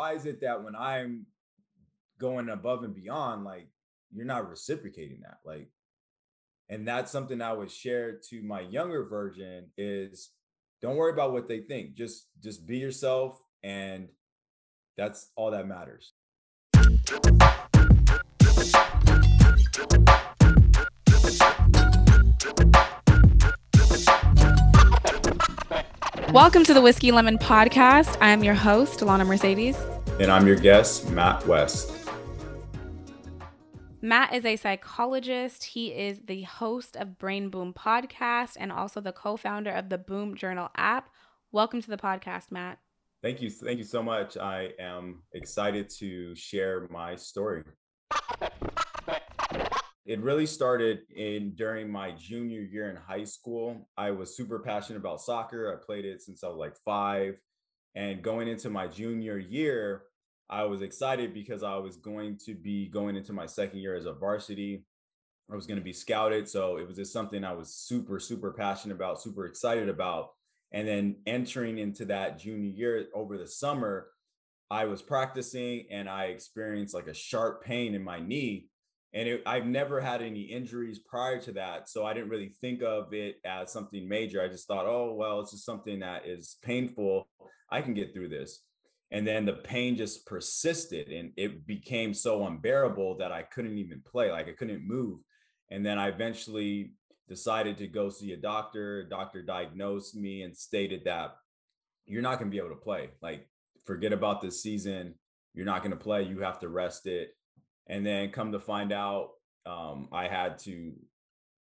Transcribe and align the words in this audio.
why 0.00 0.14
is 0.14 0.24
it 0.24 0.40
that 0.40 0.64
when 0.64 0.74
I'm 0.74 1.26
going 2.18 2.48
above 2.48 2.84
and 2.84 2.94
beyond, 2.94 3.44
like 3.44 3.68
you're 4.10 4.24
not 4.24 4.48
reciprocating 4.48 5.20
that? 5.24 5.40
Like, 5.44 5.68
and 6.70 6.88
that's 6.88 7.12
something 7.12 7.42
I 7.42 7.52
would 7.52 7.70
share 7.70 8.18
to 8.30 8.42
my 8.42 8.62
younger 8.62 9.04
version 9.04 9.66
is 9.76 10.30
don't 10.80 10.96
worry 10.96 11.12
about 11.12 11.34
what 11.34 11.48
they 11.48 11.60
think. 11.60 11.96
Just 11.96 12.28
just 12.42 12.66
be 12.66 12.78
yourself 12.78 13.42
and 13.62 14.08
that's 14.96 15.32
all 15.36 15.50
that 15.50 15.68
matters. 15.68 16.14
Welcome 26.32 26.62
to 26.64 26.74
the 26.74 26.80
Whiskey 26.80 27.10
Lemon 27.10 27.38
Podcast. 27.38 28.16
I 28.20 28.30
am 28.30 28.44
your 28.44 28.54
host, 28.54 29.00
Alana 29.00 29.26
Mercedes. 29.26 29.76
And 30.20 30.30
I'm 30.30 30.46
your 30.46 30.56
guest, 30.56 31.10
Matt 31.10 31.44
West. 31.46 31.90
Matt 34.02 34.34
is 34.34 34.44
a 34.44 34.54
psychologist. 34.56 35.64
He 35.64 35.88
is 35.88 36.20
the 36.26 36.42
host 36.42 36.94
of 36.94 37.18
Brain 37.18 37.48
Boom 37.48 37.72
Podcast 37.72 38.56
and 38.60 38.70
also 38.70 39.00
the 39.00 39.12
co 39.12 39.36
founder 39.36 39.70
of 39.70 39.88
the 39.88 39.98
Boom 39.98 40.36
Journal 40.36 40.68
app. 40.76 41.08
Welcome 41.50 41.80
to 41.80 41.90
the 41.90 41.96
podcast, 41.96 42.52
Matt. 42.52 42.78
Thank 43.22 43.40
you. 43.40 43.50
Thank 43.50 43.78
you 43.78 43.84
so 43.84 44.02
much. 44.02 44.36
I 44.36 44.68
am 44.78 45.22
excited 45.32 45.90
to 45.98 46.36
share 46.36 46.86
my 46.90 47.16
story 47.16 47.64
it 50.06 50.20
really 50.20 50.46
started 50.46 51.00
in 51.16 51.54
during 51.54 51.90
my 51.90 52.10
junior 52.10 52.60
year 52.60 52.90
in 52.90 52.96
high 52.96 53.24
school. 53.24 53.88
I 53.96 54.10
was 54.10 54.36
super 54.36 54.58
passionate 54.58 54.98
about 54.98 55.20
soccer. 55.20 55.72
I 55.72 55.82
played 55.84 56.04
it 56.04 56.20
since 56.20 56.42
I 56.42 56.48
was 56.48 56.58
like 56.58 56.74
five. 56.84 57.36
And 57.94 58.20
going 58.22 58.48
into 58.48 58.70
my 58.70 58.86
junior 58.86 59.38
year, 59.38 60.02
I 60.50 60.64
was 60.64 60.82
excited 60.82 61.32
because 61.32 61.62
I 61.62 61.76
was 61.76 61.96
going 61.96 62.38
to 62.46 62.54
be 62.54 62.88
going 62.88 63.16
into 63.16 63.32
my 63.32 63.46
second 63.46 63.78
year 63.78 63.96
as 63.96 64.06
a 64.06 64.12
varsity. 64.12 64.84
I 65.50 65.54
was 65.54 65.66
going 65.66 65.78
to 65.78 65.84
be 65.84 65.92
scouted. 65.92 66.48
So 66.48 66.76
it 66.76 66.86
was 66.86 66.96
just 66.96 67.12
something 67.12 67.44
I 67.44 67.52
was 67.52 67.74
super, 67.74 68.18
super 68.18 68.52
passionate 68.52 68.94
about, 68.94 69.22
super 69.22 69.46
excited 69.46 69.88
about. 69.88 70.30
And 70.72 70.86
then 70.86 71.16
entering 71.26 71.78
into 71.78 72.04
that 72.06 72.38
junior 72.38 72.70
year 72.70 73.06
over 73.14 73.38
the 73.38 73.46
summer, 73.46 74.08
I 74.70 74.84
was 74.84 75.02
practicing 75.02 75.86
and 75.90 76.08
I 76.08 76.24
experienced 76.26 76.94
like 76.94 77.06
a 77.08 77.14
sharp 77.14 77.64
pain 77.64 77.94
in 77.94 78.02
my 78.02 78.20
knee 78.20 78.70
and 79.12 79.28
it, 79.28 79.42
I've 79.44 79.66
never 79.66 80.00
had 80.00 80.22
any 80.22 80.42
injuries 80.42 81.00
prior 81.00 81.40
to 81.42 81.52
that, 81.52 81.88
so 81.88 82.06
I 82.06 82.14
didn't 82.14 82.28
really 82.28 82.52
think 82.60 82.82
of 82.82 83.12
it 83.12 83.36
as 83.44 83.72
something 83.72 84.08
major. 84.08 84.40
I 84.40 84.48
just 84.48 84.68
thought, 84.68 84.86
oh 84.86 85.14
well, 85.14 85.40
it's 85.40 85.50
just 85.50 85.64
something 85.64 86.00
that 86.00 86.26
is 86.26 86.58
painful. 86.62 87.28
I 87.70 87.82
can 87.82 87.94
get 87.94 88.14
through 88.14 88.28
this. 88.28 88.62
And 89.12 89.26
then 89.26 89.44
the 89.44 89.54
pain 89.54 89.96
just 89.96 90.24
persisted, 90.24 91.08
and 91.08 91.32
it 91.36 91.66
became 91.66 92.14
so 92.14 92.46
unbearable 92.46 93.18
that 93.18 93.32
I 93.32 93.42
couldn't 93.42 93.78
even 93.78 94.02
play. 94.04 94.30
Like 94.30 94.48
I 94.48 94.52
couldn't 94.52 94.86
move. 94.86 95.18
And 95.70 95.84
then 95.84 95.98
I 95.98 96.08
eventually 96.08 96.92
decided 97.28 97.76
to 97.78 97.88
go 97.88 98.08
see 98.08 98.32
a 98.32 98.36
doctor. 98.36 99.00
A 99.00 99.08
doctor 99.08 99.42
diagnosed 99.42 100.14
me 100.14 100.42
and 100.42 100.56
stated 100.56 101.02
that 101.04 101.34
you're 102.06 102.22
not 102.22 102.38
going 102.38 102.50
to 102.50 102.54
be 102.54 102.58
able 102.58 102.74
to 102.74 102.80
play. 102.80 103.10
Like 103.20 103.48
forget 103.84 104.12
about 104.12 104.40
this 104.40 104.62
season. 104.62 105.14
You're 105.54 105.66
not 105.66 105.82
going 105.82 105.90
to 105.90 105.96
play. 105.96 106.22
You 106.22 106.40
have 106.40 106.60
to 106.60 106.68
rest 106.68 107.06
it 107.06 107.34
and 107.90 108.06
then 108.06 108.30
come 108.30 108.52
to 108.52 108.60
find 108.60 108.92
out 108.92 109.30
um, 109.66 110.08
i 110.12 110.26
had 110.26 110.58
to 110.58 110.92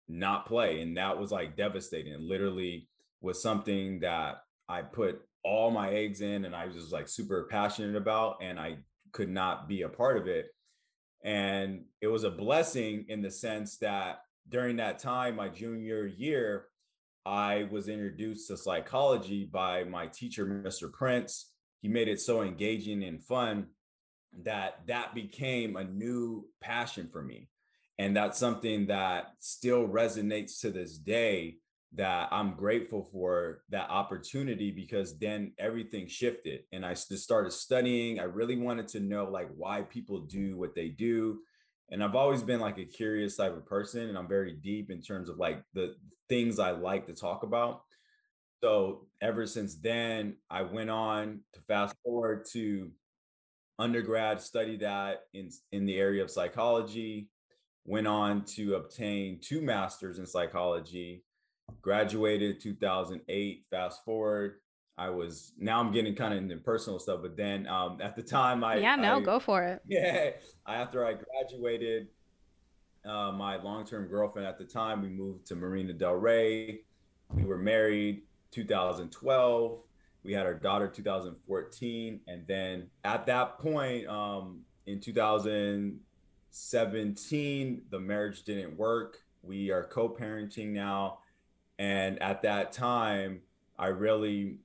not 0.07 0.47
play 0.47 0.81
and 0.81 0.97
that 0.97 1.19
was 1.19 1.33
like 1.33 1.57
devastating 1.57 2.13
it 2.13 2.21
literally 2.21 2.89
was 3.21 3.43
something 3.43 3.99
that 4.01 4.43
i 4.69 4.81
put 4.81 5.21
all 5.45 5.71
my 5.71 5.91
eggs 5.91 6.21
in 6.21 6.45
and 6.45 6.55
i 6.55 6.67
was 6.67 6.75
just 6.75 6.93
like 6.93 7.09
super 7.09 7.47
passionate 7.51 7.97
about 7.97 8.37
and 8.43 8.59
i 8.59 8.77
could 9.13 9.29
not 9.29 9.69
be 9.69 9.83
a 9.83 9.89
part 9.89 10.17
of 10.17 10.27
it. 10.27 10.47
And 11.25 11.85
it 12.01 12.07
was 12.07 12.25
a 12.25 12.31
blessing 12.31 13.07
in 13.09 13.23
the 13.23 13.31
sense 13.31 13.79
that 13.79 14.21
during 14.49 14.77
that 14.77 14.99
time 14.99 15.37
my 15.37 15.49
junior 15.49 16.07
year 16.07 16.67
i 17.27 17.69
was 17.71 17.89
introduced 17.89 18.49
to 18.49 18.57
psychology 18.57 19.45
by 19.45 19.85
my 19.85 20.07
teacher 20.07 20.47
mr 20.47 20.91
prince. 20.93 21.53
He 21.83 21.89
made 21.89 22.09
it 22.09 22.21
so 22.21 22.43
engaging 22.43 23.05
and 23.05 23.23
fun 23.23 23.67
that 24.43 24.81
that 24.87 25.15
became 25.15 25.77
a 25.77 25.85
new 25.85 26.47
passion 26.61 27.09
for 27.13 27.23
me. 27.23 27.49
And 27.99 28.17
that's 28.17 28.39
something 28.39 28.87
that 28.87 29.33
still 29.41 29.89
resonates 29.89 30.61
to 30.61 30.71
this 30.71 30.97
day 30.97 31.57
that 31.95 32.29
i'm 32.31 32.55
grateful 32.55 33.09
for 33.11 33.63
that 33.71 33.89
opportunity 33.89 34.71
because 34.71 35.19
then 35.19 35.53
everything 35.59 36.07
shifted 36.07 36.61
and 36.73 36.85
i 36.85 36.93
just 36.93 37.19
started 37.19 37.51
studying. 37.51 38.21
I 38.21 38.25
really 38.25 38.57
wanted 38.57 38.89
to 38.89 39.01
know 39.01 39.25
like 39.25 39.49
why 39.57 39.83
people 39.83 40.21
do 40.21 40.59
what 40.59 40.75
they 40.75 40.89
do 40.89 41.41
and 41.91 42.05
i've 42.05 42.15
always 42.15 42.43
been 42.43 42.61
like 42.61 42.79
a 42.79 42.85
curious 42.85 43.37
type 43.37 43.57
of 43.57 43.65
person 43.65 44.09
and 44.09 44.19
i'm 44.19 44.29
very 44.29 44.53
deep 44.53 44.91
in 44.91 45.01
terms 45.01 45.29
of 45.29 45.39
like 45.39 45.63
the 45.73 45.95
things 46.29 46.59
i 46.59 46.71
like 46.71 47.07
to 47.07 47.15
talk 47.15 47.43
about. 47.43 47.83
So 48.63 49.07
ever 49.23 49.47
since 49.47 49.77
then 49.77 50.37
i 50.51 50.63
went 50.63 50.91
on 50.91 51.41
to 51.55 51.61
fast 51.63 51.95
forward 52.05 52.45
to 52.53 52.91
undergrad, 53.79 54.41
studied 54.41 54.81
that 54.81 55.21
in, 55.33 55.51
in 55.73 55.87
the 55.87 55.99
area 55.99 56.23
of 56.23 56.31
psychology, 56.31 57.29
went 57.85 58.07
on 58.07 58.45
to 58.45 58.75
obtain 58.75 59.41
two 59.41 59.63
masters 59.63 60.19
in 60.19 60.27
psychology, 60.27 61.25
graduated 61.83 62.61
2008. 62.61 63.65
Fast 63.71 64.05
forward, 64.05 64.57
I 64.97 65.11
was 65.11 65.53
now 65.59 65.81
I'm 65.81 65.93
getting 65.93 66.15
kind 66.15 66.35
of 66.35 66.39
into 66.39 66.57
personal 66.57 66.99
stuff, 66.99 67.21
but 67.23 67.37
then 67.37 67.67
um, 67.67 67.99
at 68.03 68.17
the 68.17 68.23
time 68.23 68.65
I 68.65 68.77
yeah 68.77 68.97
no 68.97 69.17
I, 69.17 69.21
go 69.21 69.39
for 69.39 69.63
it 69.63 69.83
yeah 69.87 70.31
after 70.67 71.07
I 71.07 71.15
graduated, 71.15 72.09
uh, 73.05 73.33
my 73.33 73.63
long 73.63 73.87
term 73.87 74.09
girlfriend 74.09 74.47
at 74.47 74.59
the 74.59 74.65
time 74.65 75.03
we 75.03 75.09
moved 75.09 75.47
to 75.47 75.57
Marina 75.57 75.93
Del 75.93 76.15
Rey. 76.15 76.81
We 77.33 77.45
were 77.45 77.59
married 77.59 78.23
2012 78.53 79.81
we 80.23 80.33
had 80.33 80.47
our 80.47 80.55
daughter 80.55 80.89
2014 80.89 82.21
and 82.27 82.47
then 82.47 82.89
at 83.05 83.27
that 83.27 83.59
point 83.59 84.07
um, 84.09 84.61
in 84.87 84.99
2017 85.01 87.83
the 87.91 87.99
marriage 87.99 88.45
didn't 88.45 88.75
work 88.77 89.19
we 89.43 89.71
are 89.71 89.85
co-parenting 89.85 90.69
now 90.69 91.19
and 91.79 92.21
at 92.23 92.43
that 92.43 92.73
time 92.73 93.41
i 93.79 93.87
really 93.87 94.57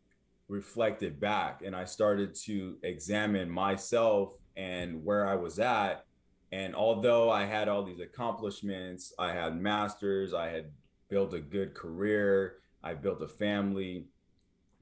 reflected 0.47 1.19
back 1.19 1.61
and 1.63 1.75
i 1.75 1.85
started 1.85 2.35
to 2.35 2.75
examine 2.83 3.49
myself 3.49 4.37
and 4.57 5.03
where 5.03 5.27
i 5.27 5.35
was 5.35 5.59
at 5.59 6.05
and 6.51 6.75
although 6.75 7.29
i 7.31 7.45
had 7.45 7.67
all 7.67 7.83
these 7.83 7.99
accomplishments 7.99 9.13
i 9.17 9.31
had 9.31 9.59
masters 9.59 10.33
i 10.33 10.47
had 10.49 10.65
built 11.09 11.33
a 11.33 11.39
good 11.39 11.73
career 11.73 12.57
i 12.83 12.93
built 12.93 13.21
a 13.21 13.27
family 13.27 14.05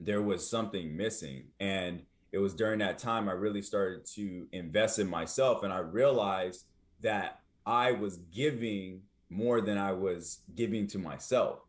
there 0.04 0.22
was 0.22 0.48
something 0.48 0.96
missing. 0.96 1.44
And 1.60 2.02
it 2.32 2.38
was 2.38 2.54
during 2.54 2.78
that 2.80 2.98
time 2.98 3.28
I 3.28 3.32
really 3.32 3.62
started 3.62 4.04
to 4.14 4.46
invest 4.52 4.98
in 4.98 5.08
myself. 5.08 5.62
And 5.62 5.72
I 5.72 5.78
realized 5.78 6.64
that 7.00 7.40
I 7.64 7.92
was 7.92 8.18
giving 8.34 9.02
more 9.30 9.60
than 9.60 9.78
I 9.78 9.92
was 9.92 10.40
giving 10.54 10.86
to 10.88 10.98
myself. 10.98 11.60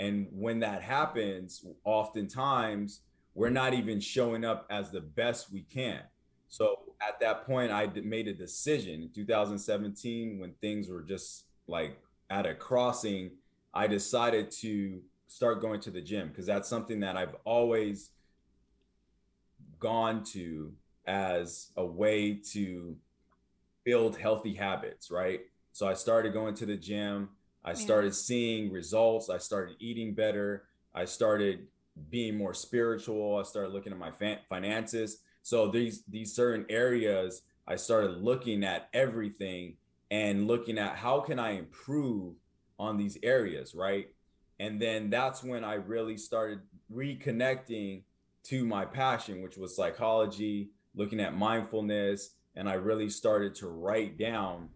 And 0.00 0.28
when 0.32 0.60
that 0.60 0.80
happens, 0.80 1.62
oftentimes 1.84 3.02
we're 3.34 3.50
not 3.50 3.74
even 3.74 4.00
showing 4.00 4.46
up 4.46 4.66
as 4.70 4.90
the 4.90 5.02
best 5.02 5.52
we 5.52 5.60
can. 5.60 6.00
So 6.48 6.78
at 7.06 7.20
that 7.20 7.44
point, 7.44 7.70
I 7.70 7.86
made 8.02 8.26
a 8.26 8.32
decision 8.32 9.02
in 9.02 9.10
2017 9.10 10.38
when 10.38 10.54
things 10.62 10.88
were 10.88 11.02
just 11.02 11.44
like 11.68 11.98
at 12.30 12.46
a 12.46 12.54
crossing. 12.54 13.32
I 13.74 13.86
decided 13.88 14.50
to 14.62 15.02
start 15.26 15.60
going 15.60 15.80
to 15.80 15.90
the 15.90 16.00
gym 16.00 16.28
because 16.28 16.46
that's 16.46 16.68
something 16.68 17.00
that 17.00 17.18
I've 17.18 17.36
always 17.44 18.12
gone 19.78 20.24
to 20.32 20.72
as 21.06 21.72
a 21.76 21.84
way 21.84 22.40
to 22.52 22.96
build 23.84 24.16
healthy 24.16 24.54
habits, 24.54 25.10
right? 25.10 25.40
So 25.72 25.86
I 25.86 25.92
started 25.92 26.32
going 26.32 26.54
to 26.54 26.66
the 26.66 26.76
gym. 26.76 27.28
I 27.64 27.74
started 27.74 28.14
seeing 28.14 28.72
results. 28.72 29.28
I 29.28 29.38
started 29.38 29.76
eating 29.80 30.14
better. 30.14 30.64
I 30.94 31.04
started 31.04 31.66
being 32.08 32.36
more 32.36 32.54
spiritual. 32.54 33.36
I 33.36 33.42
started 33.42 33.72
looking 33.72 33.92
at 33.92 33.98
my 33.98 34.12
finances. 34.48 35.18
So 35.42 35.68
these 35.68 36.02
these 36.08 36.34
certain 36.34 36.64
areas, 36.68 37.42
I 37.66 37.76
started 37.76 38.22
looking 38.22 38.64
at 38.64 38.88
everything 38.94 39.76
and 40.10 40.46
looking 40.46 40.78
at 40.78 40.96
how 40.96 41.20
can 41.20 41.38
I 41.38 41.52
improve 41.52 42.34
on 42.78 42.96
these 42.96 43.18
areas, 43.22 43.74
right? 43.74 44.08
And 44.58 44.80
then 44.80 45.10
that's 45.10 45.42
when 45.42 45.64
I 45.64 45.74
really 45.74 46.16
started 46.16 46.60
reconnecting 46.92 48.02
to 48.44 48.64
my 48.64 48.84
passion, 48.84 49.42
which 49.42 49.56
was 49.56 49.76
psychology, 49.76 50.70
looking 50.94 51.20
at 51.20 51.36
mindfulness. 51.36 52.30
And 52.56 52.68
I 52.68 52.74
really 52.74 53.08
started 53.08 53.54
to 53.56 53.68
write 53.68 54.18
down 54.18 54.68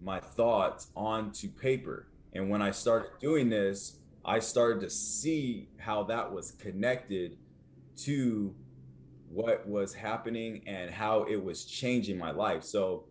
my 0.00 0.20
thoughts 0.20 0.88
onto 0.96 1.48
paper. 1.48 2.08
And 2.32 2.50
when 2.50 2.62
I 2.62 2.70
started 2.70 3.10
doing 3.20 3.48
this, 3.48 3.98
I 4.24 4.38
started 4.40 4.80
to 4.80 4.90
see 4.90 5.68
how 5.78 6.04
that 6.04 6.32
was 6.32 6.52
connected 6.52 7.38
to 7.98 8.54
what 9.30 9.66
was 9.66 9.94
happening 9.94 10.62
and 10.66 10.90
how 10.90 11.24
it 11.24 11.42
was 11.42 11.64
changing 11.64 12.18
my 12.18 12.30
life. 12.30 12.62
So, 12.64 13.04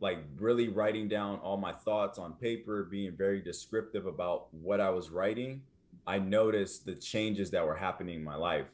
like, 0.00 0.18
really 0.38 0.68
writing 0.68 1.08
down 1.08 1.38
all 1.38 1.56
my 1.56 1.72
thoughts 1.72 2.18
on 2.18 2.34
paper, 2.34 2.84
being 2.84 3.16
very 3.16 3.40
descriptive 3.40 4.06
about 4.06 4.52
what 4.52 4.80
I 4.80 4.90
was 4.90 5.10
writing, 5.10 5.62
I 6.06 6.18
noticed 6.18 6.86
the 6.86 6.94
changes 6.94 7.50
that 7.50 7.66
were 7.66 7.74
happening 7.74 8.16
in 8.16 8.24
my 8.24 8.36
life. 8.36 8.66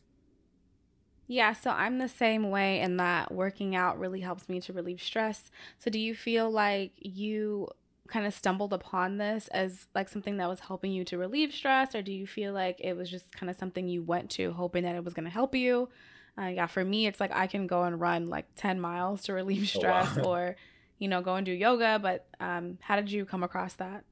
Yeah, 1.27 1.53
so 1.53 1.71
I'm 1.71 1.99
the 1.99 2.09
same 2.09 2.51
way 2.51 2.81
in 2.81 2.97
that 2.99 3.33
working 3.33 3.75
out 3.75 3.99
really 3.99 4.21
helps 4.21 4.49
me 4.49 4.61
to 4.63 4.73
relieve 4.73 5.03
stress. 5.03 5.51
So 5.79 5.91
do 5.91 5.99
you 5.99 6.15
feel 6.15 6.51
like 6.51 6.93
you 6.97 7.69
kind 8.13 8.27
of 8.27 8.35
stumbled 8.35 8.73
upon 8.73 9.17
this 9.17 9.49
as 9.49 9.87
like 9.95 10.09
something 10.09 10.37
that 10.37 10.49
was 10.49 10.61
helping 10.61 10.93
you 10.93 11.05
to 11.05 11.17
relieve 11.17 11.53
stress 11.53 11.95
or 11.95 12.03
do 12.03 12.13
you 12.13 12.27
feel 12.27 12.53
like 12.53 12.79
it 12.79 12.95
was 12.95 13.11
just 13.11 13.33
kind 13.33 13.49
of 13.49 13.57
something 13.57 13.89
you 13.89 14.03
went 14.03 14.29
to 14.29 14.53
hoping 14.53 14.85
that 14.85 14.95
it 14.95 15.05
was 15.05 15.15
going 15.15 15.25
to 15.25 15.31
help 15.31 15.55
you? 15.55 15.89
Uh, 16.37 16.47
yeah, 16.47 16.67
for 16.67 16.85
me 16.85 17.07
it's 17.07 17.21
like 17.21 17.33
I 17.33 17.47
can 17.47 17.67
go 17.67 17.85
and 17.85 17.99
run 17.99 18.29
like 18.29 18.47
10 18.57 18.81
miles 18.81 19.23
to 19.23 19.33
relieve 19.33 19.69
stress 19.69 20.19
oh, 20.19 20.23
wow. 20.23 20.31
or 20.31 20.57
you 20.99 21.09
know, 21.09 21.23
go 21.23 21.35
and 21.35 21.47
do 21.47 21.53
yoga, 21.53 21.99
but 21.99 22.27
um 22.39 22.79
how 22.83 22.97
did 22.97 23.11
you 23.11 23.25
come 23.25 23.43
across 23.43 23.75
that? 23.75 24.05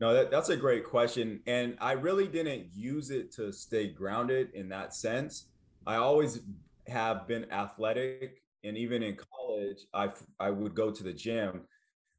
No, 0.00 0.14
that, 0.14 0.30
that's 0.30 0.48
a 0.48 0.56
great 0.56 0.84
question. 0.84 1.40
And 1.46 1.76
I 1.80 1.92
really 1.92 2.28
didn't 2.28 2.66
use 2.74 3.10
it 3.10 3.32
to 3.32 3.52
stay 3.52 3.88
grounded 3.88 4.50
in 4.54 4.68
that 4.68 4.94
sense. 4.94 5.46
I 5.88 5.96
always 5.96 6.40
have 6.86 7.26
been 7.26 7.50
athletic. 7.50 8.42
And 8.62 8.76
even 8.76 9.02
in 9.02 9.16
college, 9.16 9.78
I, 9.94 10.10
I 10.38 10.50
would 10.50 10.74
go 10.74 10.90
to 10.90 11.02
the 11.02 11.14
gym. 11.14 11.62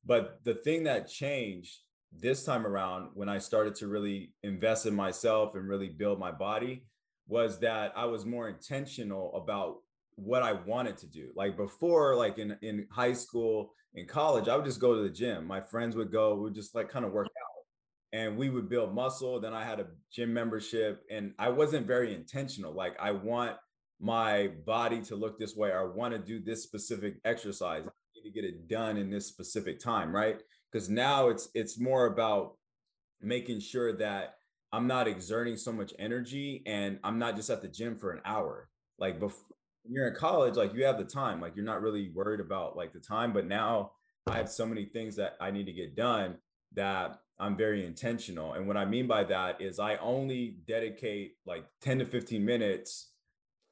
But 0.04 0.40
the 0.44 0.56
thing 0.56 0.84
that 0.86 1.08
changed 1.08 1.78
this 2.12 2.44
time 2.44 2.66
around 2.66 3.10
when 3.14 3.30
I 3.30 3.38
started 3.38 3.76
to 3.76 3.88
really 3.88 4.34
invest 4.42 4.88
in 4.88 4.96
myself 4.96 5.54
and 5.54 5.70
really 5.70 5.90
build 5.90 6.20
my 6.20 6.32
body 6.32 6.86
was 7.28 7.60
that 7.60 7.94
I 7.96 8.06
was 8.06 8.26
more 8.26 8.50
intentional 8.50 9.36
about 9.36 9.78
what 10.16 10.42
I 10.42 10.54
wanted 10.54 10.98
to 10.98 11.08
do. 11.08 11.30
Like 11.36 11.56
before, 11.56 12.16
like 12.16 12.40
in, 12.40 12.58
in 12.64 12.88
high 12.90 13.14
school, 13.14 13.74
in 13.94 14.08
college, 14.08 14.48
I 14.48 14.56
would 14.56 14.66
just 14.66 14.80
go 14.80 14.96
to 14.96 15.04
the 15.04 15.10
gym. 15.10 15.46
My 15.46 15.62
friends 15.62 15.96
would 15.96 16.12
go, 16.12 16.34
we 16.34 16.42
would 16.42 16.56
just 16.56 16.74
like 16.74 16.90
kind 16.90 17.06
of 17.06 17.12
work 17.12 17.28
out 17.28 17.59
and 18.14 18.38
we 18.38 18.50
would 18.50 18.70
build 18.70 18.94
muscle. 18.94 19.40
Then 19.40 19.54
I 19.54 19.64
had 19.64 19.80
a 19.80 19.88
gym 20.12 20.34
membership 20.34 21.04
and 21.12 21.34
I 21.38 21.50
wasn't 21.50 21.88
very 21.88 22.14
intentional. 22.14 22.74
Like 22.74 22.96
I 23.00 23.12
want 23.12 23.56
my 24.00 24.48
body 24.66 25.02
to 25.04 25.16
look 25.16 25.38
this 25.38 25.56
way. 25.56 25.72
I 25.72 25.84
want 25.84 26.14
to 26.14 26.20
do 26.20 26.40
this 26.40 26.64
specific 26.64 27.20
exercise. 27.26 27.84
I 27.86 27.92
need 28.16 28.30
to 28.30 28.34
get 28.34 28.46
it 28.46 28.68
done 28.68 28.98
in 28.98 29.10
this 29.10 29.28
specific 29.28 29.80
time, 29.80 30.16
right? 30.16 30.42
Because 30.72 30.90
now 30.90 31.30
it's 31.30 31.50
it's 31.54 31.80
more 31.80 32.06
about 32.08 32.54
making 33.22 33.60
sure 33.60 33.96
that 33.98 34.36
I'm 34.72 34.88
not 34.88 35.08
exerting 35.08 35.58
so 35.58 35.72
much 35.72 35.94
energy 36.00 36.64
and 36.66 37.00
I'm 37.04 37.20
not 37.20 37.36
just 37.36 37.50
at 37.50 37.62
the 37.62 37.68
gym 37.68 37.98
for 37.98 38.12
an 38.12 38.22
hour. 38.24 38.70
Like 38.98 39.20
before 39.20 39.56
you're 39.88 40.08
in 40.08 40.16
college, 40.16 40.56
like 40.56 40.74
you 40.74 40.86
have 40.86 40.98
the 40.98 41.06
time, 41.06 41.42
like 41.42 41.56
you're 41.56 41.66
not 41.66 41.82
really 41.82 42.12
worried 42.14 42.40
about 42.40 42.78
like 42.78 42.94
the 42.94 43.00
time. 43.00 43.34
But 43.34 43.48
now 43.48 43.92
I 44.28 44.38
have 44.38 44.50
so 44.50 44.66
many 44.66 44.86
things 44.86 45.16
that 45.16 45.36
I 45.42 45.52
need 45.52 45.66
to 45.66 45.74
get 45.74 45.96
done 45.96 46.38
that 46.76 47.20
I'm 47.40 47.56
very 47.56 47.86
intentional. 47.86 48.54
And 48.54 48.68
what 48.68 48.78
I 48.78 48.86
mean 48.86 49.08
by 49.08 49.24
that 49.26 49.62
is 49.62 49.80
I 49.80 49.96
only 49.98 50.58
dedicate 50.68 51.36
like 51.46 51.66
10 51.82 52.00
to 52.00 52.06
15 52.06 52.44
minutes 52.44 53.12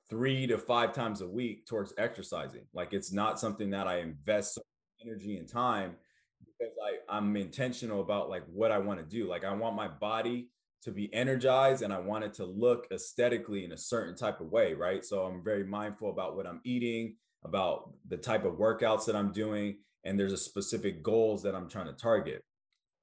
three 0.09 0.47
to 0.47 0.57
five 0.57 0.93
times 0.93 1.21
a 1.21 1.27
week 1.27 1.65
towards 1.65 1.93
exercising. 1.97 2.65
Like 2.73 2.93
it's 2.93 3.11
not 3.11 3.39
something 3.39 3.69
that 3.71 3.87
I 3.87 3.99
invest 3.99 4.55
so 4.55 4.61
energy 5.05 5.37
and 5.37 5.47
time 5.47 5.95
because 6.39 6.73
I, 6.81 7.17
I'm 7.17 7.35
intentional 7.35 8.01
about 8.01 8.29
like 8.29 8.43
what 8.51 8.71
I 8.71 8.77
want 8.77 8.99
to 8.99 9.05
do. 9.05 9.27
Like 9.27 9.43
I 9.43 9.53
want 9.53 9.75
my 9.75 9.87
body 9.89 10.49
to 10.83 10.91
be 10.91 11.13
energized 11.13 11.81
and 11.81 11.91
I 11.91 11.99
want 11.99 12.23
it 12.23 12.33
to 12.35 12.45
look 12.45 12.87
aesthetically 12.91 13.65
in 13.65 13.73
a 13.73 13.77
certain 13.77 14.15
type 14.15 14.39
of 14.39 14.47
way, 14.47 14.73
right? 14.73 15.03
So 15.03 15.23
I'm 15.23 15.43
very 15.43 15.65
mindful 15.65 16.09
about 16.09 16.37
what 16.37 16.47
I'm 16.47 16.61
eating, 16.63 17.15
about 17.43 17.91
the 18.07 18.17
type 18.17 18.45
of 18.45 18.53
workouts 18.53 19.05
that 19.05 19.15
I'm 19.15 19.33
doing, 19.33 19.79
and 20.05 20.17
there's 20.17 20.33
a 20.33 20.37
specific 20.37 21.03
goals 21.03 21.43
that 21.43 21.55
I'm 21.55 21.67
trying 21.67 21.87
to 21.87 21.93
target. 21.93 22.43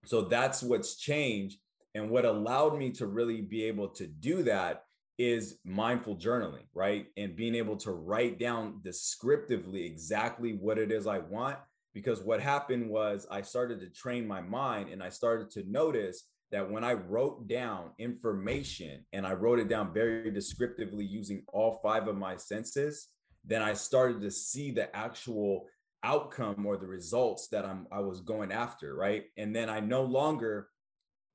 So 0.04 0.22
that's 0.22 0.62
what's 0.62 0.96
changed. 0.96 1.58
And 1.94 2.10
what 2.10 2.24
allowed 2.24 2.78
me 2.78 2.90
to 2.92 3.06
really 3.06 3.40
be 3.40 3.64
able 3.64 3.88
to 3.90 4.06
do 4.06 4.42
that 4.44 4.84
is 5.16 5.58
mindful 5.64 6.16
journaling, 6.16 6.64
right? 6.74 7.06
And 7.16 7.36
being 7.36 7.54
able 7.54 7.76
to 7.78 7.92
write 7.92 8.38
down 8.38 8.80
descriptively 8.82 9.84
exactly 9.84 10.54
what 10.54 10.78
it 10.78 10.90
is 10.90 11.06
I 11.06 11.18
want. 11.18 11.58
Because 11.92 12.20
what 12.20 12.40
happened 12.40 12.90
was 12.90 13.26
I 13.30 13.42
started 13.42 13.78
to 13.80 13.88
train 13.88 14.26
my 14.26 14.40
mind 14.40 14.90
and 14.90 15.00
I 15.00 15.10
started 15.10 15.50
to 15.52 15.70
notice 15.70 16.24
that 16.50 16.68
when 16.68 16.82
I 16.82 16.94
wrote 16.94 17.46
down 17.46 17.90
information 17.98 19.04
and 19.12 19.24
I 19.24 19.32
wrote 19.34 19.60
it 19.60 19.68
down 19.68 19.94
very 19.94 20.30
descriptively 20.32 21.04
using 21.04 21.44
all 21.52 21.80
five 21.82 22.08
of 22.08 22.16
my 22.16 22.36
senses, 22.36 23.08
then 23.44 23.62
I 23.62 23.74
started 23.74 24.20
to 24.22 24.30
see 24.30 24.70
the 24.70 24.94
actual 24.94 25.66
outcome 26.04 26.64
or 26.66 26.76
the 26.76 26.86
results 26.86 27.48
that 27.48 27.64
I'm 27.64 27.86
I 27.90 28.00
was 28.00 28.20
going 28.20 28.52
after, 28.52 28.94
right? 28.94 29.24
And 29.36 29.54
then 29.54 29.68
I 29.68 29.80
no 29.80 30.02
longer 30.02 30.68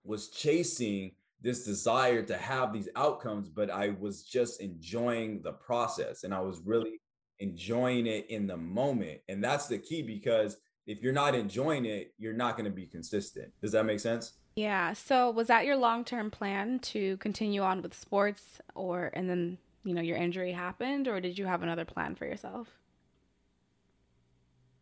was 0.04 0.30
chasing 0.30 1.12
this 1.42 1.64
desire 1.64 2.22
to 2.24 2.38
have 2.38 2.74
these 2.74 2.90
outcomes, 2.96 3.50
but 3.50 3.70
I 3.70 3.96
was 4.00 4.24
just 4.24 4.62
enjoying 4.62 5.42
the 5.42 5.54
process 5.54 6.24
and 6.24 6.34
I 6.34 6.42
was 6.42 6.62
really 6.66 7.02
enjoying 7.40 8.08
it 8.08 8.30
in 8.30 8.46
the 8.46 8.58
moment. 8.58 9.22
And 9.30 9.44
that's 9.44 9.68
the 9.68 9.78
key 9.78 10.02
because 10.02 10.58
if 10.86 11.02
you're 11.02 11.14
not 11.14 11.36
enjoying 11.36 11.86
it, 11.86 12.14
you're 12.18 12.34
not 12.34 12.58
going 12.58 12.66
to 12.66 12.76
be 12.76 12.86
consistent. 12.86 13.52
Does 13.62 13.72
that 13.72 13.86
make 13.86 14.00
sense? 14.00 14.34
Yeah. 14.56 14.94
So 14.94 15.32
was 15.32 15.48
that 15.48 15.66
your 15.66 15.78
long-term 15.78 16.32
plan 16.32 16.80
to 16.80 17.16
continue 17.18 17.62
on 17.62 17.82
with 17.82 17.94
sports 17.94 18.60
or 18.76 19.12
and 19.14 19.30
then, 19.30 19.58
you 19.86 19.94
know, 19.94 20.02
your 20.02 20.18
injury 20.18 20.52
happened 20.52 21.08
or 21.08 21.22
did 21.22 21.38
you 21.38 21.46
have 21.46 21.64
another 21.64 21.86
plan 21.86 22.16
for 22.16 22.26
yourself? 22.26 22.79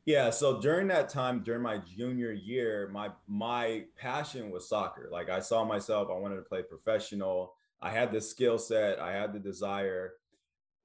Yeah, 0.07 0.29
so 0.29 0.61
during 0.61 0.87
that 0.87 1.09
time, 1.09 1.43
during 1.43 1.61
my 1.61 1.79
junior 1.79 2.31
year, 2.31 2.89
my 2.93 3.09
my 3.27 3.83
passion 3.97 4.51
was 4.51 4.69
soccer. 4.69 5.09
Like 5.11 5.29
I 5.29 5.41
saw 5.41 5.65
myself, 5.65 6.07
I 6.09 6.17
wanted 6.17 6.37
to 6.37 6.43
play 6.43 6.63
professional. 6.63 7.55
I 7.81 7.91
had 7.91 8.13
the 8.13 8.21
skill 8.21 8.57
set, 8.57 8.99
I 9.01 9.11
had 9.11 9.33
the 9.33 9.39
desire, 9.39 10.13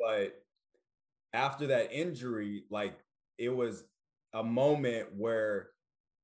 but 0.00 0.42
after 1.32 1.68
that 1.68 1.92
injury, 1.92 2.64
like 2.68 2.94
it 3.38 3.50
was 3.50 3.84
a 4.34 4.42
moment 4.42 5.10
where 5.16 5.68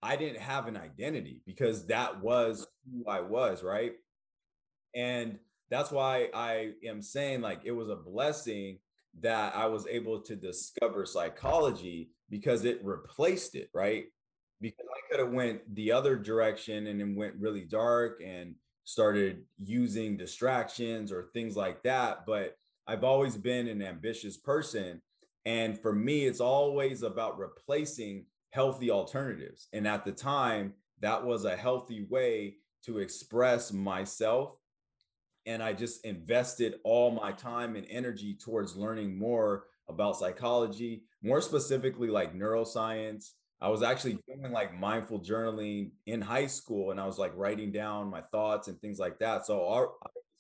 I 0.03 0.17
didn't 0.17 0.41
have 0.41 0.67
an 0.67 0.77
identity 0.77 1.41
because 1.47 1.87
that 1.87 2.21
was 2.21 2.67
who 2.91 3.09
I 3.09 3.21
was, 3.21 3.62
right? 3.62 3.93
And 4.97 5.39
that's 5.71 5.93
why 5.93 6.31
I 6.35 6.73
am 6.85 7.03
saying 7.03 7.43
like 7.43 7.61
it 7.65 7.73
was 7.73 7.91
a 7.91 7.97
blessing 7.97 8.81
that 9.21 9.55
I 9.55 9.67
was 9.67 9.87
able 9.87 10.21
to 10.23 10.35
discover 10.35 11.06
psychology 11.06 12.11
because 12.30 12.64
it 12.64 12.84
replaced 12.84 13.54
it, 13.54 13.70
right? 13.75 14.06
Because 14.61 14.87
I 14.90 15.11
could 15.11 15.20
have 15.20 15.32
went 15.32 15.75
the 15.75 15.92
other 15.92 16.16
direction 16.16 16.87
and 16.88 17.00
then 17.00 17.14
went 17.14 17.35
really 17.38 17.64
dark 17.64 18.20
and 18.25 18.54
started 18.85 19.44
using 19.62 20.16
distractions 20.16 21.12
or 21.12 21.30
things 21.32 21.56
like 21.56 21.82
that. 21.82 22.26
But 22.26 22.56
I've 22.87 23.04
always 23.04 23.37
been 23.37 23.68
an 23.68 23.82
ambitious 23.82 24.37
person. 24.37 25.02
And 25.44 25.78
for 25.78 25.92
me, 25.92 26.26
it's 26.26 26.40
always 26.40 27.02
about 27.02 27.38
replacing 27.38 28.25
healthy 28.50 28.90
alternatives. 28.90 29.68
And 29.73 29.87
at 29.87 30.04
the 30.04 30.12
time, 30.12 30.75
that 31.00 31.25
was 31.25 31.44
a 31.44 31.56
healthy 31.56 32.06
way 32.08 32.56
to 32.85 32.99
express 32.99 33.73
myself. 33.73 34.56
And 35.47 35.62
I 35.62 35.73
just 35.73 36.04
invested 36.04 36.76
all 36.85 37.11
my 37.11 37.32
time 37.32 37.76
and 37.76 37.87
energy 37.88 38.35
towards 38.35 38.76
learning 38.76 39.18
more 39.18 39.64
about 39.88 40.18
psychology, 40.18 41.04
more 41.22 41.40
specifically 41.40 42.08
like 42.08 42.34
neuroscience. 42.34 43.32
I 43.60 43.68
was 43.68 43.82
actually 43.82 44.14
mm-hmm. 44.14 44.42
doing 44.42 44.52
like 44.52 44.78
mindful 44.78 45.20
journaling 45.20 45.90
in 46.06 46.20
high 46.20 46.46
school 46.46 46.90
and 46.90 47.00
I 47.00 47.06
was 47.06 47.18
like 47.18 47.32
writing 47.37 47.72
down 47.72 48.10
my 48.10 48.20
thoughts 48.20 48.68
and 48.68 48.80
things 48.80 48.98
like 48.98 49.18
that. 49.18 49.46
So 49.46 49.60
I 49.66 49.80
was 49.80 49.90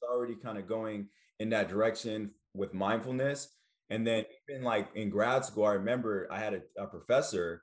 already 0.08 0.36
kind 0.36 0.58
of 0.58 0.68
going 0.68 1.08
in 1.40 1.50
that 1.50 1.68
direction 1.68 2.30
with 2.54 2.74
mindfulness. 2.74 3.48
And 3.90 4.06
then 4.06 4.24
even 4.48 4.62
like 4.62 4.88
in 4.94 5.10
grad 5.10 5.44
school, 5.44 5.64
I 5.64 5.72
remember 5.72 6.28
I 6.30 6.38
had 6.38 6.54
a, 6.54 6.82
a 6.82 6.86
professor 6.86 7.62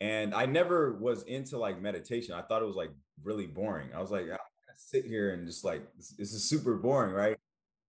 and 0.00 0.34
I 0.34 0.46
never 0.46 0.94
was 0.94 1.22
into 1.24 1.58
like 1.58 1.80
meditation. 1.80 2.34
I 2.34 2.42
thought 2.42 2.62
it 2.62 2.66
was 2.66 2.76
like 2.76 2.90
really 3.22 3.46
boring. 3.46 3.90
I 3.94 4.00
was 4.00 4.10
like, 4.10 4.24
I 4.30 4.38
sit 4.76 5.04
here 5.04 5.32
and 5.32 5.46
just 5.46 5.64
like, 5.64 5.82
this, 5.96 6.14
this 6.18 6.32
is 6.32 6.48
super 6.48 6.76
boring, 6.76 7.14
right? 7.14 7.36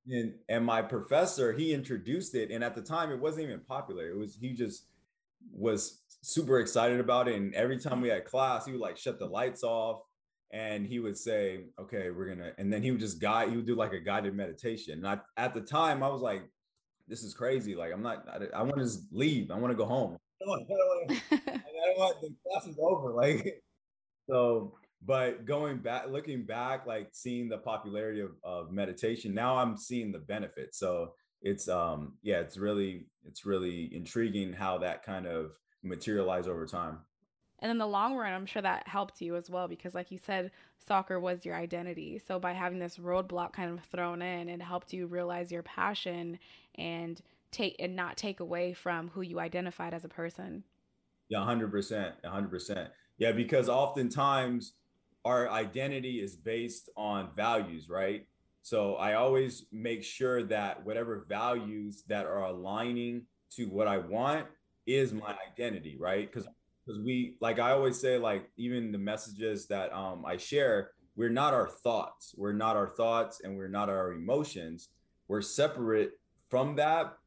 And 0.09 0.33
and 0.49 0.65
my 0.65 0.81
professor 0.81 1.53
he 1.53 1.73
introduced 1.73 2.35
it 2.35 2.51
and 2.51 2.63
at 2.63 2.75
the 2.75 2.81
time 2.81 3.11
it 3.11 3.19
wasn't 3.19 3.43
even 3.43 3.59
popular. 3.61 4.09
It 4.09 4.17
was 4.17 4.37
he 4.39 4.53
just 4.53 4.85
was 5.51 6.01
super 6.21 6.59
excited 6.59 6.99
about 6.99 7.27
it 7.27 7.35
and 7.35 7.53
every 7.53 7.77
time 7.77 8.01
we 8.01 8.09
had 8.09 8.25
class 8.25 8.65
he 8.65 8.71
would 8.71 8.81
like 8.81 8.97
shut 8.97 9.19
the 9.19 9.25
lights 9.25 9.63
off 9.63 10.01
and 10.51 10.85
he 10.85 10.99
would 10.99 11.17
say 11.17 11.65
okay 11.77 12.11
we're 12.11 12.27
gonna 12.27 12.51
and 12.57 12.71
then 12.71 12.81
he 12.81 12.91
would 12.91 12.99
just 12.99 13.19
guide 13.19 13.49
he 13.49 13.55
would 13.57 13.65
do 13.65 13.75
like 13.75 13.91
a 13.91 13.99
guided 13.99 14.33
meditation 14.33 14.93
and 14.99 15.07
I, 15.07 15.19
at 15.35 15.53
the 15.53 15.59
time 15.59 16.01
i 16.01 16.07
was 16.07 16.21
like 16.21 16.43
this 17.07 17.23
is 17.23 17.33
crazy 17.33 17.75
like 17.75 17.91
i'm 17.91 18.01
not 18.01 18.25
i, 18.29 18.57
I 18.57 18.61
want 18.61 18.77
to 18.77 18.83
just 18.83 19.11
leave 19.11 19.51
i 19.51 19.57
want 19.57 19.71
to 19.71 19.77
go 19.77 19.85
home. 19.85 20.17
I 20.41 20.45
don't 20.45 20.49
want, 20.49 21.97
want 21.97 22.21
the 22.21 22.33
class 22.47 22.67
is 22.67 22.77
over 22.79 23.11
like 23.11 23.61
so 24.29 24.75
but 25.05 25.45
going 25.45 25.77
back 25.77 26.07
looking 26.09 26.43
back 26.43 26.85
like 26.85 27.09
seeing 27.11 27.49
the 27.49 27.57
popularity 27.57 28.21
of, 28.21 28.31
of 28.43 28.71
meditation 28.71 29.33
now 29.33 29.57
i'm 29.57 29.77
seeing 29.77 30.11
the 30.11 30.19
benefits. 30.19 30.77
So 30.77 31.13
it's 31.41 31.67
um 31.67 32.13
yeah 32.21 32.39
it's 32.39 32.57
really 32.57 33.07
it's 33.25 33.45
really 33.45 33.93
intriguing 33.93 34.53
how 34.53 34.77
that 34.79 35.03
kind 35.03 35.25
of 35.25 35.51
materialize 35.83 36.47
over 36.47 36.65
time. 36.65 36.99
And 37.59 37.71
in 37.71 37.77
the 37.77 37.87
long 37.87 38.15
run 38.15 38.33
i'm 38.33 38.45
sure 38.45 38.61
that 38.61 38.87
helped 38.87 39.21
you 39.21 39.35
as 39.35 39.49
well 39.49 39.67
because 39.67 39.93
like 39.93 40.11
you 40.11 40.17
said 40.17 40.51
soccer 40.85 41.19
was 41.19 41.45
your 41.45 41.55
identity. 41.55 42.21
So 42.25 42.39
by 42.39 42.53
having 42.53 42.79
this 42.79 42.97
roadblock 42.97 43.53
kind 43.53 43.77
of 43.77 43.83
thrown 43.85 44.21
in 44.21 44.49
it 44.49 44.61
helped 44.61 44.93
you 44.93 45.07
realize 45.07 45.51
your 45.51 45.63
passion 45.63 46.39
and 46.75 47.21
take 47.51 47.75
and 47.79 47.95
not 47.95 48.17
take 48.17 48.39
away 48.39 48.73
from 48.73 49.09
who 49.09 49.21
you 49.21 49.39
identified 49.39 49.93
as 49.93 50.05
a 50.05 50.09
person. 50.09 50.63
Yeah 51.29 51.39
100% 51.39 52.13
100% 52.23 52.89
yeah 53.17 53.31
because 53.31 53.69
oftentimes 53.69 54.73
our 55.25 55.49
identity 55.49 56.21
is 56.21 56.35
based 56.35 56.89
on 56.95 57.29
values 57.35 57.89
right 57.89 58.25
so 58.63 58.95
I 58.95 59.15
always 59.15 59.65
make 59.73 60.05
sure 60.05 60.41
that 60.43 60.85
whatever 60.85 61.25
values 61.27 62.03
that 62.07 62.25
are 62.25 62.45
aligning 62.45 63.23
to 63.57 63.65
what 63.65 63.89
I 63.89 63.97
want 63.97 64.47
is 64.87 65.11
my 65.11 65.35
identity, 65.51 65.97
right? 65.99 66.31
Because 66.31 66.47
because 66.85 67.01
we 67.01 67.35
like 67.41 67.59
I 67.59 67.71
always 67.71 67.99
say, 67.99 68.17
like 68.17 68.49
even 68.55 68.93
the 68.93 68.97
messages 68.97 69.67
that 69.67 69.93
um 69.93 70.25
I 70.25 70.37
share, 70.37 70.91
we're 71.17 71.29
not 71.29 71.53
our 71.53 71.67
thoughts. 71.67 72.33
We're 72.37 72.53
not 72.53 72.77
our 72.77 72.87
thoughts 72.87 73.41
and 73.43 73.57
we're 73.57 73.67
not 73.67 73.89
our 73.89 74.13
emotions. 74.13 74.89
We're 75.27 75.41
separate 75.41 76.11
from 76.49 76.77
that, 76.77 77.17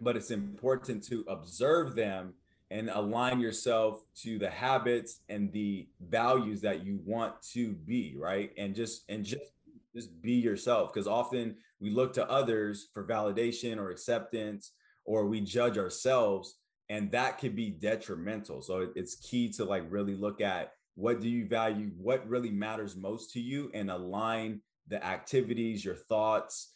but 0.00 0.16
it's 0.16 0.30
important 0.30 1.04
to 1.04 1.22
observe 1.28 1.94
them 1.94 2.32
and 2.72 2.88
align 2.88 3.38
yourself 3.38 4.02
to 4.22 4.38
the 4.38 4.48
habits 4.48 5.20
and 5.28 5.52
the 5.52 5.86
values 6.00 6.62
that 6.62 6.82
you 6.82 6.98
want 7.04 7.34
to 7.52 7.74
be, 7.74 8.16
right? 8.18 8.50
And 8.56 8.74
just 8.74 9.04
and 9.10 9.24
just 9.24 9.52
just 9.94 10.22
be 10.22 10.32
yourself. 10.32 10.92
Because 10.92 11.06
often 11.06 11.56
we 11.80 11.90
look 11.90 12.14
to 12.14 12.28
others 12.30 12.88
for 12.94 13.06
validation 13.06 13.76
or 13.76 13.90
acceptance 13.90 14.72
or 15.04 15.26
we 15.26 15.42
judge 15.42 15.76
ourselves 15.76 16.56
and 16.88 17.10
that 17.12 17.38
could 17.38 17.54
be 17.54 17.70
detrimental. 17.70 18.62
So 18.62 18.88
it's 18.94 19.16
key 19.16 19.50
to 19.52 19.64
like 19.64 19.84
really 19.90 20.14
look 20.14 20.40
at 20.40 20.72
what 20.94 21.20
do 21.20 21.28
you 21.28 21.46
value 21.46 21.90
what 21.98 22.26
really 22.26 22.50
matters 22.50 22.96
most 22.96 23.32
to 23.32 23.40
you 23.40 23.70
and 23.74 23.90
align 23.90 24.62
the 24.88 25.04
activities 25.04 25.84
your 25.84 25.94
thoughts 25.94 26.72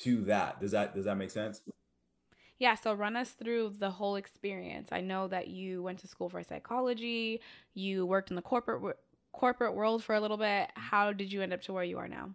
to 0.00 0.22
that. 0.22 0.60
Does 0.60 0.72
that 0.72 0.96
does 0.96 1.04
that 1.04 1.16
make 1.16 1.30
sense 1.30 1.60
yeah, 2.58 2.74
so 2.74 2.94
run 2.94 3.16
us 3.16 3.30
through 3.30 3.74
the 3.78 3.90
whole 3.90 4.16
experience. 4.16 4.88
I 4.92 5.00
know 5.00 5.28
that 5.28 5.48
you 5.48 5.82
went 5.82 5.98
to 6.00 6.08
school 6.08 6.28
for 6.28 6.42
psychology, 6.42 7.40
you 7.74 8.06
worked 8.06 8.30
in 8.30 8.36
the 8.36 8.42
corporate 8.42 8.96
corporate 9.32 9.74
world 9.74 10.02
for 10.02 10.14
a 10.14 10.20
little 10.20 10.38
bit. 10.38 10.70
How 10.74 11.12
did 11.12 11.30
you 11.30 11.42
end 11.42 11.52
up 11.52 11.60
to 11.62 11.72
where 11.72 11.84
you 11.84 11.98
are 11.98 12.08
now? 12.08 12.30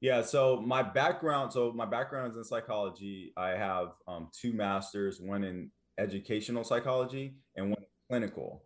Yeah, 0.00 0.22
so 0.22 0.60
my 0.60 0.82
background, 0.82 1.52
so 1.52 1.72
my 1.72 1.86
background 1.86 2.32
is 2.32 2.36
in 2.36 2.44
psychology. 2.44 3.32
I 3.36 3.50
have 3.50 3.92
um, 4.06 4.28
two 4.32 4.52
masters, 4.52 5.20
one 5.20 5.44
in 5.44 5.70
educational 5.98 6.64
psychology 6.64 7.34
and 7.56 7.70
one 7.70 7.78
in 7.78 7.86
clinical. 8.08 8.64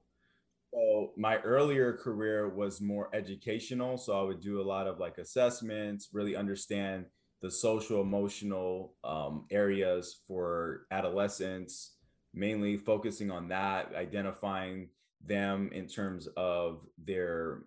So 0.74 1.12
my 1.16 1.38
earlier 1.38 1.94
career 1.94 2.48
was 2.48 2.80
more 2.80 3.08
educational. 3.14 3.96
So 3.96 4.18
I 4.18 4.22
would 4.22 4.40
do 4.40 4.60
a 4.60 4.62
lot 4.62 4.86
of 4.86 4.98
like 4.98 5.18
assessments, 5.18 6.10
really 6.12 6.36
understand 6.36 7.06
the 7.42 7.50
social 7.50 8.00
emotional 8.00 8.94
um, 9.02 9.46
areas 9.50 10.20
for 10.28 10.86
adolescents, 10.92 11.96
mainly 12.32 12.76
focusing 12.76 13.30
on 13.30 13.48
that, 13.48 13.92
identifying 13.94 14.88
them 15.24 15.68
in 15.72 15.86
terms 15.86 16.28
of 16.36 16.86
their 17.04 17.64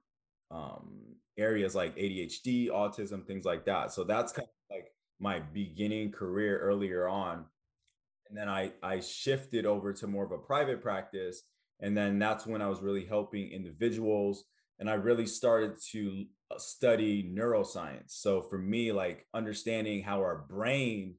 um, 0.49 1.15
areas 1.37 1.75
like 1.75 1.95
ADHD, 1.97 2.69
autism, 2.69 3.27
things 3.27 3.45
like 3.45 3.65
that. 3.65 3.91
So 3.91 4.05
that's 4.05 4.31
kind 4.31 4.47
of 4.47 4.75
like 4.75 4.87
my 5.19 5.39
beginning 5.39 6.11
career 6.11 6.57
earlier 6.59 7.07
on. 7.07 7.45
And 8.29 8.37
then 8.37 8.49
I 8.49 8.71
I 8.81 9.01
shifted 9.01 9.65
over 9.65 9.93
to 9.93 10.07
more 10.07 10.23
of 10.23 10.31
a 10.31 10.37
private 10.37 10.81
practice. 10.81 11.43
And 11.81 11.95
then 11.95 12.17
that's 12.17 12.47
when 12.47 12.61
I 12.61 12.69
was 12.69 12.81
really 12.81 13.05
helping 13.05 13.51
individuals. 13.51 14.45
And 14.79 14.89
I 14.89 14.93
really 14.93 15.27
started 15.27 15.75
to 15.91 16.25
study 16.57 17.23
neuroscience. 17.23 18.11
So 18.11 18.41
for 18.41 18.57
me, 18.57 18.91
like 18.91 19.25
understanding 19.33 20.03
how 20.03 20.19
our 20.19 20.45
brain 20.49 21.15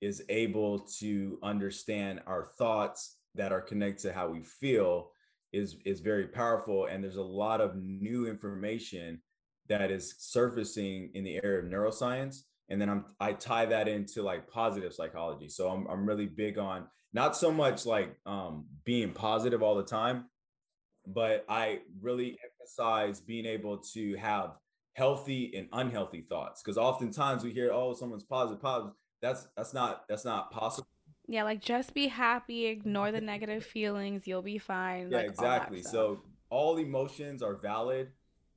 is 0.00 0.22
able 0.28 0.80
to 1.00 1.38
understand 1.42 2.20
our 2.26 2.44
thoughts 2.58 3.16
that 3.34 3.52
are 3.52 3.60
connected 3.60 4.08
to 4.08 4.12
how 4.12 4.28
we 4.28 4.42
feel 4.42 5.10
is 5.52 5.76
is 5.84 6.00
very 6.00 6.26
powerful 6.26 6.86
and 6.86 7.02
there's 7.02 7.16
a 7.16 7.22
lot 7.22 7.60
of 7.60 7.74
new 7.76 8.28
information 8.28 9.20
that 9.68 9.90
is 9.90 10.14
surfacing 10.18 11.10
in 11.14 11.24
the 11.24 11.40
area 11.42 11.60
of 11.60 11.64
neuroscience 11.64 12.42
and 12.68 12.80
then 12.80 12.88
I'm 12.88 13.04
I 13.18 13.32
tie 13.32 13.66
that 13.66 13.88
into 13.88 14.22
like 14.22 14.50
positive 14.50 14.92
psychology. 14.92 15.48
So 15.48 15.68
I'm 15.68 15.86
I'm 15.86 16.06
really 16.06 16.26
big 16.26 16.58
on 16.58 16.86
not 17.12 17.36
so 17.36 17.50
much 17.50 17.86
like 17.86 18.14
um 18.26 18.66
being 18.84 19.12
positive 19.12 19.62
all 19.62 19.76
the 19.76 19.82
time, 19.82 20.26
but 21.06 21.44
I 21.48 21.80
really 22.00 22.38
emphasize 22.68 23.20
being 23.20 23.46
able 23.46 23.78
to 23.78 24.16
have 24.16 24.56
healthy 24.94 25.52
and 25.56 25.68
unhealthy 25.72 26.22
thoughts. 26.22 26.62
Because 26.62 26.76
oftentimes 26.76 27.44
we 27.44 27.52
hear 27.52 27.70
oh 27.72 27.94
someone's 27.94 28.24
positive 28.24 28.60
positive. 28.60 28.94
That's 29.20 29.48
that's 29.56 29.74
not 29.74 30.04
that's 30.08 30.24
not 30.24 30.50
possible. 30.50 30.88
Yeah 31.26 31.44
like 31.44 31.60
just 31.60 31.94
be 31.94 32.08
happy 32.08 32.66
ignore 32.66 33.12
the 33.12 33.20
negative 33.20 33.64
feelings 33.74 34.26
you'll 34.26 34.42
be 34.42 34.58
fine 34.58 35.10
yeah 35.10 35.18
like 35.18 35.26
exactly. 35.26 35.82
So 35.82 36.22
all 36.50 36.78
emotions 36.78 37.42
are 37.42 37.54
valid 37.56 38.08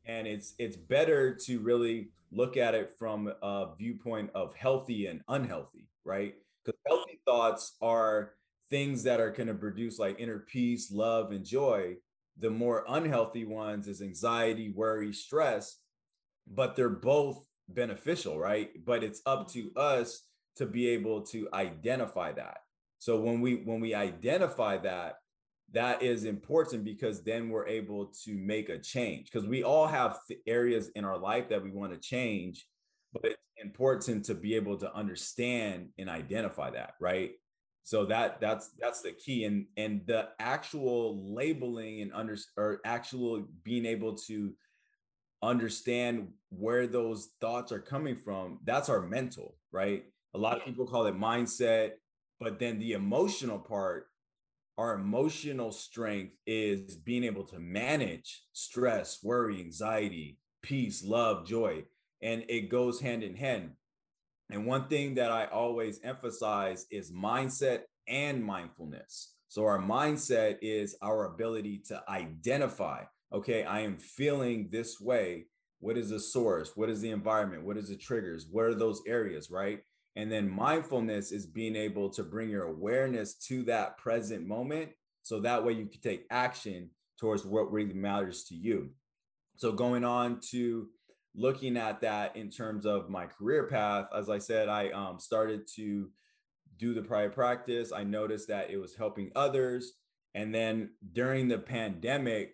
and 0.06 0.28
it's 0.28 0.54
it's 0.58 0.78
better 0.78 1.36
to 1.46 1.60
really 1.60 2.10
look 2.32 2.56
at 2.56 2.74
it 2.74 2.92
from 2.98 3.32
a 3.42 3.68
viewpoint 3.78 4.30
of 4.34 4.56
healthy 4.56 5.08
and 5.08 5.22
unhealthy 5.28 5.88
right? 6.04 6.34
Because 6.64 6.80
healthy 6.88 7.20
thoughts 7.26 7.76
are 7.82 8.34
things 8.70 9.04
that 9.04 9.20
are 9.20 9.30
going 9.32 9.48
to 9.48 9.54
produce 9.54 10.00
like 10.00 10.20
inner 10.20 10.40
peace 10.40 10.92
love 10.92 11.32
and 11.32 11.46
joy 11.46 11.96
the 12.38 12.50
more 12.50 12.86
unhealthy 12.88 13.46
ones 13.46 13.88
is 13.88 14.02
anxiety 14.02 14.70
worry 14.70 15.14
stress 15.14 15.78
but 16.48 16.76
they're 16.76 16.90
both 16.90 17.46
beneficial 17.74 18.40
right? 18.40 18.70
But 18.86 19.04
it's 19.04 19.22
up 19.26 19.52
to 19.54 19.72
us 19.76 20.24
to 20.58 20.66
be 20.66 20.90
able 20.90 21.22
to 21.28 21.48
identify 21.54 22.32
that. 22.34 22.58
So 23.00 23.20
when 23.20 23.42
we 23.42 23.56
when 23.56 23.80
we 23.80 23.96
identify 23.96 24.78
that 24.78 25.16
that 25.74 26.04
is 26.04 26.26
important 26.26 26.84
because 26.84 27.24
then 27.24 27.50
we're 27.50 27.68
able 27.68 28.12
to 28.26 28.34
make 28.36 28.70
a 28.70 28.78
change 28.78 29.32
because 29.32 29.48
we 29.48 29.64
all 29.64 29.88
have 29.88 30.20
areas 30.46 30.90
in 30.96 31.06
our 31.06 31.18
life 31.18 31.48
that 31.50 31.64
we 31.64 31.72
want 31.72 31.94
to 31.94 32.00
change 32.00 32.68
but 33.14 33.24
it's 33.24 33.38
important 33.64 34.26
to 34.26 34.36
be 34.36 34.54
able 34.54 34.76
to 34.78 34.94
understand 34.94 35.88
and 35.98 36.10
identify 36.10 36.70
that 36.70 36.96
right 37.00 37.32
so 37.84 38.06
that 38.06 38.40
that's 38.40 38.72
that's 38.80 39.02
the 39.02 39.12
key 39.12 39.46
and 39.46 39.66
and 39.78 40.02
the 40.08 40.30
actual 40.40 41.34
labeling 41.34 42.02
and 42.02 42.14
under 42.14 42.38
or 42.58 42.80
actual 42.86 43.44
being 43.64 43.86
able 43.86 44.16
to 44.16 44.54
understand 45.44 46.28
where 46.50 46.86
those 46.86 47.30
thoughts 47.42 47.72
are 47.72 47.80
coming 47.80 48.16
from 48.16 48.60
that's 48.64 48.90
our 48.90 49.02
mental 49.02 49.56
right 49.72 50.04
a 50.36 50.38
lot 50.38 50.58
of 50.58 50.66
people 50.66 50.86
call 50.86 51.08
it 51.08 51.20
mindset 51.20 51.92
but 52.40 52.60
then 52.60 52.78
the 52.80 52.94
emotional 52.94 53.58
part 53.58 54.08
our 54.78 54.96
emotional 54.96 55.72
strength 55.72 56.34
is 56.48 56.96
being 56.96 57.24
able 57.24 57.44
to 57.44 57.60
manage 57.60 58.44
stress, 58.54 59.20
worry, 59.24 59.60
anxiety, 59.60 60.40
peace, 60.64 61.04
love, 61.04 61.46
joy, 61.46 61.84
and 62.22 62.44
it 62.48 62.70
goes 62.70 63.02
hand 63.02 63.24
in 63.24 63.36
hand. 63.36 63.72
And 64.52 64.66
one 64.66 64.90
thing 64.90 65.16
that 65.16 65.32
I 65.32 65.46
always 65.46 66.02
emphasize 66.04 66.86
is 66.92 67.12
mindset 67.12 67.84
and 68.08 68.44
mindfulness. 68.44 69.36
So, 69.48 69.66
our 69.66 69.80
mindset 69.80 70.58
is 70.62 70.96
our 71.02 71.26
ability 71.26 71.84
to 71.88 72.04
identify, 72.10 73.04
okay, 73.34 73.64
I 73.64 73.82
am 73.82 73.98
feeling 73.98 74.68
this 74.70 75.00
way. 75.00 75.48
What 75.80 75.98
is 75.98 76.10
the 76.10 76.20
source? 76.20 76.74
What 76.76 76.90
is 76.90 77.02
the 77.02 77.12
environment? 77.12 77.66
What 77.66 77.78
is 77.78 77.90
the 77.90 77.96
triggers? 77.96 78.46
What 78.52 78.66
are 78.66 78.76
those 78.76 79.02
areas, 79.08 79.50
right? 79.50 79.80
And 80.16 80.32
then 80.32 80.50
mindfulness 80.50 81.32
is 81.32 81.46
being 81.46 81.76
able 81.76 82.10
to 82.12 82.24
bring 82.24 82.50
your 82.50 82.66
awareness 82.66 83.34
to 83.48 83.64
that 83.64 83.98
present 83.98 84.46
moment. 84.46 84.92
So 85.24 85.40
that 85.40 85.64
way 85.64 85.74
you 85.74 85.86
can 85.86 86.02
take 86.02 86.26
action 86.30 86.90
towards 87.20 87.46
what 87.46 87.72
really 87.72 87.94
matters 87.94 88.44
to 88.46 88.56
you. 88.56 88.90
So 89.56 89.72
going 89.72 90.04
on 90.04 90.40
to 90.52 90.88
looking 91.36 91.78
at 91.78 92.02
that 92.02 92.36
in 92.36 92.50
terms 92.50 92.86
of 92.86 93.10
my 93.10 93.26
career 93.26 93.68
path, 93.68 94.08
as 94.16 94.30
I 94.30 94.38
said, 94.38 94.70
I 94.70 94.90
um, 94.90 95.20
started 95.20 95.68
to 95.76 96.10
do 96.78 96.94
the 96.94 97.02
private 97.02 97.34
practice. 97.34 97.92
I 97.92 98.04
noticed 98.04 98.48
that 98.50 98.70
it 98.70 98.78
was 98.78 98.96
helping 98.96 99.32
others. 99.36 99.94
And 100.34 100.54
then 100.54 100.92
during 101.14 101.48
the 101.48 101.60
pandemic, 101.60 102.54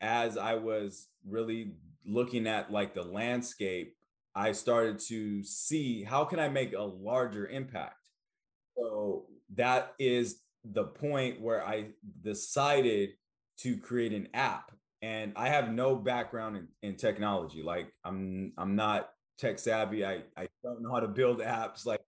as 0.00 0.36
I 0.36 0.54
was 0.54 1.08
really 1.28 1.74
looking 2.06 2.46
at 2.46 2.70
like 2.72 2.94
the 2.94 3.02
landscape 3.02 3.94
I 4.34 4.52
started 4.52 5.00
to 5.08 5.42
see 5.42 6.04
how 6.04 6.24
can 6.24 6.38
I 6.38 6.48
make 6.48 6.72
a 6.72 6.82
larger 6.82 7.48
impact. 7.48 8.08
So 8.76 9.26
that 9.54 9.94
is 9.98 10.42
the 10.64 10.84
point 10.84 11.40
where 11.40 11.66
I 11.66 11.88
decided 12.22 13.10
to 13.58 13.76
create 13.76 14.12
an 14.12 14.28
app. 14.32 14.72
And 15.02 15.32
I 15.36 15.48
have 15.48 15.72
no 15.72 15.96
background 15.96 16.56
in, 16.56 16.68
in 16.82 16.96
technology. 16.96 17.62
Like 17.62 17.92
I'm 18.04 18.52
I'm 18.58 18.76
not 18.76 19.10
tech 19.38 19.58
savvy. 19.58 20.04
I, 20.04 20.22
I 20.36 20.48
don't 20.62 20.82
know 20.82 20.92
how 20.92 21.00
to 21.00 21.08
build 21.08 21.40
apps. 21.40 21.86
Like 21.86 22.02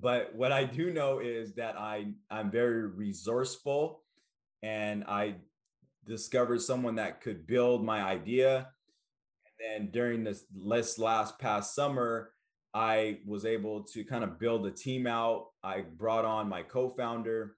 but 0.00 0.34
what 0.34 0.52
I 0.52 0.64
do 0.64 0.92
know 0.92 1.20
is 1.20 1.54
that 1.54 1.78
I 1.78 2.06
I'm 2.30 2.50
very 2.50 2.86
resourceful 2.86 4.02
and 4.62 5.04
I 5.04 5.36
discovered 6.06 6.60
someone 6.60 6.96
that 6.96 7.20
could 7.20 7.46
build 7.46 7.84
my 7.84 8.02
idea. 8.02 8.68
And 9.46 9.82
then 9.82 9.90
during 9.90 10.22
this 10.22 10.44
last 10.54 10.98
last 10.98 11.38
past 11.38 11.74
summer, 11.74 12.32
I 12.74 13.20
was 13.26 13.46
able 13.46 13.84
to 13.84 14.04
kind 14.04 14.22
of 14.22 14.38
build 14.38 14.66
a 14.66 14.70
team 14.70 15.06
out. 15.06 15.46
I 15.62 15.80
brought 15.80 16.26
on 16.26 16.48
my 16.48 16.62
co-founder 16.62 17.56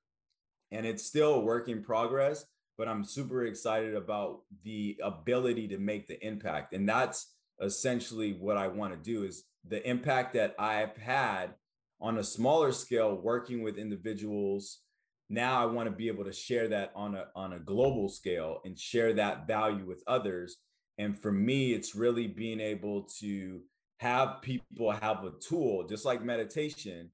and 0.70 0.86
it's 0.86 1.04
still 1.04 1.34
a 1.34 1.40
work 1.40 1.68
in 1.68 1.82
progress, 1.82 2.44
but 2.78 2.88
I'm 2.88 3.04
super 3.04 3.44
excited 3.44 3.94
about 3.94 4.42
the 4.62 4.96
ability 5.02 5.68
to 5.68 5.78
make 5.78 6.06
the 6.06 6.24
impact. 6.24 6.72
And 6.72 6.88
that's 6.88 7.34
essentially 7.60 8.32
what 8.32 8.56
I 8.56 8.68
want 8.68 8.94
to 8.94 8.98
do 8.98 9.24
is 9.24 9.44
the 9.66 9.86
impact 9.86 10.32
that 10.34 10.54
I've 10.58 10.96
had 10.96 11.54
on 12.00 12.18
a 12.18 12.24
smaller 12.24 12.70
scale 12.70 13.16
working 13.16 13.62
with 13.62 13.76
individuals 13.76 14.78
now 15.28 15.60
i 15.60 15.66
want 15.66 15.88
to 15.88 15.94
be 15.94 16.08
able 16.08 16.24
to 16.24 16.32
share 16.32 16.68
that 16.68 16.92
on 16.94 17.14
a 17.14 17.26
on 17.34 17.52
a 17.52 17.58
global 17.58 18.08
scale 18.08 18.60
and 18.64 18.78
share 18.78 19.12
that 19.12 19.46
value 19.46 19.84
with 19.84 20.02
others 20.06 20.58
and 20.98 21.18
for 21.18 21.32
me 21.32 21.72
it's 21.72 21.94
really 21.94 22.26
being 22.26 22.60
able 22.60 23.02
to 23.20 23.60
have 23.98 24.40
people 24.42 24.90
have 24.90 25.24
a 25.24 25.32
tool 25.40 25.86
just 25.86 26.04
like 26.04 26.22
meditation 26.22 27.10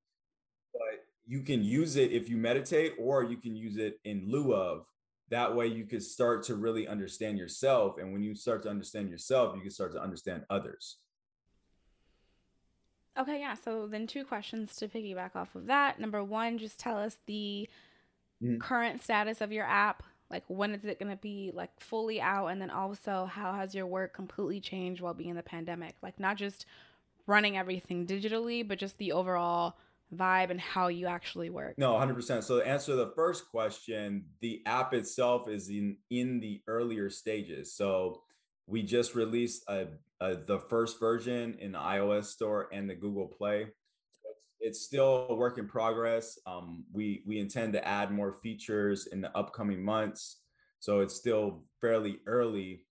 but 0.73 1.01
you 1.27 1.41
can 1.41 1.65
use 1.65 1.97
it 1.97 2.13
if 2.13 2.29
you 2.29 2.37
meditate 2.37 2.93
or 2.99 3.25
you 3.25 3.37
can 3.37 3.57
use 3.57 3.77
it 3.77 3.99
in 4.05 4.25
lieu 4.29 4.55
of 4.55 4.85
that 5.31 5.55
way 5.55 5.67
you 5.67 5.85
could 5.85 6.03
start 6.03 6.43
to 6.45 6.55
really 6.55 6.87
understand 6.87 7.39
yourself 7.39 7.99
and 7.99 8.13
when 8.13 8.23
you 8.23 8.35
start 8.35 8.63
to 8.63 8.69
understand 8.69 9.09
yourself 9.09 9.55
you 9.55 9.63
can 9.63 9.71
start 9.71 9.93
to 9.93 10.01
understand 10.01 10.45
others 10.51 10.99
Okay, 13.17 13.39
yeah. 13.39 13.55
So 13.55 13.87
then 13.87 14.07
two 14.07 14.25
questions 14.25 14.75
to 14.77 14.89
piggyback 14.89 15.37
off 15.37 15.55
of 15.55 15.67
that. 15.67 16.01
Number 16.01 16.25
one, 16.25 16.59
just 16.59 16.81
tell 16.81 16.99
us 16.99 17.17
the 17.27 17.69
mm-hmm. 18.43 18.59
current 18.59 19.03
status 19.03 19.41
of 19.41 19.53
your 19.53 19.65
app. 19.65 20.03
Like 20.31 20.43
when 20.49 20.75
is 20.75 20.85
it 20.85 20.99
going 20.99 21.13
to 21.13 21.21
be 21.21 21.53
like 21.55 21.71
fully 21.79 22.21
out? 22.21 22.49
And 22.49 22.61
then 22.61 22.71
also, 22.71 23.27
how 23.27 23.53
has 23.53 23.75
your 23.75 23.87
work 23.87 24.15
completely 24.15 24.61
changed 24.61 25.01
while 25.01 25.15
being 25.15 25.31
in 25.31 25.37
the 25.37 25.43
pandemic? 25.43 25.95
Like 26.03 26.19
not 26.19 26.37
just 26.37 26.67
running 27.27 27.57
everything 27.57 28.07
digitally, 28.07 28.67
but 28.67 28.79
just 28.79 28.99
the 28.99 29.13
overall 29.13 29.77
vibe 30.15 30.51
and 30.51 30.61
how 30.61 30.89
you 30.89 31.07
actually 31.07 31.51
work. 31.51 31.75
No, 31.79 31.93
100%. 31.93 32.43
So 32.43 32.61
to 32.61 32.67
answer 32.67 32.97
the 32.97 33.13
first 33.15 33.49
question, 33.51 34.25
the 34.41 34.63
app 34.67 34.95
itself 34.95 35.49
is 35.49 35.69
in 35.69 35.97
in 36.11 36.41
the 36.41 36.63
earlier 36.67 37.11
stages. 37.11 37.75
So 37.75 38.23
we 38.67 38.83
just 38.83 39.15
released 39.15 39.65
a, 39.69 39.87
a, 40.21 40.37
the 40.37 40.59
first 40.59 40.99
version 40.99 41.57
in 41.59 41.73
the 41.73 41.79
iOS 41.79 42.27
store 42.27 42.69
and 42.73 42.89
the 42.89 42.95
Google 42.95 43.27
Play. 43.27 43.67
It's, 44.61 44.81
still 44.81 45.27
a 45.29 45.35
work 45.35 45.59
in 45.59 45.69
progress. 45.69 46.39
Um, 46.47 46.85
we 46.91 47.23
we 47.27 47.39
intend 47.39 47.75
to 47.75 47.87
add 47.87 48.11
more 48.11 48.33
features 48.33 49.07
in 49.07 49.21
the 49.21 49.37
upcoming 49.37 49.85
months, 49.85 50.41
so 50.79 51.01
it's 51.01 51.15
still 51.15 51.65
fairly 51.83 52.21
early. 52.27 52.84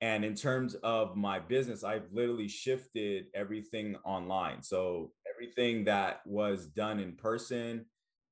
And 0.00 0.24
in 0.24 0.34
terms 0.34 0.74
of 0.82 1.16
my 1.16 1.38
business, 1.38 1.82
I've 1.82 2.12
literally 2.12 2.48
shifted 2.48 3.26
everything 3.34 3.96
online. 4.04 4.62
So 4.62 5.12
everything 5.32 5.84
that 5.84 6.20
was 6.26 6.66
done 6.66 7.00
in 7.00 7.12
person, 7.12 7.86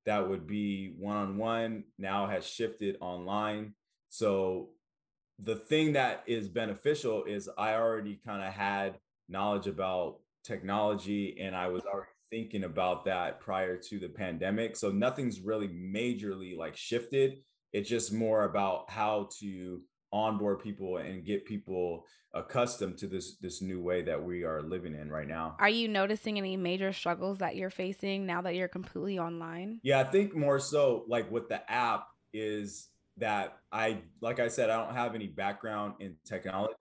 that 0.05 0.29
would 0.29 0.47
be 0.47 0.95
one 0.99 1.17
on 1.17 1.39
one, 1.39 1.85
now 1.99 2.27
has 2.27 2.47
shifted 2.47 2.97
online. 3.01 3.75
So 4.11 4.71
the 5.39 5.57
thing 5.57 5.95
that 5.95 6.23
is 6.27 6.49
beneficial 6.49 7.25
is 7.25 7.49
I 7.57 7.75
already 7.75 8.21
kind 8.27 8.43
of 8.43 8.53
had 8.53 8.99
knowledge 9.29 9.67
about 9.67 10.19
technology 10.45 11.39
and 11.41 11.57
I 11.57 11.69
was 11.69 11.85
already 11.85 12.11
thinking 12.31 12.65
about 12.65 13.05
that 13.07 13.41
prior 13.41 13.77
to 13.77 13.99
the 13.99 14.09
pandemic. 14.09 14.77
So 14.77 14.91
nothing's 14.91 15.41
really 15.41 15.69
majorly 15.69 16.57
like 16.57 16.77
shifted. 16.77 17.39
It's 17.73 17.89
just 17.89 18.13
more 18.13 18.45
about 18.45 18.91
how 18.91 19.29
to 19.41 19.81
onboard 20.15 20.61
people 20.61 20.99
and 20.99 21.27
get 21.27 21.45
people 21.45 22.07
accustomed 22.33 22.97
to 22.97 23.07
this 23.07 23.37
this 23.39 23.61
new 23.61 23.83
way 23.83 24.01
that 24.03 24.23
we 24.23 24.45
are 24.45 24.63
living 24.63 24.95
in 24.95 25.11
right 25.11 25.29
now. 25.29 25.57
Are 25.59 25.69
you 25.69 25.89
noticing 25.89 26.39
any 26.39 26.57
major 26.57 26.93
struggles 26.93 27.39
that 27.39 27.57
you're 27.57 27.71
facing 27.71 28.25
now 28.25 28.41
that 28.43 28.55
you're 28.55 28.69
completely 28.69 29.19
online? 29.19 29.81
Yeah, 29.83 29.99
I 30.01 30.05
think 30.05 30.35
more 30.35 30.61
so 30.61 31.05
like 31.09 31.31
with 31.31 31.49
the 31.49 31.69
app 31.71 32.07
is 32.33 32.89
that 33.17 33.59
I, 33.71 33.99
like 34.21 34.41
I 34.41 34.49
said, 34.49 34.71
I 34.71 34.85
don't 34.85 34.95
have 34.95 35.15
any 35.15 35.27
background 35.27 35.95
in 36.01 36.17
technology. 36.25 36.75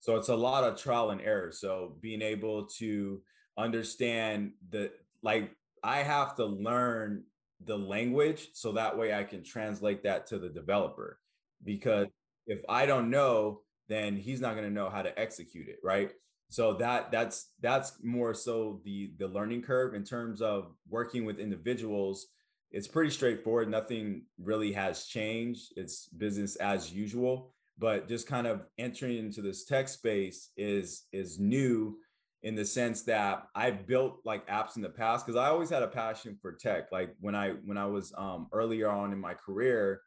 So 0.00 0.16
it's 0.16 0.28
a 0.28 0.36
lot 0.36 0.64
of 0.64 0.78
trial 0.78 1.10
and 1.10 1.20
error. 1.20 1.52
So 1.52 1.96
being 2.00 2.22
able 2.22 2.66
to 2.78 3.22
understand 3.56 4.52
the, 4.70 4.92
like, 5.22 5.50
I 5.82 5.98
have 5.98 6.36
to 6.36 6.44
learn 6.44 7.24
the 7.64 7.76
language 7.76 8.48
so 8.52 8.72
that 8.72 8.96
way 8.96 9.14
I 9.14 9.24
can 9.24 9.42
translate 9.42 10.02
that 10.04 10.26
to 10.28 10.38
the 10.38 10.48
developer. 10.48 11.18
Because 11.62 12.08
if 12.46 12.60
I 12.68 12.86
don't 12.86 13.10
know, 13.10 13.60
then 13.88 14.16
he's 14.16 14.40
not 14.40 14.54
going 14.54 14.66
to 14.66 14.74
know 14.74 14.88
how 14.88 15.02
to 15.02 15.18
execute 15.18 15.68
it. 15.68 15.78
Right. 15.82 16.10
So 16.50 16.74
that 16.74 17.10
that's 17.10 17.50
that's 17.60 17.94
more 18.02 18.34
so 18.34 18.80
the 18.84 19.12
the 19.18 19.28
learning 19.28 19.62
curve 19.62 19.94
in 19.94 20.04
terms 20.04 20.40
of 20.40 20.72
working 20.88 21.24
with 21.24 21.38
individuals 21.38 22.26
it's 22.74 22.88
pretty 22.88 23.10
straightforward. 23.10 23.70
Nothing 23.70 24.22
really 24.36 24.72
has 24.72 25.06
changed. 25.06 25.72
It's 25.76 26.08
business 26.08 26.56
as 26.56 26.92
usual. 26.92 27.54
But 27.78 28.08
just 28.08 28.26
kind 28.26 28.48
of 28.48 28.66
entering 28.78 29.16
into 29.16 29.42
this 29.42 29.64
tech 29.64 29.88
space 29.88 30.50
is 30.56 31.04
is 31.12 31.38
new 31.38 31.96
in 32.42 32.56
the 32.56 32.64
sense 32.64 33.02
that 33.02 33.46
I've 33.54 33.86
built 33.86 34.18
like 34.24 34.46
apps 34.48 34.76
in 34.76 34.82
the 34.82 34.88
past 34.88 35.24
because 35.24 35.40
I 35.40 35.48
always 35.48 35.70
had 35.70 35.84
a 35.84 35.88
passion 35.88 36.36
for 36.42 36.52
tech. 36.52 36.90
Like 36.90 37.14
when 37.20 37.36
I 37.36 37.50
when 37.64 37.78
I 37.78 37.86
was 37.86 38.12
um, 38.18 38.48
earlier 38.52 38.90
on 38.90 39.12
in 39.12 39.20
my 39.20 39.34
career, 39.34 40.00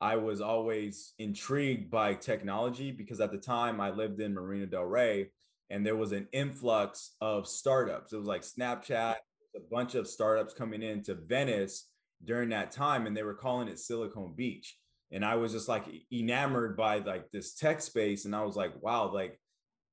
I 0.00 0.16
was 0.16 0.40
always 0.40 1.14
intrigued 1.18 1.90
by 1.90 2.14
technology 2.14 2.92
because 2.92 3.20
at 3.20 3.32
the 3.32 3.38
time 3.38 3.80
I 3.80 3.90
lived 3.90 4.20
in 4.20 4.34
Marina 4.34 4.66
Del 4.66 4.84
Rey 4.84 5.30
and 5.70 5.84
there 5.84 5.96
was 5.96 6.12
an 6.12 6.28
influx 6.32 7.16
of 7.20 7.48
startups. 7.48 8.12
It 8.12 8.18
was 8.18 8.26
like 8.26 8.42
Snapchat, 8.42 9.16
a 9.56 9.60
bunch 9.70 9.94
of 9.94 10.06
startups 10.06 10.54
coming 10.54 10.82
into 10.82 11.14
Venice 11.14 11.90
during 12.24 12.50
that 12.50 12.70
time 12.70 13.06
and 13.06 13.16
they 13.16 13.22
were 13.22 13.34
calling 13.34 13.68
it 13.68 13.78
Silicon 13.78 14.34
Beach. 14.36 14.76
And 15.10 15.24
I 15.24 15.34
was 15.36 15.52
just 15.52 15.68
like 15.68 15.86
enamored 16.12 16.76
by 16.76 16.98
like 16.98 17.30
this 17.32 17.54
tech 17.54 17.80
space. 17.80 18.24
And 18.24 18.36
I 18.36 18.44
was 18.44 18.56
like, 18.56 18.80
wow, 18.80 19.12
like 19.12 19.40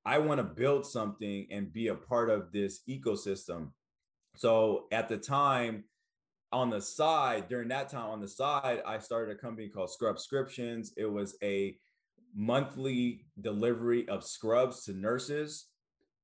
I 0.05 0.19
want 0.19 0.39
to 0.39 0.43
build 0.43 0.85
something 0.85 1.47
and 1.49 1.73
be 1.73 1.87
a 1.87 1.95
part 1.95 2.29
of 2.29 2.51
this 2.51 2.81
ecosystem. 2.87 3.69
So 4.35 4.85
at 4.91 5.09
the 5.09 5.17
time, 5.17 5.85
on 6.55 6.69
the 6.69 6.79
side, 6.79 7.49
during 7.49 7.67
that 7.67 7.89
time, 7.89 8.09
on 8.09 8.21
the 8.21 8.29
side, 8.29 8.81
I 8.87 8.99
started 8.99 9.35
a 9.35 9.37
company 9.37 9.67
called 9.67 9.89
Scrubscriptions. 9.89 10.87
It 10.95 11.05
was 11.05 11.35
a 11.43 11.75
monthly 12.33 13.25
delivery 13.41 14.07
of 14.07 14.23
scrubs 14.23 14.85
to 14.85 14.93
nurses. 14.93 15.65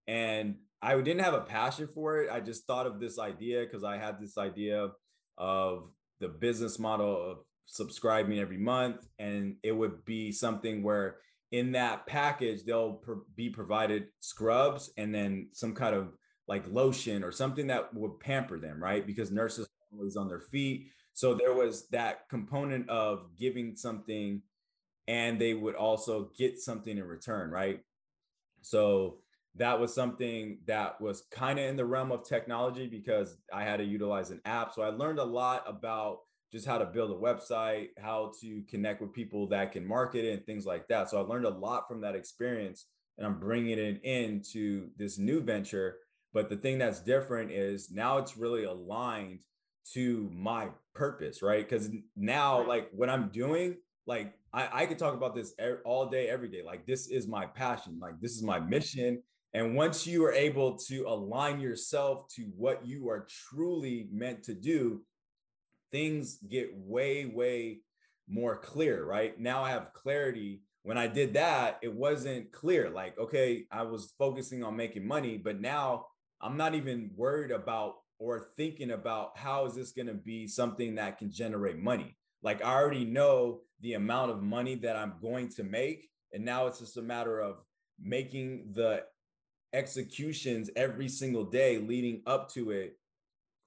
And 0.07 0.55
I 0.81 0.95
didn't 1.01 1.25
have 1.25 1.33
a 1.33 1.41
passion 1.41 1.89
for 1.93 2.21
it. 2.21 2.29
I 2.31 2.39
just 2.39 2.65
thought 2.65 2.87
of 2.87 3.01
this 3.01 3.19
idea 3.19 3.65
because 3.65 3.83
I 3.83 3.97
had 3.97 4.21
this 4.21 4.37
idea 4.37 4.91
of 5.37 5.89
the 6.21 6.29
business 6.29 6.79
model 6.79 7.31
of 7.31 7.39
subscribing 7.65 8.39
every 8.39 8.57
month 8.57 9.05
and 9.19 9.55
it 9.63 9.73
would 9.73 10.05
be 10.05 10.31
something 10.31 10.81
where 10.81 11.17
in 11.51 11.73
that 11.73 12.05
package 12.07 12.63
they'll 12.63 13.01
be 13.35 13.49
provided 13.49 14.07
scrubs 14.19 14.91
and 14.97 15.13
then 15.13 15.49
some 15.53 15.73
kind 15.73 15.95
of 15.95 16.13
like 16.47 16.63
lotion 16.69 17.23
or 17.23 17.31
something 17.31 17.67
that 17.67 17.93
would 17.93 18.19
pamper 18.19 18.59
them 18.59 18.83
right 18.83 19.07
because 19.07 19.31
nurses 19.31 19.67
always 19.93 20.15
on 20.15 20.27
their 20.27 20.39
feet 20.39 20.87
so 21.13 21.33
there 21.33 21.53
was 21.53 21.87
that 21.89 22.29
component 22.29 22.89
of 22.89 23.27
giving 23.37 23.75
something 23.75 24.41
and 25.07 25.39
they 25.39 25.53
would 25.53 25.75
also 25.75 26.31
get 26.37 26.59
something 26.59 26.97
in 26.97 27.03
return 27.03 27.49
right 27.51 27.81
so 28.61 29.17
that 29.55 29.79
was 29.79 29.93
something 29.93 30.59
that 30.65 30.99
was 31.01 31.23
kind 31.31 31.59
of 31.59 31.65
in 31.65 31.75
the 31.75 31.85
realm 31.85 32.11
of 32.11 32.23
technology 32.23 32.87
because 32.87 33.37
I 33.53 33.63
had 33.63 33.77
to 33.77 33.83
utilize 33.83 34.31
an 34.31 34.41
app. 34.45 34.73
So 34.73 34.81
I 34.81 34.89
learned 34.89 35.19
a 35.19 35.25
lot 35.25 35.63
about 35.67 36.19
just 36.51 36.65
how 36.65 36.77
to 36.77 36.85
build 36.85 37.11
a 37.11 37.15
website, 37.15 37.89
how 38.01 38.31
to 38.41 38.61
connect 38.69 39.01
with 39.01 39.13
people 39.13 39.47
that 39.47 39.71
can 39.71 39.85
market 39.85 40.25
it 40.25 40.33
and 40.33 40.45
things 40.45 40.65
like 40.65 40.87
that. 40.87 41.09
So 41.09 41.17
I 41.17 41.21
learned 41.21 41.45
a 41.45 41.49
lot 41.49 41.87
from 41.87 42.01
that 42.01 42.15
experience 42.15 42.85
and 43.17 43.27
I'm 43.27 43.39
bringing 43.39 43.77
it 43.77 44.01
into 44.03 44.89
this 44.97 45.17
new 45.17 45.41
venture. 45.41 45.97
But 46.33 46.49
the 46.49 46.57
thing 46.57 46.77
that's 46.77 47.01
different 47.01 47.51
is 47.51 47.91
now 47.91 48.17
it's 48.17 48.37
really 48.37 48.63
aligned 48.63 49.41
to 49.93 50.29
my 50.33 50.69
purpose, 50.93 51.41
right? 51.41 51.67
Because 51.67 51.89
now, 52.15 52.65
like 52.65 52.89
what 52.91 53.09
I'm 53.09 53.29
doing, 53.29 53.77
like 54.05 54.33
I, 54.53 54.69
I 54.83 54.85
could 54.85 54.99
talk 54.99 55.13
about 55.13 55.35
this 55.35 55.53
all 55.85 56.07
day, 56.07 56.29
every 56.29 56.49
day. 56.49 56.63
Like 56.63 56.85
this 56.85 57.07
is 57.07 57.27
my 57.27 57.45
passion. 57.45 57.99
Like 57.99 58.19
this 58.19 58.31
is 58.31 58.43
my 58.43 58.59
mission. 58.59 59.21
And 59.53 59.75
once 59.75 60.07
you 60.07 60.23
are 60.25 60.31
able 60.31 60.77
to 60.77 61.05
align 61.07 61.59
yourself 61.59 62.27
to 62.35 62.43
what 62.55 62.85
you 62.85 63.09
are 63.09 63.27
truly 63.49 64.07
meant 64.11 64.43
to 64.43 64.53
do, 64.53 65.01
things 65.91 66.37
get 66.49 66.69
way, 66.73 67.25
way 67.25 67.79
more 68.29 68.57
clear, 68.57 69.03
right? 69.03 69.37
Now 69.39 69.63
I 69.63 69.71
have 69.71 69.93
clarity. 69.93 70.61
When 70.83 70.97
I 70.97 71.07
did 71.07 71.33
that, 71.33 71.79
it 71.81 71.93
wasn't 71.93 72.51
clear. 72.51 72.89
Like, 72.89 73.19
okay, 73.19 73.65
I 73.71 73.83
was 73.83 74.13
focusing 74.17 74.63
on 74.63 74.77
making 74.77 75.05
money, 75.05 75.37
but 75.37 75.59
now 75.59 76.07
I'm 76.41 76.57
not 76.57 76.73
even 76.73 77.11
worried 77.15 77.51
about 77.51 77.95
or 78.21 78.49
thinking 78.55 78.91
about 78.91 79.35
how 79.35 79.65
is 79.65 79.73
this 79.73 79.91
going 79.91 80.05
to 80.05 80.13
be 80.13 80.47
something 80.47 80.93
that 80.93 81.17
can 81.17 81.31
generate 81.31 81.79
money. 81.79 82.15
Like 82.43 82.63
I 82.63 82.75
already 82.75 83.03
know 83.03 83.61
the 83.81 83.95
amount 83.95 84.29
of 84.29 84.43
money 84.43 84.75
that 84.75 84.95
I'm 84.95 85.15
going 85.19 85.49
to 85.49 85.63
make. 85.63 86.07
And 86.31 86.45
now 86.45 86.67
it's 86.67 86.77
just 86.77 86.97
a 86.97 87.01
matter 87.01 87.39
of 87.39 87.55
making 87.99 88.73
the 88.73 89.03
executions 89.73 90.69
every 90.75 91.09
single 91.09 91.45
day 91.45 91.79
leading 91.79 92.21
up 92.27 92.53
to 92.53 92.69
it 92.69 92.93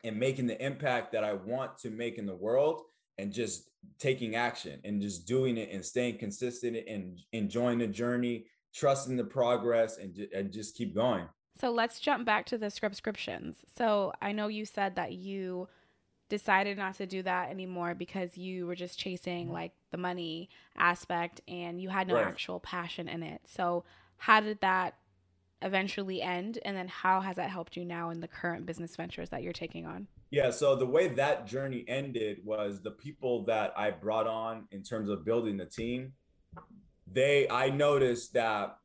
and 0.05 0.21
making 0.21 0.47
the 0.47 0.65
impact 0.65 1.11
that 1.13 1.25
I 1.25 1.33
want 1.33 1.77
to 1.79 1.91
make 1.91 2.17
in 2.17 2.27
the 2.27 2.37
world 2.37 2.83
and 3.19 3.33
just 3.33 3.71
taking 3.99 4.37
action 4.37 4.81
and 4.85 5.03
just 5.03 5.27
doing 5.27 5.57
it 5.57 5.71
and 5.73 5.85
staying 5.85 6.19
consistent 6.19 6.77
and 6.89 7.19
enjoying 7.33 7.79
the 7.79 7.89
journey, 7.89 8.47
trusting 8.73 9.17
the 9.17 9.25
progress 9.25 9.99
and, 9.99 10.17
and 10.33 10.53
just 10.53 10.77
keep 10.77 10.95
going. 10.95 11.27
So 11.61 11.71
let's 11.71 12.01
jump 12.01 12.25
back 12.27 12.47
to 12.47 12.59
the 12.59 12.67
Scrubscriptions. 12.67 13.57
So 13.77 14.13
I 14.21 14.33
know 14.33 14.49
you 14.49 14.65
said 14.65 14.97
that 14.97 15.13
you 15.13 15.69
decided 16.29 16.79
not 16.79 16.95
to 16.97 17.07
do 17.07 17.23
that 17.23 17.51
anymore 17.51 17.95
because 17.95 18.37
you 18.37 18.67
were 18.67 18.75
just 18.75 18.99
chasing 18.99 19.47
mm-hmm. 19.47 19.55
like 19.55 19.73
the 19.91 19.97
money 19.97 20.49
aspect 20.77 21.41
and 21.47 21.81
you 21.81 21.89
had 21.89 22.09
no 22.09 22.15
right. 22.15 22.27
actual 22.27 22.59
passion 22.61 23.09
in 23.09 23.23
it. 23.23 23.41
So 23.47 23.85
how 24.17 24.41
did 24.41 24.61
that 24.61 24.95
eventually 25.63 26.21
end 26.21 26.59
and 26.65 26.77
then 26.77 26.89
how 26.89 27.21
has 27.21 27.37
that 27.37 27.51
helped 27.51 27.77
you 27.77 27.85
now 27.85 28.11
in 28.11 28.21
the 28.21 28.29
current 28.29 28.67
business 28.67 28.97
ventures 28.97 29.31
that 29.31 29.43
you're 29.43 29.53
taking 29.53 29.87
on? 29.87 30.09
Yeah, 30.31 30.51
so 30.51 30.75
the 30.75 30.87
way 30.87 31.09
that 31.09 31.47
journey 31.47 31.85
ended 31.87 32.39
was 32.45 32.81
the 32.83 32.91
people 32.91 33.45
that 33.45 33.73
I 33.77 33.93
brought 33.93 34.27
on 34.27 34.67
in 34.73 34.83
terms 34.83 35.09
of 35.09 35.25
building 35.25 35.57
the 35.57 35.67
team. 35.67 36.15
They 37.07 37.49
I 37.49 37.71
noticed 37.71 38.33
that 38.33 38.79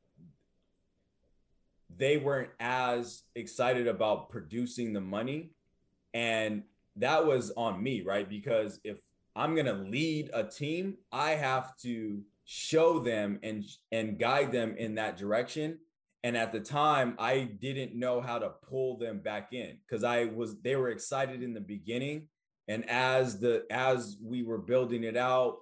they 1.95 2.17
weren't 2.17 2.51
as 2.59 3.23
excited 3.35 3.87
about 3.87 4.29
producing 4.29 4.93
the 4.93 5.01
money. 5.01 5.51
And 6.13 6.63
that 6.95 7.25
was 7.25 7.51
on 7.51 7.81
me, 7.81 8.01
right? 8.01 8.27
Because 8.27 8.79
if 8.83 8.99
I'm 9.35 9.53
going 9.53 9.65
to 9.67 9.73
lead 9.73 10.29
a 10.33 10.43
team, 10.43 10.97
I 11.11 11.31
have 11.31 11.77
to 11.77 12.21
show 12.45 12.99
them 12.99 13.39
and 13.43 13.63
and 13.91 14.17
guide 14.17 14.51
them 14.51 14.75
in 14.77 14.95
that 14.95 15.17
direction. 15.17 15.77
And 16.23 16.35
at 16.35 16.51
the 16.51 16.59
time 16.59 17.15
i 17.19 17.43
didn't 17.61 17.95
know 17.95 18.19
how 18.21 18.39
to 18.39 18.49
pull 18.67 18.97
them 18.97 19.19
back 19.19 19.53
in 19.53 19.77
because 19.85 20.03
i 20.03 20.25
was 20.25 20.59
they 20.61 20.75
were 20.75 20.89
excited 20.89 21.43
in 21.43 21.53
the 21.53 21.61
beginning. 21.61 22.27
And 22.67 22.89
as 22.89 23.39
the 23.39 23.65
as 23.69 24.17
we 24.21 24.41
were 24.43 24.57
building 24.57 25.03
it 25.03 25.15
out 25.15 25.57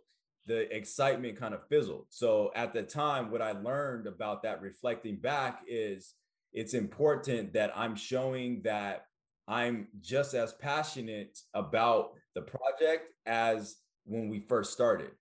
the 0.47 0.73
excitement 0.75 1.38
kind 1.38 1.53
of 1.53 1.67
fizzled 1.67 2.05
so 2.10 2.51
at 2.55 2.73
the 2.73 2.83
time 2.83 3.29
what 3.31 3.41
i 3.41 3.51
learned 3.51 4.07
about 4.07 4.43
that 4.43 4.62
reflecting 4.62 5.17
back 5.17 5.62
is 5.67 6.13
it's 6.53 6.73
important 6.73 7.53
that 7.53 7.71
i'm 7.75 7.95
showing 7.95 8.62
that 8.63 9.05
i'm 9.47 9.88
just 10.01 10.33
as 10.33 10.53
passionate 10.53 11.38
about 11.53 12.12
the 12.36 12.41
project 12.41 13.12
as 13.25 13.77
when 14.05 14.29
we 14.29 14.39
first 14.39 14.73
started 14.73 15.12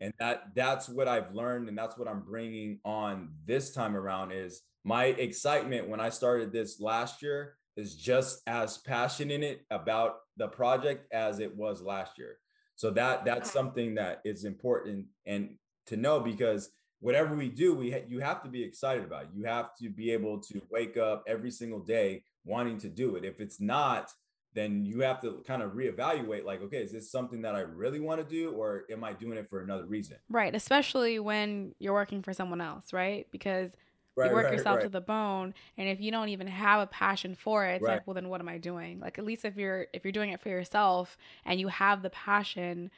and 0.00 0.12
that 0.18 0.44
that's 0.54 0.88
what 0.88 1.08
i've 1.08 1.34
learned 1.34 1.68
and 1.68 1.76
that's 1.78 1.96
what 1.96 2.08
i'm 2.08 2.20
bringing 2.20 2.78
on 2.84 3.30
this 3.46 3.72
time 3.72 3.96
around 3.96 4.32
is 4.32 4.62
my 4.84 5.06
excitement 5.06 5.88
when 5.88 6.00
I 6.00 6.10
started 6.10 6.52
this 6.52 6.78
last 6.78 7.22
year 7.22 7.56
is 7.76 7.96
just 7.96 8.42
as 8.46 8.78
passionate 8.78 9.62
about 9.70 10.16
the 10.36 10.48
project 10.48 11.12
as 11.12 11.40
it 11.40 11.56
was 11.56 11.82
last 11.82 12.18
year. 12.18 12.36
So 12.76 12.90
that 12.92 13.24
that's 13.24 13.50
something 13.50 13.94
that 13.94 14.20
is 14.24 14.44
important 14.44 15.06
and 15.26 15.56
to 15.86 15.96
know 15.96 16.20
because 16.20 16.70
whatever 17.00 17.34
we 17.34 17.48
do, 17.48 17.74
we 17.74 17.90
ha- 17.90 18.06
you 18.08 18.20
have 18.20 18.42
to 18.42 18.48
be 18.48 18.62
excited 18.62 19.04
about. 19.04 19.24
It. 19.24 19.28
You 19.34 19.44
have 19.44 19.76
to 19.80 19.90
be 19.90 20.10
able 20.10 20.40
to 20.40 20.62
wake 20.70 20.96
up 20.96 21.24
every 21.28 21.50
single 21.50 21.80
day 21.80 22.24
wanting 22.44 22.78
to 22.78 22.88
do 22.88 23.16
it. 23.16 23.24
If 23.24 23.40
it's 23.40 23.60
not, 23.60 24.10
then 24.54 24.84
you 24.84 25.00
have 25.00 25.20
to 25.20 25.42
kind 25.46 25.62
of 25.62 25.72
reevaluate 25.72 26.44
like 26.44 26.62
okay 26.62 26.78
is 26.78 26.92
this 26.92 27.10
something 27.10 27.42
that 27.42 27.54
i 27.54 27.60
really 27.60 28.00
want 28.00 28.20
to 28.20 28.26
do 28.26 28.52
or 28.52 28.84
am 28.90 29.04
i 29.04 29.12
doing 29.12 29.36
it 29.36 29.48
for 29.48 29.60
another 29.60 29.84
reason 29.84 30.16
right 30.28 30.54
especially 30.54 31.18
when 31.18 31.74
you're 31.78 31.92
working 31.92 32.22
for 32.22 32.32
someone 32.32 32.60
else 32.60 32.92
right 32.92 33.26
because 33.30 33.72
Right, 34.16 34.30
you 34.30 34.34
work 34.34 34.44
right, 34.44 34.52
yourself 34.52 34.76
right. 34.76 34.84
to 34.84 34.88
the 34.88 35.00
bone 35.00 35.54
and 35.76 35.88
if 35.88 36.00
you 36.00 36.12
don't 36.12 36.28
even 36.28 36.46
have 36.46 36.80
a 36.80 36.86
passion 36.86 37.34
for 37.34 37.66
it 37.66 37.76
it's 37.76 37.84
like 37.84 38.06
well 38.06 38.14
then 38.14 38.28
what 38.28 38.40
am 38.40 38.48
i 38.48 38.58
doing? 38.58 39.00
Like 39.00 39.18
at 39.18 39.24
least 39.24 39.44
if 39.44 39.56
you're 39.56 39.86
if 39.92 40.04
you're 40.04 40.12
doing 40.12 40.30
it 40.30 40.40
for 40.40 40.48
yourself 40.48 41.16
and 41.44 41.58
you 41.58 41.68
have 41.68 42.02
the 42.02 42.10
passion 42.10 42.90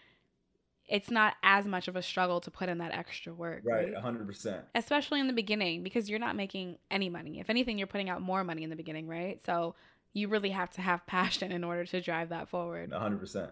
it's 0.89 1.11
not 1.11 1.35
as 1.43 1.67
much 1.67 1.89
of 1.89 1.97
a 1.97 2.03
struggle 2.03 2.41
to 2.41 2.51
put 2.51 2.69
in 2.69 2.79
that 2.79 2.93
extra 2.93 3.35
work 3.35 3.63
right, 3.65 3.93
right? 3.93 4.05
100% 4.05 4.63
especially 4.75 5.21
in 5.21 5.27
the 5.27 5.33
beginning 5.33 5.83
because 5.83 6.09
you're 6.09 6.19
not 6.19 6.37
making 6.37 6.79
any 6.91 7.09
money. 7.09 7.41
If 7.41 7.51
anything 7.51 7.79
you're 7.79 7.87
putting 7.87 8.09
out 8.09 8.23
more 8.23 8.45
money 8.45 8.63
in 8.63 8.71
the 8.71 8.77
beginning 8.77 9.09
right? 9.09 9.41
So 9.45 9.75
you 10.13 10.29
really 10.29 10.51
have 10.51 10.71
to 10.73 10.81
have 10.81 11.07
passion 11.07 11.51
in 11.51 11.65
order 11.65 11.85
to 11.87 12.01
drive 12.01 12.29
that 12.29 12.49
forward. 12.49 12.91
100% 12.91 13.51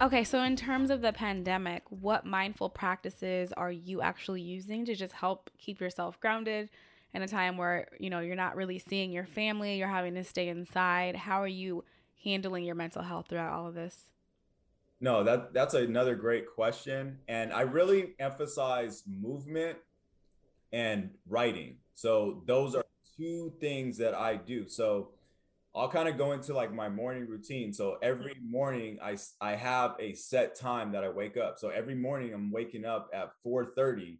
Okay, 0.00 0.24
so 0.24 0.42
in 0.42 0.56
terms 0.56 0.90
of 0.90 1.02
the 1.02 1.12
pandemic, 1.12 1.84
what 1.88 2.26
mindful 2.26 2.68
practices 2.68 3.52
are 3.52 3.70
you 3.70 4.02
actually 4.02 4.42
using 4.42 4.84
to 4.86 4.94
just 4.94 5.12
help 5.12 5.50
keep 5.56 5.80
yourself 5.80 6.18
grounded 6.18 6.68
in 7.14 7.22
a 7.22 7.28
time 7.28 7.56
where, 7.56 7.86
you 8.00 8.10
know, 8.10 8.18
you're 8.18 8.34
not 8.34 8.56
really 8.56 8.80
seeing 8.80 9.12
your 9.12 9.24
family, 9.24 9.78
you're 9.78 9.86
having 9.86 10.14
to 10.14 10.24
stay 10.24 10.48
inside? 10.48 11.14
How 11.14 11.40
are 11.40 11.46
you 11.46 11.84
handling 12.24 12.64
your 12.64 12.74
mental 12.74 13.02
health 13.02 13.26
throughout 13.28 13.52
all 13.52 13.68
of 13.68 13.74
this? 13.74 14.10
No, 15.00 15.22
that 15.22 15.54
that's 15.54 15.74
another 15.74 16.16
great 16.16 16.46
question, 16.52 17.18
and 17.28 17.52
I 17.52 17.60
really 17.62 18.14
emphasize 18.18 19.04
movement 19.06 19.78
and 20.72 21.10
writing. 21.28 21.76
So 21.94 22.42
those 22.46 22.74
are 22.74 22.84
two 23.16 23.52
things 23.60 23.96
that 23.98 24.14
I 24.14 24.36
do. 24.36 24.66
So 24.68 25.10
I'll 25.76 25.88
kind 25.88 26.08
of 26.08 26.16
go 26.16 26.32
into 26.32 26.54
like 26.54 26.72
my 26.72 26.88
morning 26.88 27.26
routine. 27.26 27.72
So 27.72 27.98
every 28.02 28.34
mm. 28.34 28.50
morning 28.50 28.98
I 29.02 29.16
I 29.40 29.56
have 29.56 29.96
a 29.98 30.14
set 30.14 30.58
time 30.58 30.92
that 30.92 31.04
I 31.04 31.08
wake 31.08 31.36
up. 31.36 31.58
So 31.58 31.68
every 31.70 31.94
morning 31.94 32.32
I'm 32.32 32.50
waking 32.50 32.84
up 32.84 33.10
at 33.12 33.30
4:30 33.44 34.18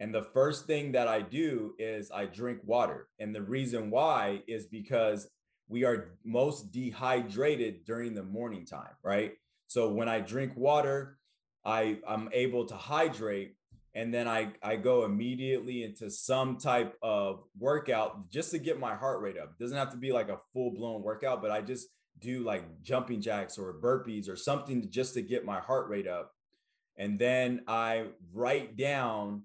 and 0.00 0.14
the 0.14 0.22
first 0.22 0.66
thing 0.66 0.92
that 0.92 1.08
I 1.08 1.20
do 1.22 1.74
is 1.78 2.10
I 2.10 2.26
drink 2.26 2.60
water. 2.64 3.08
And 3.18 3.34
the 3.34 3.42
reason 3.42 3.90
why 3.90 4.42
is 4.48 4.66
because 4.66 5.28
we 5.68 5.84
are 5.84 6.16
most 6.24 6.72
dehydrated 6.72 7.84
during 7.84 8.14
the 8.14 8.22
morning 8.22 8.66
time, 8.66 8.96
right? 9.02 9.32
So 9.66 9.88
when 9.88 10.08
I 10.08 10.20
drink 10.20 10.52
water, 10.56 11.18
I 11.64 11.98
I'm 12.06 12.28
able 12.32 12.66
to 12.66 12.76
hydrate 12.76 13.54
and 13.94 14.12
then 14.12 14.26
I 14.26 14.52
I 14.62 14.76
go 14.76 15.04
immediately 15.04 15.84
into 15.84 16.10
some 16.10 16.56
type 16.56 16.96
of 17.02 17.44
workout 17.58 18.30
just 18.30 18.50
to 18.50 18.58
get 18.58 18.78
my 18.80 18.94
heart 18.94 19.20
rate 19.20 19.38
up. 19.38 19.54
It 19.58 19.62
doesn't 19.62 19.76
have 19.76 19.92
to 19.92 19.96
be 19.96 20.12
like 20.12 20.28
a 20.28 20.40
full 20.52 20.72
blown 20.72 21.02
workout, 21.02 21.40
but 21.40 21.50
I 21.50 21.60
just 21.60 21.88
do 22.18 22.42
like 22.42 22.82
jumping 22.82 23.20
jacks 23.20 23.58
or 23.58 23.74
burpees 23.80 24.28
or 24.28 24.36
something 24.36 24.90
just 24.90 25.14
to 25.14 25.22
get 25.22 25.44
my 25.44 25.60
heart 25.60 25.88
rate 25.88 26.08
up. 26.08 26.32
And 26.96 27.18
then 27.18 27.62
I 27.66 28.06
write 28.32 28.76
down 28.76 29.42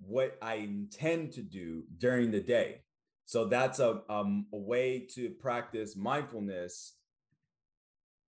what 0.00 0.36
I 0.40 0.56
intend 0.56 1.32
to 1.32 1.42
do 1.42 1.84
during 1.98 2.30
the 2.30 2.40
day. 2.40 2.82
So 3.24 3.46
that's 3.46 3.78
a, 3.78 4.02
um, 4.08 4.46
a 4.52 4.58
way 4.58 5.06
to 5.14 5.30
practice 5.30 5.96
mindfulness 5.96 6.94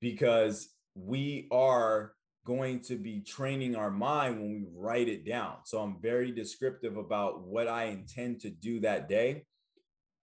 because 0.00 0.68
we 0.94 1.48
are 1.50 2.12
going 2.44 2.80
to 2.80 2.96
be 2.96 3.20
training 3.20 3.76
our 3.76 3.90
mind 3.90 4.40
when 4.40 4.50
we 4.50 4.66
write 4.74 5.08
it 5.08 5.24
down. 5.24 5.56
So 5.64 5.80
I'm 5.80 6.00
very 6.00 6.32
descriptive 6.32 6.96
about 6.96 7.42
what 7.42 7.68
I 7.68 7.84
intend 7.84 8.40
to 8.40 8.50
do 8.50 8.80
that 8.80 9.08
day. 9.08 9.44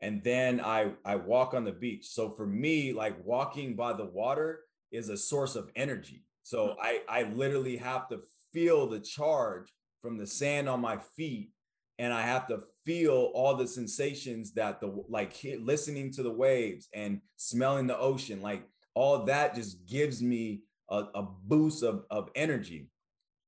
And 0.01 0.23
then 0.23 0.61
I 0.61 0.93
I 1.03 1.15
walk 1.15 1.53
on 1.53 1.65
the 1.65 1.71
beach. 1.71 2.07
So 2.07 2.29
for 2.29 2.45
me, 2.45 2.93
like 2.93 3.15
walking 3.25 3.75
by 3.75 3.93
the 3.93 4.05
water 4.05 4.61
is 4.91 5.09
a 5.09 5.17
source 5.17 5.55
of 5.55 5.69
energy. 5.75 6.23
So 6.43 6.67
hmm. 6.67 6.81
I 6.81 7.01
I 7.07 7.23
literally 7.23 7.77
have 7.77 8.07
to 8.09 8.19
feel 8.53 8.87
the 8.87 8.99
charge 8.99 9.73
from 10.01 10.17
the 10.17 10.27
sand 10.27 10.69
on 10.69 10.81
my 10.81 10.97
feet 10.97 11.51
and 11.99 12.13
I 12.13 12.21
have 12.21 12.47
to 12.47 12.61
feel 12.85 13.31
all 13.33 13.55
the 13.55 13.67
sensations 13.67 14.53
that 14.53 14.79
the 14.79 15.03
like 15.09 15.33
listening 15.59 16.11
to 16.13 16.23
the 16.23 16.31
waves 16.31 16.87
and 16.93 17.21
smelling 17.35 17.85
the 17.85 17.97
ocean 17.97 18.41
like 18.41 18.63
all 18.95 19.25
that 19.25 19.53
just 19.53 19.85
gives 19.85 20.21
me 20.21 20.61
a, 20.89 21.05
a 21.15 21.27
boost 21.45 21.83
of, 21.83 22.03
of 22.09 22.29
energy. 22.35 22.89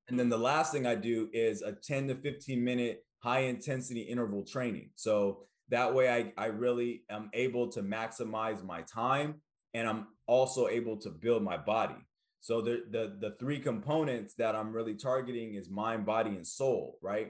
And 0.08 0.20
then 0.20 0.30
the 0.30 0.38
last 0.38 0.72
thing 0.72 0.86
I 0.86 0.96
do 0.96 1.30
is 1.34 1.62
a 1.62 1.74
10 1.74 2.10
to 2.10 2.16
15 2.16 2.64
minute 2.64 3.06
high 3.20 3.42
intensity 3.42 4.02
interval 4.02 4.44
training. 4.44 4.90
So 4.96 5.46
that 5.70 5.94
way 5.94 6.10
I, 6.10 6.34
I 6.42 6.48
really 6.48 7.04
am 7.10 7.30
able 7.34 7.70
to 7.70 7.82
maximize 7.82 8.64
my 8.64 8.82
time 8.82 9.42
and 9.74 9.88
I'm 9.88 10.08
also 10.28 10.68
able 10.68 10.98
to 10.98 11.10
build 11.10 11.44
my 11.44 11.58
body. 11.58 11.96
So 12.42 12.60
the, 12.62 12.84
the 12.90 13.18
the 13.20 13.36
three 13.36 13.60
components 13.60 14.34
that 14.40 14.56
I'm 14.56 14.74
really 14.74 14.96
targeting 14.96 15.54
is 15.54 15.70
mind, 15.70 16.08
body, 16.08 16.32
and 16.32 16.46
soul, 16.46 16.98
right? 17.02 17.30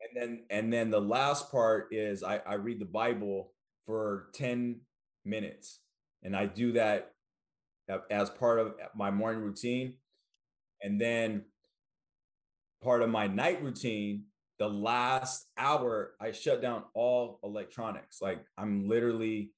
And 0.00 0.10
then 0.14 0.44
and 0.50 0.72
then 0.72 0.90
the 0.90 1.00
last 1.00 1.50
part 1.50 1.88
is 1.90 2.22
I, 2.22 2.36
I 2.46 2.54
read 2.54 2.78
the 2.78 2.84
Bible 2.84 3.52
for 3.86 4.28
10 4.34 4.80
minutes. 5.24 5.80
And 6.22 6.36
I 6.36 6.46
do 6.46 6.72
that 6.72 7.11
as 8.10 8.30
part 8.30 8.58
of 8.58 8.74
my 8.94 9.10
morning 9.10 9.42
routine. 9.42 9.94
And 10.82 11.00
then 11.00 11.44
part 12.82 13.02
of 13.02 13.10
my 13.10 13.26
night 13.26 13.62
routine, 13.62 14.24
the 14.58 14.68
last 14.68 15.46
hour, 15.56 16.14
I 16.20 16.32
shut 16.32 16.62
down 16.62 16.84
all 16.94 17.38
electronics. 17.42 18.20
Like 18.20 18.44
I'm 18.58 18.88
literally 18.88 19.52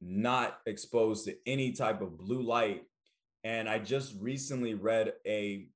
not 0.00 0.58
exposed 0.66 1.24
to 1.24 1.36
any 1.46 1.72
type 1.72 2.00
of 2.00 2.18
blue 2.18 2.42
light. 2.42 2.82
And 3.44 3.68
I 3.68 3.78
just 3.78 4.14
recently 4.20 4.74
read 4.74 5.12
a 5.26 5.68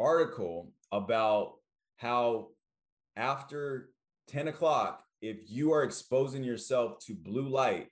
article 0.00 0.72
about 0.92 1.54
how 1.96 2.48
after 3.16 3.90
10 4.28 4.48
o'clock, 4.48 5.02
if 5.20 5.50
you 5.50 5.72
are 5.72 5.82
exposing 5.82 6.44
yourself 6.44 6.98
to 7.06 7.14
blue 7.14 7.48
light, 7.48 7.88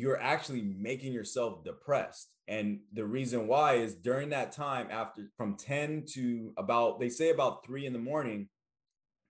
you're 0.00 0.20
actually 0.20 0.62
making 0.62 1.12
yourself 1.12 1.62
depressed. 1.62 2.34
And 2.48 2.80
the 2.92 3.04
reason 3.04 3.46
why 3.46 3.74
is 3.74 3.94
during 3.94 4.30
that 4.30 4.50
time, 4.50 4.88
after 4.90 5.28
from 5.36 5.56
10 5.56 6.04
to 6.14 6.52
about, 6.56 6.98
they 6.98 7.10
say 7.10 7.30
about 7.30 7.66
three 7.66 7.84
in 7.84 7.92
the 7.92 7.98
morning, 7.98 8.48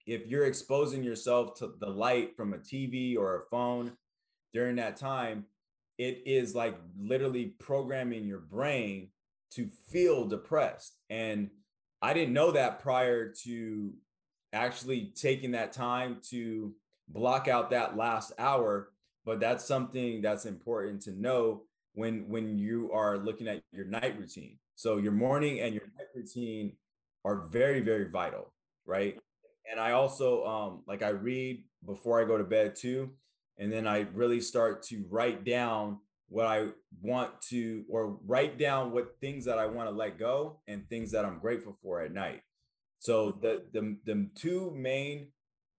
if 0.07 0.27
you're 0.29 0.47
exposing 0.47 1.03
yourself 1.03 1.59
to 1.59 1.75
the 1.81 1.91
light 1.91 2.37
from 2.37 2.55
a 2.55 2.59
TV 2.59 3.17
or 3.19 3.37
a 3.37 3.47
phone 3.51 3.93
during 4.55 4.77
that 4.77 4.97
time, 4.97 5.47
it 5.99 6.23
is 6.25 6.55
like 6.55 6.79
literally 6.99 7.47
programming 7.47 8.25
your 8.25 8.39
brain 8.39 9.09
to 9.55 9.69
feel 9.91 10.27
depressed. 10.27 10.97
And 11.11 11.51
I 12.01 12.15
didn't 12.15 12.33
know 12.33 12.53
that 12.53 12.79
prior 12.79 13.33
to 13.43 13.93
actually 14.53 15.13
taking 15.17 15.51
that 15.51 15.73
time 15.73 16.21
to 16.31 16.75
block 17.09 17.49
out 17.49 17.71
that 17.71 17.97
last 17.97 18.33
hour 18.39 18.91
but 19.31 19.39
that's 19.39 19.65
something 19.65 20.21
that's 20.21 20.45
important 20.45 21.01
to 21.03 21.13
know 21.13 21.63
when 21.95 22.29
when 22.29 22.59
you 22.59 22.91
are 22.93 23.17
looking 23.17 23.47
at 23.47 23.63
your 23.71 23.85
night 23.85 24.19
routine. 24.19 24.59
So 24.75 24.97
your 24.97 25.13
morning 25.13 25.61
and 25.61 25.73
your 25.73 25.85
night 25.97 26.09
routine 26.17 26.73
are 27.25 27.47
very 27.47 27.79
very 27.79 28.11
vital 28.11 28.53
right? 28.85 29.17
And 29.71 29.79
i 29.79 29.93
also 29.93 30.45
um 30.45 30.83
like 30.89 31.03
i 31.03 31.11
read 31.11 31.63
before 31.87 32.21
i 32.21 32.25
go 32.25 32.37
to 32.37 32.43
bed 32.43 32.75
too 32.75 33.11
and 33.57 33.71
then 33.73 33.87
i 33.87 34.01
really 34.15 34.41
start 34.41 34.83
to 34.91 35.05
write 35.09 35.45
down 35.45 36.01
what 36.29 36.47
i 36.47 36.67
want 37.01 37.31
to 37.51 37.85
or 37.89 38.19
write 38.27 38.59
down 38.59 38.91
what 38.91 39.15
things 39.21 39.45
that 39.45 39.61
i 39.61 39.67
want 39.67 39.89
to 39.89 39.95
let 39.95 40.19
go 40.19 40.59
and 40.67 40.89
things 40.89 41.13
that 41.13 41.25
i'm 41.25 41.39
grateful 41.39 41.79
for 41.83 42.01
at 42.01 42.13
night. 42.13 42.43
So 42.99 43.39
the 43.45 43.63
the, 43.73 43.97
the 44.05 44.29
two 44.35 44.73
main 44.75 45.29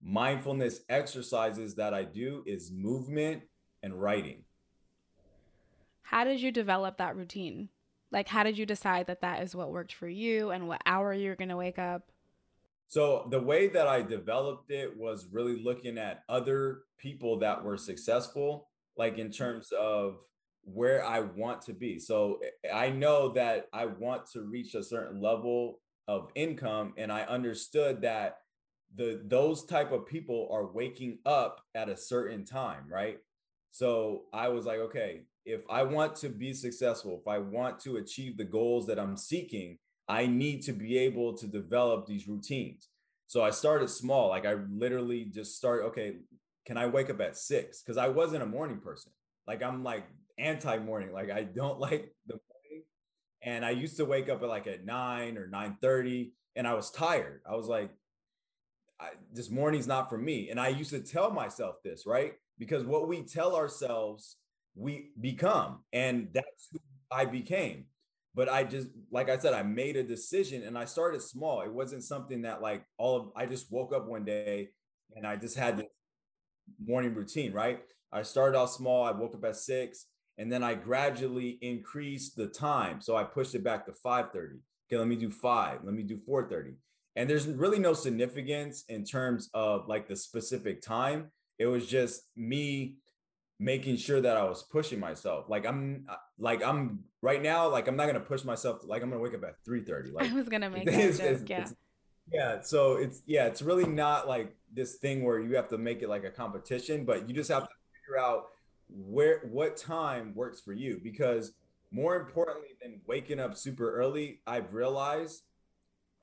mindfulness 0.04 0.82
exercises 0.90 1.76
that 1.76 1.94
I 1.94 2.04
do 2.04 2.44
is 2.46 2.72
movement 2.72 3.44
and 3.84 4.02
writing. 4.02 4.44
How 6.02 6.24
did 6.24 6.42
you 6.42 6.52
develop 6.52 6.98
that 6.98 7.16
routine? 7.16 7.70
Like, 8.12 8.28
how 8.28 8.44
did 8.44 8.58
you 8.58 8.66
decide 8.66 9.08
that 9.08 9.22
that 9.22 9.42
is 9.42 9.56
what 9.56 9.72
worked 9.72 9.94
for 9.94 10.10
you 10.10 10.52
and 10.52 10.68
what 10.68 10.82
hour 10.86 11.14
you're 11.14 11.36
going 11.36 11.50
to 11.50 11.58
wake 11.58 11.80
up? 11.80 12.12
So, 12.88 13.26
the 13.32 13.40
way 13.40 13.70
that 13.70 13.88
I 13.88 14.02
developed 14.02 14.70
it 14.70 14.98
was 14.98 15.30
really 15.32 15.64
looking 15.64 15.98
at 15.98 16.24
other 16.28 16.82
people 16.98 17.40
that 17.40 17.64
were 17.64 17.78
successful, 17.78 18.68
like 18.98 19.18
in 19.18 19.28
mm-hmm. 19.28 19.44
terms 19.44 19.72
of 19.72 20.18
where 20.64 21.06
I 21.06 21.22
want 21.22 21.62
to 21.64 21.74
be. 21.74 22.00
So, 22.00 22.42
I 22.74 22.90
know 22.90 23.30
that 23.30 23.68
I 23.72 23.86
want 23.86 24.26
to 24.34 24.42
reach 24.42 24.76
a 24.76 24.84
certain 24.84 25.22
level 25.22 25.80
of 26.10 26.30
income, 26.36 26.94
and 26.98 27.14
I 27.14 27.22
understood 27.22 28.02
that 28.02 28.40
the 28.96 29.22
those 29.26 29.66
type 29.66 29.92
of 29.92 30.06
people 30.06 30.50
are 30.52 30.66
waking 30.66 31.20
up 31.26 31.62
at 31.76 31.90
a 31.90 31.98
certain 31.98 32.44
time 32.46 32.84
right? 32.90 33.18
So 33.72 34.24
i 34.34 34.50
was 34.50 34.66
like 34.66 34.80
okay 34.80 35.22
if 35.46 35.64
i 35.70 35.82
want 35.82 36.16
to 36.18 36.30
be 36.30 36.54
successful 36.54 37.20
if 37.22 37.28
i 37.28 37.38
want 37.38 37.80
to 37.80 37.98
achieve 37.98 38.38
the 38.38 38.44
goals 38.44 38.86
that 38.88 39.00
i'm 39.00 39.18
seeking 39.18 39.78
i 40.08 40.26
need 40.26 40.62
to 40.64 40.74
be 40.74 40.98
able 40.98 41.34
to 41.38 41.48
develop 41.48 42.06
these 42.06 42.28
routines. 42.28 42.90
So 43.28 43.44
i 43.44 43.50
started 43.50 43.90
small 43.90 44.30
like 44.30 44.46
i 44.46 44.56
literally 44.70 45.26
just 45.26 45.56
start, 45.56 45.84
okay 45.86 46.18
can 46.66 46.78
i 46.78 46.86
wake 46.86 47.10
up 47.10 47.22
at 47.22 47.38
six? 47.38 47.82
Because 47.82 47.98
i 47.98 48.08
wasn't 48.08 48.44
a 48.44 48.46
morning 48.46 48.80
person. 48.80 49.12
Like 49.48 49.64
i'm 49.64 49.84
like 49.84 50.06
anti 50.38 50.78
morning 50.80 51.14
like 51.14 51.32
i 51.32 51.44
don't 51.44 51.80
like 51.88 52.14
the 52.28 52.34
morning. 52.34 52.84
And 53.42 53.66
i 53.66 53.70
used 53.70 53.98
to 53.98 54.06
wake 54.06 54.28
up 54.30 54.44
at 54.44 54.50
like 54.50 54.68
at 54.68 54.86
9 54.86 55.38
or 55.38 55.48
9 55.48 55.78
30 55.82 56.34
and 56.58 56.68
i 56.68 56.74
was 56.74 56.92
tired. 56.92 57.42
I 57.50 57.56
was 57.56 57.68
like 57.68 57.92
I, 59.02 59.10
this 59.34 59.50
morning's 59.50 59.88
not 59.88 60.10
for 60.10 60.18
me. 60.18 60.50
And 60.50 60.60
I 60.60 60.68
used 60.68 60.92
to 60.92 61.00
tell 61.00 61.32
myself 61.32 61.78
this, 61.84 62.06
right? 62.06 62.34
Because 62.60 62.86
what 62.86 63.08
we 63.08 63.24
tell 63.24 63.56
ourselves, 63.56 64.38
we 64.76 65.10
become. 65.20 65.80
And 65.92 66.30
that's 66.34 66.68
who 66.72 66.80
I 67.12 67.26
became. 67.26 67.86
But 68.36 68.48
I 68.48 68.64
just, 68.64 68.88
like 69.12 69.30
I 69.30 69.38
said, 69.38 69.54
I 69.54 69.64
made 69.64 69.98
a 69.98 70.04
decision 70.04 70.64
and 70.64 70.78
I 70.78 70.86
started 70.86 71.22
small. 71.22 71.62
It 71.62 71.74
wasn't 71.74 72.04
something 72.04 72.44
that, 72.44 72.62
like, 72.62 72.86
all 72.98 73.18
of, 73.18 73.32
I 73.36 73.46
just 73.46 73.72
woke 73.72 73.94
up 73.94 74.08
one 74.08 74.24
day 74.24 74.70
and 75.16 75.26
I 75.28 75.36
just 75.36 75.58
had 75.58 75.78
this 75.78 75.88
morning 76.86 77.14
routine, 77.14 77.52
right? 77.52 77.82
I 78.14 78.22
started 78.22 78.58
off 78.58 78.70
small. 78.70 79.04
I 79.04 79.12
woke 79.12 79.36
up 79.36 79.44
at 79.44 79.56
six 79.56 80.06
and 80.38 80.52
then 80.52 80.64
I 80.64 80.76
gradually 80.76 81.58
increased 81.62 82.36
the 82.36 82.48
time. 82.48 83.02
So 83.02 83.16
I 83.18 83.24
pushed 83.24 83.56
it 83.56 83.64
back 83.64 83.86
to 83.88 83.92
5:30. 83.92 84.60
Okay, 84.88 84.98
let 84.98 85.08
me 85.08 85.16
do 85.16 85.30
five. 85.30 85.80
Let 85.84 85.94
me 85.94 86.04
do 86.04 86.18
4:30 86.18 86.76
and 87.16 87.30
there's 87.30 87.48
really 87.48 87.80
no 87.80 87.94
significance 87.94 88.84
in 88.90 89.04
terms 89.04 89.50
of 89.54 89.88
like 89.88 90.08
the 90.08 90.16
specific 90.16 90.82
time. 90.82 91.32
It 91.60 91.68
was 91.68 91.88
just 91.88 92.24
me 92.36 92.96
making 93.60 93.96
sure 93.96 94.20
that 94.20 94.38
i 94.38 94.44
was 94.44 94.64
pushing 94.64 95.00
myself. 95.00 95.48
Like 95.48 95.66
i'm 95.68 96.06
uh, 96.10 96.16
like 96.40 96.64
i'm 96.64 97.04
right 97.22 97.42
now 97.42 97.70
like 97.70 97.88
i'm 97.88 97.96
not 97.96 98.08
gonna 98.08 98.20
push 98.20 98.44
myself 98.44 98.82
like 98.86 99.04
i'm 99.04 99.10
gonna 99.12 99.22
wake 99.22 99.36
up 99.36 99.44
at 99.44 99.64
3 99.64 99.84
30 99.84 100.12
like 100.14 100.32
i 100.32 100.34
was 100.34 100.50
gonna 100.50 100.70
make 100.70 100.86
that 100.86 100.94
joke, 100.94 101.20
it's, 101.20 101.44
yeah. 101.48 101.62
it's, 101.62 101.76
yeah 102.32 102.62
so 102.62 102.96
it's 102.96 103.22
yeah 103.28 103.46
it's 103.46 103.62
really 103.62 103.86
not 103.86 104.28
like 104.28 104.56
this 104.74 104.96
thing 104.96 105.24
where 105.24 105.40
you 105.40 105.56
have 105.56 105.68
to 105.68 105.78
make 105.78 106.02
it 106.02 106.10
like 106.10 106.24
a 106.24 106.32
competition 106.32 107.06
but 107.06 107.30
you 107.30 107.36
just 107.36 107.52
have 107.52 107.64
to 107.64 107.76
figure 107.94 108.20
out 108.20 108.46
where 108.92 109.40
what 109.52 109.78
time 109.78 110.34
works 110.36 110.60
for 110.60 110.74
you. 110.74 111.00
Because 111.02 111.54
more 111.92 112.16
importantly 112.16 112.70
than 112.82 113.02
waking 113.06 113.40
up 113.40 113.58
super 113.58 113.94
early 113.94 114.40
i've 114.48 114.74
realized 114.74 115.42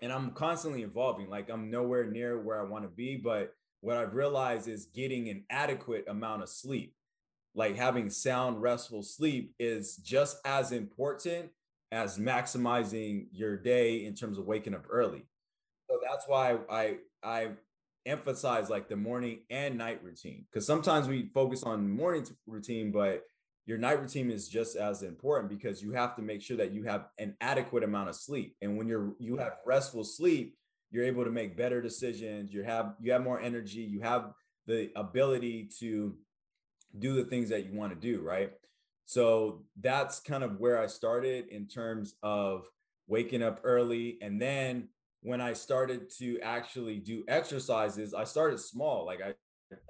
and 0.00 0.12
I'm 0.12 0.30
constantly 0.32 0.82
evolving. 0.82 1.28
Like 1.28 1.50
I'm 1.50 1.70
nowhere 1.70 2.06
near 2.06 2.40
where 2.40 2.60
I 2.60 2.64
want 2.64 2.84
to 2.84 2.88
be, 2.88 3.16
but 3.16 3.54
what 3.80 3.96
I've 3.96 4.14
realized 4.14 4.68
is 4.68 4.86
getting 4.86 5.28
an 5.28 5.44
adequate 5.50 6.04
amount 6.08 6.42
of 6.42 6.48
sleep. 6.48 6.94
Like 7.54 7.76
having 7.76 8.10
sound, 8.10 8.62
restful 8.62 9.02
sleep 9.02 9.54
is 9.58 9.96
just 9.96 10.38
as 10.44 10.72
important 10.72 11.50
as 11.90 12.18
maximizing 12.18 13.26
your 13.32 13.56
day 13.56 14.04
in 14.04 14.14
terms 14.14 14.38
of 14.38 14.44
waking 14.44 14.74
up 14.74 14.84
early. 14.90 15.26
So 15.90 15.98
that's 16.02 16.26
why 16.26 16.58
I 16.70 16.98
I 17.22 17.50
emphasize 18.06 18.70
like 18.70 18.88
the 18.88 18.96
morning 18.96 19.40
and 19.50 19.76
night 19.76 20.02
routine 20.02 20.44
because 20.50 20.66
sometimes 20.66 21.08
we 21.08 21.30
focus 21.34 21.62
on 21.62 21.90
morning 21.90 22.26
routine, 22.46 22.92
but 22.92 23.24
your 23.68 23.76
night 23.76 24.00
routine 24.00 24.30
is 24.30 24.48
just 24.48 24.76
as 24.76 25.02
important 25.02 25.50
because 25.50 25.82
you 25.82 25.92
have 25.92 26.16
to 26.16 26.22
make 26.22 26.40
sure 26.40 26.56
that 26.56 26.72
you 26.72 26.84
have 26.84 27.08
an 27.18 27.36
adequate 27.42 27.84
amount 27.84 28.08
of 28.08 28.16
sleep. 28.16 28.56
And 28.62 28.78
when 28.78 28.88
you're 28.88 29.12
you 29.18 29.36
have 29.36 29.58
restful 29.66 30.04
sleep, 30.04 30.56
you're 30.90 31.04
able 31.04 31.22
to 31.22 31.30
make 31.30 31.54
better 31.54 31.82
decisions. 31.82 32.50
You 32.54 32.62
have 32.62 32.94
you 32.98 33.12
have 33.12 33.22
more 33.22 33.38
energy. 33.38 33.80
You 33.80 34.00
have 34.00 34.32
the 34.66 34.90
ability 34.96 35.68
to 35.80 36.16
do 36.98 37.14
the 37.14 37.24
things 37.24 37.50
that 37.50 37.66
you 37.66 37.74
want 37.74 37.92
to 37.92 38.00
do, 38.00 38.22
right? 38.22 38.52
So 39.04 39.64
that's 39.78 40.18
kind 40.20 40.42
of 40.42 40.58
where 40.58 40.82
I 40.82 40.86
started 40.86 41.48
in 41.48 41.66
terms 41.66 42.14
of 42.22 42.64
waking 43.06 43.42
up 43.42 43.60
early. 43.64 44.16
And 44.22 44.40
then 44.40 44.88
when 45.20 45.42
I 45.42 45.52
started 45.52 46.08
to 46.20 46.40
actually 46.40 47.00
do 47.00 47.22
exercises, 47.28 48.14
I 48.14 48.24
started 48.24 48.60
small. 48.60 49.04
Like 49.04 49.20
I 49.20 49.34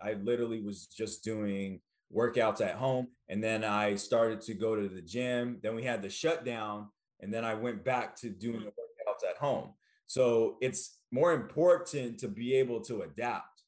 I 0.03 0.15
literally 0.15 0.61
was 0.61 0.89
just 0.89 1.23
doing 1.23 1.81
workouts 2.15 2.61
at 2.61 2.75
home. 2.75 3.09
And 3.29 3.43
then 3.43 3.65
I 3.65 3.97
started 3.97 4.41
to 4.43 4.55
go 4.55 4.77
to 4.77 4.89
the 4.89 5.03
gym. 5.03 5.59
Then 5.63 5.75
we 5.75 5.83
had 5.83 6.03
the 6.03 6.11
shutdown. 6.11 6.89
And 7.21 7.33
then 7.33 7.45
I 7.45 7.55
went 7.55 7.85
back 7.85 8.17
to 8.21 8.31
doing 8.31 8.61
the 8.61 8.67
workouts 8.67 9.29
at 9.29 9.37
home. 9.37 9.71
So 10.07 10.57
it's 10.61 10.99
more 11.11 11.33
important 11.33 12.19
to 12.21 12.29
be 12.29 12.55
able 12.55 12.81
to 12.83 13.03
adapt. 13.03 13.63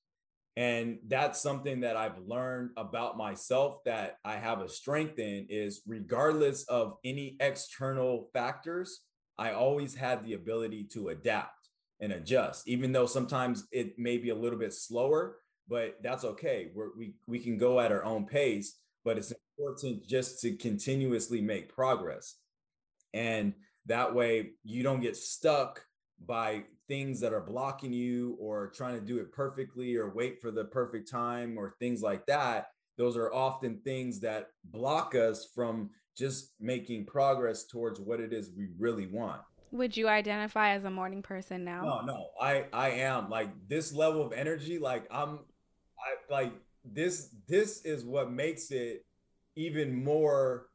And 0.57 0.99
that's 1.07 1.41
something 1.41 1.81
that 1.81 1.97
I've 1.97 2.19
learned 2.27 2.71
about 2.77 3.17
myself 3.17 3.79
that 3.85 4.19
I 4.25 4.37
have 4.37 4.61
a 4.61 4.69
strength 4.69 5.19
in 5.19 5.47
is 5.49 5.83
regardless 5.87 6.65
of 6.65 6.97
any 7.05 7.37
external 7.41 8.29
factors, 8.33 9.01
I 9.39 9.53
always 9.53 9.95
had 9.95 10.25
the 10.25 10.35
ability 10.35 10.85
to 10.93 11.09
adapt 11.09 11.69
and 12.01 12.13
adjust, 12.13 12.69
even 12.69 12.93
though 12.93 13.07
sometimes 13.07 13.67
it 13.73 13.99
may 13.99 14.19
be 14.19 14.31
a 14.31 14.35
little 14.35 14.59
bit 14.59 14.75
slower 14.75 15.37
but 15.71 15.99
that's 16.03 16.25
okay. 16.25 16.71
We're, 16.75 16.91
we 16.99 17.15
we 17.27 17.39
can 17.39 17.57
go 17.57 17.81
at 17.81 17.93
our 17.93 18.05
own 18.05 18.27
pace, 18.27 18.77
but 19.05 19.17
it's 19.17 19.33
important 19.57 20.07
just 20.07 20.41
to 20.43 20.57
continuously 20.57 21.41
make 21.41 21.73
progress, 21.73 22.35
and 23.15 23.55
that 23.87 24.15
way 24.15 24.51
you 24.65 24.83
don't 24.83 25.01
get 25.01 25.17
stuck 25.17 25.87
by 26.27 26.65
things 26.89 27.21
that 27.21 27.33
are 27.33 27.41
blocking 27.41 27.93
you 27.93 28.37
or 28.41 28.69
trying 28.69 28.99
to 28.99 29.07
do 29.07 29.19
it 29.19 29.33
perfectly 29.33 29.97
or 29.97 30.13
wait 30.13 30.41
for 30.41 30.51
the 30.51 30.65
perfect 30.65 31.09
time 31.09 31.57
or 31.57 31.77
things 31.79 32.03
like 32.03 32.27
that. 32.27 32.67
Those 32.99 33.17
are 33.17 33.33
often 33.33 33.81
things 33.85 34.21
that 34.21 34.49
block 34.65 35.15
us 35.15 35.49
from 35.55 35.91
just 36.19 36.53
making 36.61 37.07
progress 37.07 37.65
towards 37.65 38.01
what 38.01 38.21
it 38.21 38.33
is 38.33 38.51
we 38.55 38.69
really 38.79 39.07
want. 39.07 39.41
Would 39.73 39.97
you 39.97 40.09
identify 40.09 40.71
as 40.75 40.85
a 40.85 40.91
morning 40.91 41.23
person 41.23 41.65
now? 41.65 41.85
No, 41.85 42.01
no. 42.01 42.27
I 42.41 42.67
I 42.73 42.91
am 42.91 43.31
like 43.31 43.51
this 43.69 43.93
level 43.95 44.21
of 44.27 44.33
energy 44.33 44.79
like 44.79 45.07
I'm 45.11 45.39
I 46.01 46.33
like 46.33 46.53
this 46.85 47.29
this 47.47 47.83
is 47.83 48.05
what 48.05 48.31
makes 48.31 48.71
it 48.71 49.05
even 49.57 50.05
more 50.05 50.67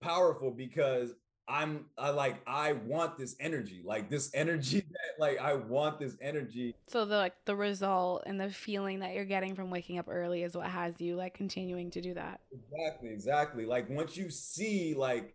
powerful 0.00 0.50
because 0.50 1.14
I'm 1.48 1.86
I 1.98 2.10
like 2.10 2.40
I 2.46 2.72
want 2.72 3.18
this 3.18 3.34
energy, 3.40 3.82
like 3.84 4.08
this 4.08 4.30
energy 4.34 4.80
that 4.90 5.20
like 5.20 5.38
I 5.38 5.54
want 5.54 5.98
this 5.98 6.16
energy. 6.20 6.74
So 6.86 7.04
the 7.04 7.16
like 7.16 7.34
the 7.44 7.56
result 7.56 8.22
and 8.26 8.40
the 8.40 8.50
feeling 8.50 9.00
that 9.00 9.14
you're 9.14 9.24
getting 9.24 9.54
from 9.54 9.70
waking 9.70 9.98
up 9.98 10.06
early 10.08 10.42
is 10.42 10.56
what 10.56 10.66
has 10.66 11.00
you 11.00 11.16
like 11.16 11.34
continuing 11.34 11.90
to 11.90 12.00
do 12.00 12.14
that. 12.14 12.40
Exactly, 12.52 13.10
exactly. 13.10 13.66
Like 13.66 13.90
once 13.90 14.16
you 14.16 14.30
see 14.30 14.94
like 14.94 15.34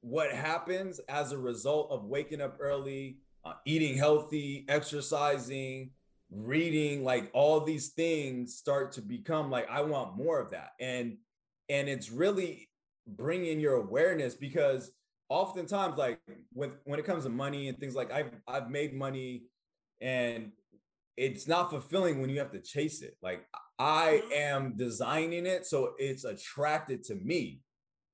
what 0.00 0.30
happens 0.32 1.00
as 1.08 1.32
a 1.32 1.38
result 1.38 1.90
of 1.90 2.04
waking 2.04 2.40
up 2.40 2.56
early, 2.60 3.18
uh, 3.44 3.54
eating 3.64 3.96
healthy, 3.96 4.64
exercising, 4.68 5.90
reading, 6.34 7.04
like 7.04 7.30
all 7.32 7.60
these 7.60 7.90
things 7.90 8.56
start 8.56 8.92
to 8.92 9.02
become 9.02 9.50
like 9.50 9.68
I 9.70 9.82
want 9.82 10.16
more 10.16 10.40
of 10.40 10.50
that. 10.50 10.70
And 10.80 11.18
and 11.68 11.88
it's 11.88 12.10
really 12.10 12.68
bringing 13.06 13.60
your 13.60 13.74
awareness 13.74 14.34
because 14.34 14.90
oftentimes 15.28 15.96
like 15.96 16.20
when 16.52 16.72
when 16.84 16.98
it 16.98 17.06
comes 17.06 17.24
to 17.24 17.30
money 17.30 17.68
and 17.68 17.78
things 17.78 17.94
like 17.94 18.12
I've 18.12 18.30
I've 18.46 18.70
made 18.70 18.94
money 18.94 19.44
and 20.00 20.52
it's 21.16 21.46
not 21.46 21.70
fulfilling 21.70 22.20
when 22.20 22.30
you 22.30 22.38
have 22.38 22.52
to 22.52 22.60
chase 22.60 23.02
it. 23.02 23.16
Like 23.22 23.46
I 23.78 24.22
mm-hmm. 24.24 24.32
am 24.32 24.76
designing 24.76 25.46
it 25.46 25.66
so 25.66 25.94
it's 25.98 26.24
attracted 26.24 27.04
to 27.04 27.14
me, 27.14 27.60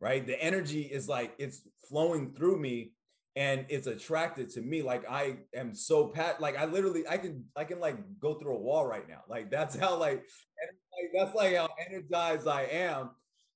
right? 0.00 0.26
The 0.26 0.40
energy 0.42 0.82
is 0.82 1.08
like 1.08 1.34
it's 1.38 1.62
flowing 1.88 2.32
through 2.34 2.58
me 2.58 2.92
and 3.36 3.66
it's 3.68 3.86
attracted 3.86 4.50
to 4.50 4.60
me. 4.60 4.82
Like 4.82 5.08
I 5.08 5.38
am 5.54 5.74
so 5.74 6.08
pat 6.08 6.40
like 6.40 6.58
I 6.58 6.64
literally 6.64 7.06
I 7.08 7.16
can 7.18 7.44
I 7.56 7.64
can 7.64 7.80
like 7.80 7.96
go 8.18 8.34
through 8.34 8.56
a 8.56 8.60
wall 8.60 8.86
right 8.86 9.08
now. 9.08 9.22
Like 9.28 9.50
that's 9.50 9.76
how 9.76 9.96
like, 9.98 10.22
like 10.22 11.10
that's 11.14 11.34
like 11.34 11.56
how 11.56 11.68
energized 11.88 12.48
I 12.48 12.62
am. 12.62 13.10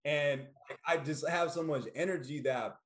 And 0.04 0.42
I 0.86 0.98
just 0.98 1.26
have 1.28 1.50
so 1.50 1.62
much 1.62 1.84
energy 1.94 2.40
that 2.40 2.76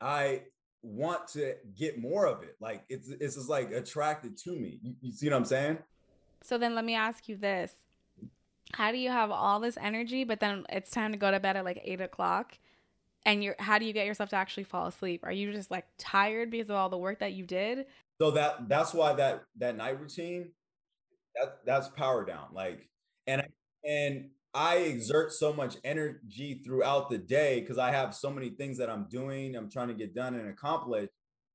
I 0.00 0.42
want 0.82 1.28
to 1.28 1.54
get 1.76 2.00
more 2.00 2.26
of 2.26 2.42
it. 2.42 2.56
Like 2.60 2.84
it's 2.88 3.08
it's 3.08 3.36
just 3.36 3.48
like 3.48 3.70
attracted 3.70 4.36
to 4.38 4.50
me. 4.50 4.80
You, 4.82 4.94
you 5.00 5.12
see 5.12 5.28
what 5.28 5.36
I'm 5.36 5.44
saying? 5.44 5.78
So 6.42 6.58
then 6.58 6.74
let 6.74 6.84
me 6.84 6.94
ask 6.94 7.28
you 7.28 7.36
this. 7.36 7.72
How 8.72 8.90
do 8.90 8.98
you 8.98 9.10
have 9.10 9.30
all 9.30 9.60
this 9.60 9.76
energy, 9.80 10.24
but 10.24 10.40
then 10.40 10.64
it's 10.68 10.90
time 10.90 11.12
to 11.12 11.18
go 11.18 11.30
to 11.30 11.38
bed 11.38 11.56
at 11.56 11.64
like 11.64 11.80
eight 11.84 12.00
o'clock? 12.00 12.58
And 13.24 13.42
you're 13.42 13.56
how 13.58 13.78
do 13.78 13.84
you 13.84 13.92
get 13.92 14.06
yourself 14.06 14.30
to 14.30 14.36
actually 14.36 14.64
fall 14.64 14.86
asleep? 14.86 15.20
Are 15.24 15.32
you 15.32 15.52
just 15.52 15.70
like 15.70 15.86
tired 15.98 16.50
because 16.50 16.70
of 16.70 16.76
all 16.76 16.88
the 16.88 16.98
work 16.98 17.20
that 17.20 17.32
you 17.32 17.44
did? 17.46 17.86
So 18.20 18.30
that 18.32 18.68
that's 18.68 18.92
why 18.94 19.12
that 19.14 19.44
that 19.58 19.76
night 19.76 20.00
routine, 20.00 20.50
that 21.36 21.60
that's 21.64 21.88
power 21.88 22.24
down. 22.24 22.48
Like 22.52 22.88
and 23.26 23.42
and 23.84 24.30
I 24.54 24.76
exert 24.76 25.32
so 25.32 25.52
much 25.52 25.76
energy 25.82 26.62
throughout 26.64 27.08
the 27.08 27.18
day 27.18 27.60
because 27.60 27.78
I 27.78 27.90
have 27.90 28.14
so 28.14 28.30
many 28.30 28.50
things 28.50 28.78
that 28.78 28.90
I'm 28.90 29.06
doing, 29.08 29.56
I'm 29.56 29.70
trying 29.70 29.88
to 29.88 29.94
get 29.94 30.14
done 30.14 30.34
and 30.34 30.48
accomplish 30.48 31.08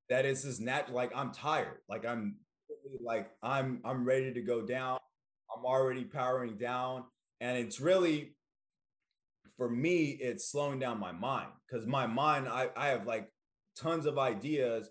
that 0.08 0.24
it's 0.24 0.42
just 0.42 0.60
natural. 0.60 0.96
Like 0.96 1.12
I'm 1.14 1.32
tired. 1.32 1.78
Like 1.88 2.04
I'm 2.04 2.38
like 3.04 3.30
I'm 3.42 3.80
I'm 3.84 4.04
ready 4.04 4.32
to 4.32 4.40
go 4.40 4.62
down. 4.62 4.98
I'm 5.56 5.64
already 5.64 6.04
powering 6.04 6.56
down. 6.56 7.04
And 7.40 7.56
it's 7.56 7.80
really 7.80 8.34
for 9.58 9.68
me, 9.70 10.18
it's 10.20 10.50
slowing 10.50 10.80
down 10.80 11.00
my 11.00 11.12
mind 11.12 11.50
because 11.68 11.86
my 11.86 12.06
mind, 12.06 12.48
I, 12.48 12.70
I 12.76 12.88
have 12.88 13.06
like 13.06 13.30
tons 13.76 14.06
of 14.06 14.18
ideas. 14.18 14.90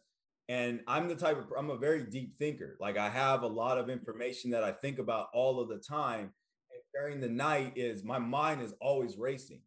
And 0.50 0.82
I'm 0.88 1.10
the 1.10 1.16
type 1.16 1.38
of 1.38 1.46
I'm 1.58 1.72
a 1.72 1.78
very 1.78 2.04
deep 2.06 2.38
thinker. 2.38 2.78
Like 2.80 2.98
I 2.98 3.10
have 3.10 3.44
a 3.44 3.48
lot 3.48 3.80
of 3.80 3.90
information 3.90 4.52
that 4.52 4.64
I 4.64 4.74
think 4.74 5.00
about 5.00 5.28
all 5.34 5.60
of 5.62 5.70
the 5.70 5.80
time 5.80 6.34
And 6.72 6.82
during 6.94 7.22
the 7.22 7.30
night 7.30 7.74
is 7.78 8.04
my 8.04 8.20
mind 8.20 8.62
is 8.62 8.74
always 8.82 9.18
racing, 9.18 9.62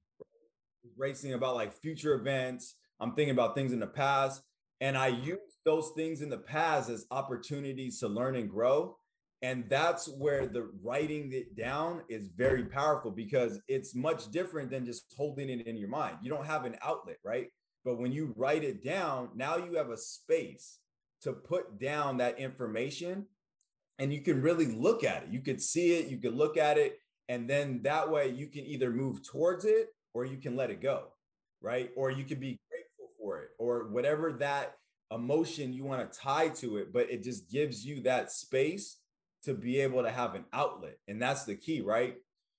racing 0.97 1.35
about 1.35 1.55
like 1.57 1.73
future 1.75 2.15
events. 2.15 2.77
I'm 3.01 3.15
thinking 3.15 3.33
about 3.35 3.55
things 3.55 3.73
in 3.73 3.81
the 3.81 3.87
past. 3.87 4.43
And 4.81 4.97
I 4.97 5.09
use 5.09 5.39
those 5.67 5.91
things 5.97 6.23
in 6.23 6.31
the 6.31 6.39
past 6.39 6.91
as 6.91 7.07
opportunities 7.11 8.01
to 8.01 8.09
learn 8.09 8.37
and 8.37 8.51
grow. 8.51 8.97
And 9.42 9.64
that's 9.70 10.07
where 10.07 10.46
the 10.46 10.70
writing 10.83 11.33
it 11.33 11.57
down 11.57 12.03
is 12.11 12.29
very 12.29 12.64
powerful 12.64 13.11
because 13.11 13.61
it's 13.68 13.94
much 13.94 14.31
different 14.31 14.70
than 14.70 14.85
just 14.85 15.14
holding 15.16 15.48
it 15.48 15.66
in 15.66 15.79
your 15.79 15.88
mind. 15.88 16.18
You 16.22 16.31
don't 16.31 16.46
have 16.46 16.66
an 16.66 16.76
outlet, 16.83 17.16
right? 17.24 17.48
But 17.85 17.98
when 17.98 18.12
you 18.12 18.35
write 18.37 18.64
it 18.64 18.85
down, 18.85 19.31
now 19.35 19.57
you 19.57 19.76
have 19.76 19.88
a 19.88 19.96
space 19.96 20.79
to 21.22 21.33
put 21.33 21.81
down 21.81 22.18
that 22.18 22.38
information 22.38 23.26
and 23.98 24.12
you 24.12 24.20
can 24.20 24.42
really 24.42 24.66
look 24.66 25.05
at 25.05 25.24
it. 25.24 25.29
You 25.31 25.40
could 25.40 25.61
see 25.61 25.94
it, 25.98 26.09
you 26.09 26.18
could 26.18 26.35
look 26.35 26.57
at 26.57 26.79
it, 26.79 26.98
and 27.29 27.48
then 27.48 27.81
that 27.83 28.11
way 28.11 28.29
you 28.29 28.46
can 28.46 28.64
either 28.64 28.90
move 28.90 29.22
towards 29.22 29.64
it 29.64 29.88
or 30.14 30.24
you 30.24 30.38
can 30.38 30.57
let 30.57 30.70
it 30.70 30.81
go, 30.81 31.09
right? 31.61 31.90
Or 31.96 32.11
you 32.11 32.24
can 32.24 32.40
be 32.40 32.59
grateful 32.70 33.14
for 33.18 33.42
it 33.42 33.50
or 33.59 33.88
whatever 33.88 34.33
that 34.33 34.76
emotion 35.12 35.72
you 35.72 35.85
want 35.85 36.11
to 36.11 36.18
tie 36.18 36.48
to 36.48 36.79
it, 36.79 36.92
but 36.92 37.11
it 37.11 37.22
just 37.22 37.50
gives 37.50 37.85
you 37.85 38.00
that 38.03 38.31
space 38.31 38.96
to 39.44 39.55
be 39.55 39.81
able 39.81 40.03
to 40.03 40.11
have 40.11 40.35
an 40.35 40.44
outlet. 40.53 40.98
And 41.09 41.20
that's 41.20 41.44
the 41.44 41.55
key, 41.55 41.81
right? 41.81 42.16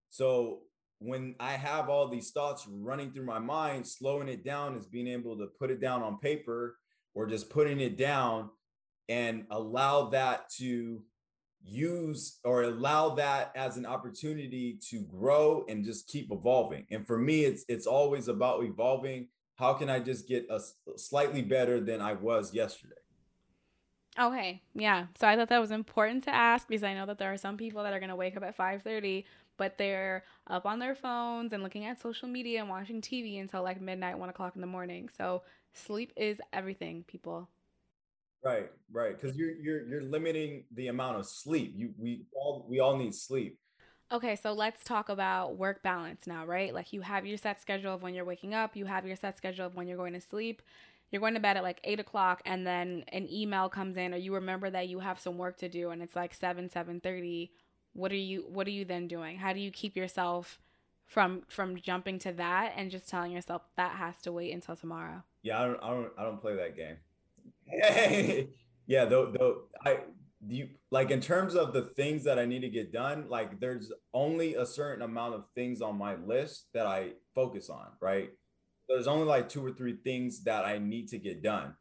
So 0.10 0.62
when 1.00 1.36
I 1.40 1.54
have 1.54 1.90
all 1.90 2.08
these 2.08 2.32
thoughts 2.32 2.68
running 2.70 3.12
through 3.12 3.26
my 3.26 3.40
mind, 3.40 3.88
slowing 3.88 4.28
it 4.28 4.44
down 4.44 4.76
is 4.76 4.86
being 4.86 5.08
able 5.08 5.38
to 5.38 5.48
put 5.60 5.72
it 5.72 5.82
down 5.82 6.04
on 6.04 6.20
paper 6.20 6.78
or 7.14 7.28
just 7.28 7.50
putting 7.50 7.80
it 7.80 7.98
down 7.98 8.50
and 9.10 9.46
allow 9.50 10.10
that 10.10 10.50
to 10.58 11.02
use 11.64 12.40
or 12.44 12.64
allow 12.64 13.10
that 13.16 13.52
as 13.56 13.78
an 13.78 13.86
opportunity 13.86 14.80
to 14.90 15.02
grow 15.02 15.66
and 15.68 15.84
just 15.84 16.08
keep 16.08 16.32
evolving. 16.32 16.86
And 16.92 17.06
for 17.06 17.18
me, 17.18 17.46
it's 17.46 17.66
it's 17.68 17.88
always 17.88 18.28
about 18.28 18.64
evolving. 18.64 19.28
How 19.56 19.74
can 19.74 19.90
I 19.90 20.00
just 20.00 20.28
get 20.28 20.48
a 20.50 20.60
slightly 20.98 21.42
better 21.42 21.80
than 21.80 22.02
I 22.02 22.14
was 22.14 22.54
yesterday? 22.54 23.01
Okay, 24.20 24.62
yeah. 24.74 25.08
So 25.20 25.28
I 25.28 25.36
thought 25.38 25.50
that 25.50 25.60
was 25.60 25.72
important 25.72 26.26
to 26.26 26.36
ask 26.36 26.68
because 26.68 26.84
I 26.84 26.94
know 26.94 27.06
that 27.06 27.18
there 27.18 27.32
are 27.32 27.38
some 27.38 27.56
people 27.58 27.84
that 27.84 27.94
are 27.94 28.00
going 28.00 28.10
to 28.10 28.16
wake 28.16 28.36
up 28.36 28.44
at 28.44 28.56
5:30 28.58 29.26
but 29.58 29.78
they're 29.78 30.24
up 30.48 30.66
on 30.66 30.80
their 30.80 30.96
phones 30.96 31.54
and 31.54 31.62
looking 31.62 31.86
at 31.86 32.02
social 32.02 32.28
media 32.28 32.60
and 32.62 32.68
watching 32.70 33.00
TV 33.00 33.40
until 33.40 33.62
like 33.62 33.80
midnight, 33.80 34.18
one 34.18 34.28
o'clock 34.30 34.56
in 34.56 34.62
the 34.62 34.66
morning. 34.66 35.08
So 35.16 35.44
sleep 35.74 36.12
is 36.18 36.42
everything, 36.52 37.04
people. 37.08 37.48
Right, 38.44 38.72
right. 38.92 39.16
Because 39.20 39.38
you're 39.38 39.52
you're 39.52 39.86
you're 39.88 40.02
limiting 40.02 40.64
the 40.74 40.88
amount 40.88 41.18
of 41.18 41.28
sleep. 41.28 41.74
You 41.76 41.94
we 41.98 42.24
all 42.34 42.66
we 42.68 42.80
all 42.80 42.98
need 42.98 43.14
sleep. 43.14 43.60
Okay, 44.12 44.36
so 44.36 44.52
let's 44.52 44.84
talk 44.84 45.08
about 45.08 45.58
work 45.58 45.84
balance 45.84 46.28
now, 46.28 46.46
right? 46.46 46.74
Like 46.74 46.92
you 46.92 47.02
have 47.02 47.26
your 47.26 47.38
set 47.38 47.62
schedule 47.62 47.94
of 47.94 48.02
when 48.02 48.14
you're 48.14 48.26
waking 48.26 48.54
up, 48.54 48.76
you 48.76 48.86
have 48.86 49.06
your 49.06 49.16
set 49.16 49.38
schedule 49.38 49.68
of 49.68 49.76
when 49.76 49.88
you're 49.88 49.98
going 49.98 50.14
to 50.14 50.22
sleep. 50.22 50.62
You're 51.12 51.20
going 51.20 51.34
to 51.34 51.40
bed 51.40 51.58
at 51.58 51.64
like 51.64 51.82
eight 51.84 52.00
o'clock, 52.00 52.42
and 52.46 52.66
then 52.66 53.04
an 53.12 53.28
email 53.32 53.70
comes 53.70 53.98
in, 53.98 54.14
or 54.14 54.18
you 54.18 54.34
remember 54.34 54.70
that 54.70 54.88
you 54.88 55.00
have 55.00 55.20
some 55.20 55.38
work 55.38 55.58
to 55.58 55.70
do, 55.70 55.90
and 55.90 56.02
it's 56.02 56.16
like 56.16 56.34
seven, 56.34 56.70
seven 56.70 57.02
thirty. 57.02 57.52
What 57.94 58.12
are 58.12 58.16
you 58.16 58.46
What 58.48 58.68
are 58.68 58.72
you 58.72 58.86
then 58.86 59.08
doing? 59.08 59.38
How 59.38 59.54
do 59.54 59.60
you 59.60 59.72
keep 59.72 59.96
yourself 59.96 60.60
from 61.06 61.42
from 61.50 61.76
jumping 61.76 62.20
to 62.20 62.32
that 62.34 62.74
and 62.78 62.90
just 62.90 63.10
telling 63.10 63.34
yourself 63.34 63.64
that 63.76 63.98
has 63.98 64.22
to 64.22 64.32
wait 64.32 64.54
until 64.54 64.76
tomorrow? 64.76 65.24
Yeah, 65.44 65.62
I 65.62 65.66
don't, 65.66 65.84
I 65.84 65.90
don't, 65.90 66.12
I 66.20 66.24
don't 66.24 66.42
play 66.42 66.56
that 66.56 66.78
game. 66.78 66.98
yeah, 68.88 69.06
though, 69.06 69.32
though 69.32 69.64
I 69.86 70.00
you 70.48 70.70
like 70.90 71.12
in 71.12 71.22
terms 71.22 71.56
of 71.56 71.74
the 71.74 71.84
things 71.84 72.24
that 72.24 72.40
I 72.40 72.46
need 72.46 72.62
to 72.62 72.70
get 72.70 72.92
done, 72.92 73.26
like 73.30 73.60
there's 73.60 73.92
only 74.14 74.56
a 74.56 74.66
certain 74.66 75.04
amount 75.04 75.36
of 75.36 75.46
things 75.56 75.82
on 75.82 75.98
my 75.98 76.16
list 76.16 76.68
that 76.74 76.88
I 76.88 77.12
focus 77.36 77.70
on, 77.70 77.88
right? 78.00 78.32
There's 78.94 79.08
only 79.08 79.26
like 79.26 79.50
two 79.50 79.66
or 79.66 79.72
three 79.72 79.98
things 80.04 80.44
that 80.44 80.66
I 80.66 80.78
need 80.78 81.08
to 81.10 81.18
get 81.18 81.42
done. 81.42 81.76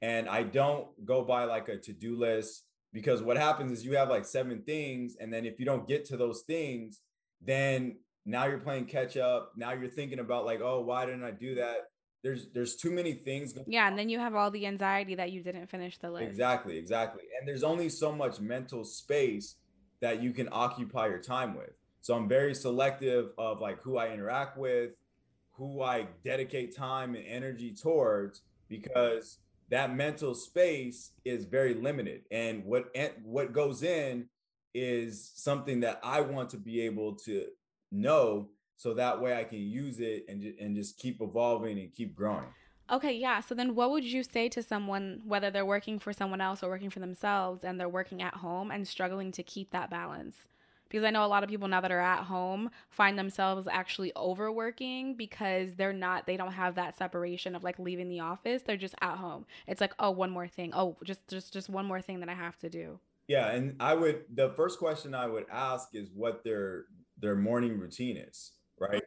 And 0.00 0.28
I 0.28 0.42
don't 0.42 0.88
go 1.04 1.22
by 1.22 1.44
like 1.44 1.68
a 1.68 1.76
to-do 1.76 2.16
list 2.16 2.64
because 2.92 3.22
what 3.22 3.36
happens 3.36 3.72
is 3.72 3.84
you 3.84 3.96
have 3.96 4.08
like 4.08 4.24
seven 4.24 4.62
things 4.62 5.16
and 5.20 5.32
then 5.32 5.46
if 5.46 5.58
you 5.58 5.64
don't 5.64 5.86
get 5.86 6.04
to 6.06 6.16
those 6.16 6.42
things, 6.42 7.00
then 7.40 7.96
now 8.26 8.46
you're 8.46 8.58
playing 8.58 8.86
catch 8.86 9.16
up. 9.16 9.52
Now 9.56 9.72
you're 9.72 9.88
thinking 9.88 10.18
about 10.18 10.44
like, 10.44 10.60
oh, 10.60 10.80
why 10.80 11.06
didn't 11.06 11.24
I 11.24 11.30
do 11.30 11.56
that? 11.56 11.88
there's 12.22 12.46
there's 12.54 12.76
too 12.76 12.90
many 12.90 13.14
things 13.14 13.54
yeah 13.66 13.88
and 13.88 13.98
then 13.98 14.08
you 14.08 14.18
have 14.18 14.34
all 14.34 14.50
the 14.50 14.66
anxiety 14.66 15.14
that 15.14 15.32
you 15.32 15.42
didn't 15.42 15.66
finish 15.68 15.98
the 15.98 16.10
list 16.10 16.24
exactly 16.24 16.78
exactly 16.78 17.22
and 17.38 17.48
there's 17.48 17.62
only 17.62 17.88
so 17.88 18.12
much 18.12 18.40
mental 18.40 18.84
space 18.84 19.56
that 20.00 20.22
you 20.22 20.32
can 20.32 20.48
occupy 20.52 21.06
your 21.06 21.18
time 21.18 21.56
with 21.56 21.70
so 22.00 22.14
i'm 22.14 22.28
very 22.28 22.54
selective 22.54 23.30
of 23.38 23.60
like 23.60 23.80
who 23.82 23.96
i 23.96 24.08
interact 24.08 24.56
with 24.56 24.90
who 25.52 25.82
i 25.82 26.06
dedicate 26.24 26.74
time 26.74 27.14
and 27.14 27.26
energy 27.26 27.72
towards 27.72 28.42
because 28.68 29.38
that 29.70 29.94
mental 29.94 30.34
space 30.34 31.12
is 31.24 31.44
very 31.44 31.74
limited 31.74 32.22
and 32.30 32.64
what 32.64 32.94
what 33.24 33.52
goes 33.52 33.82
in 33.82 34.26
is 34.74 35.30
something 35.34 35.80
that 35.80 36.00
i 36.02 36.20
want 36.20 36.50
to 36.50 36.56
be 36.56 36.80
able 36.80 37.14
to 37.14 37.46
know 37.90 38.48
so 38.82 38.94
that 38.94 39.20
way 39.20 39.38
I 39.38 39.44
can 39.44 39.60
use 39.60 40.00
it 40.00 40.24
and 40.28 40.42
and 40.60 40.74
just 40.74 40.98
keep 40.98 41.20
evolving 41.20 41.78
and 41.78 41.92
keep 41.92 42.16
growing. 42.16 42.46
Okay, 42.90 43.12
yeah. 43.12 43.40
So 43.40 43.54
then 43.54 43.76
what 43.76 43.92
would 43.92 44.04
you 44.04 44.24
say 44.24 44.48
to 44.48 44.62
someone 44.62 45.22
whether 45.24 45.52
they're 45.52 45.64
working 45.64 46.00
for 46.00 46.12
someone 46.12 46.40
else 46.40 46.64
or 46.64 46.68
working 46.68 46.90
for 46.90 46.98
themselves 46.98 47.62
and 47.62 47.78
they're 47.78 47.88
working 47.88 48.22
at 48.22 48.34
home 48.34 48.72
and 48.72 48.86
struggling 48.86 49.30
to 49.32 49.42
keep 49.44 49.70
that 49.70 49.88
balance? 49.88 50.36
Because 50.92 51.06
I 51.06 51.10
know 51.10 51.24
a 51.24 51.26
lot 51.26 51.42
of 51.42 51.48
people 51.48 51.68
now 51.68 51.80
that 51.80 51.90
are 51.90 52.00
at 52.00 52.24
home 52.24 52.70
find 52.90 53.18
themselves 53.18 53.66
actually 53.70 54.12
overworking 54.14 55.16
because 55.16 55.74
they're 55.74 55.94
not 55.94 56.26
they 56.26 56.36
don't 56.36 56.52
have 56.52 56.74
that 56.74 56.98
separation 56.98 57.56
of 57.56 57.64
like 57.64 57.78
leaving 57.78 58.10
the 58.10 58.20
office. 58.20 58.62
They're 58.62 58.76
just 58.76 58.94
at 59.00 59.16
home. 59.16 59.46
It's 59.66 59.80
like, 59.80 59.94
"Oh, 59.98 60.10
one 60.10 60.30
more 60.30 60.46
thing. 60.46 60.72
Oh, 60.74 60.98
just 61.02 61.26
just 61.28 61.52
just 61.52 61.70
one 61.70 61.86
more 61.86 62.02
thing 62.02 62.20
that 62.20 62.28
I 62.28 62.34
have 62.34 62.58
to 62.58 62.68
do." 62.68 63.00
Yeah, 63.26 63.50
and 63.50 63.76
I 63.80 63.94
would 63.94 64.24
the 64.32 64.50
first 64.50 64.78
question 64.78 65.14
I 65.14 65.26
would 65.26 65.46
ask 65.50 65.88
is 65.94 66.10
what 66.14 66.44
their 66.44 66.84
their 67.18 67.36
morning 67.36 67.78
routine 67.78 68.18
is, 68.18 68.52
right? 68.78 69.02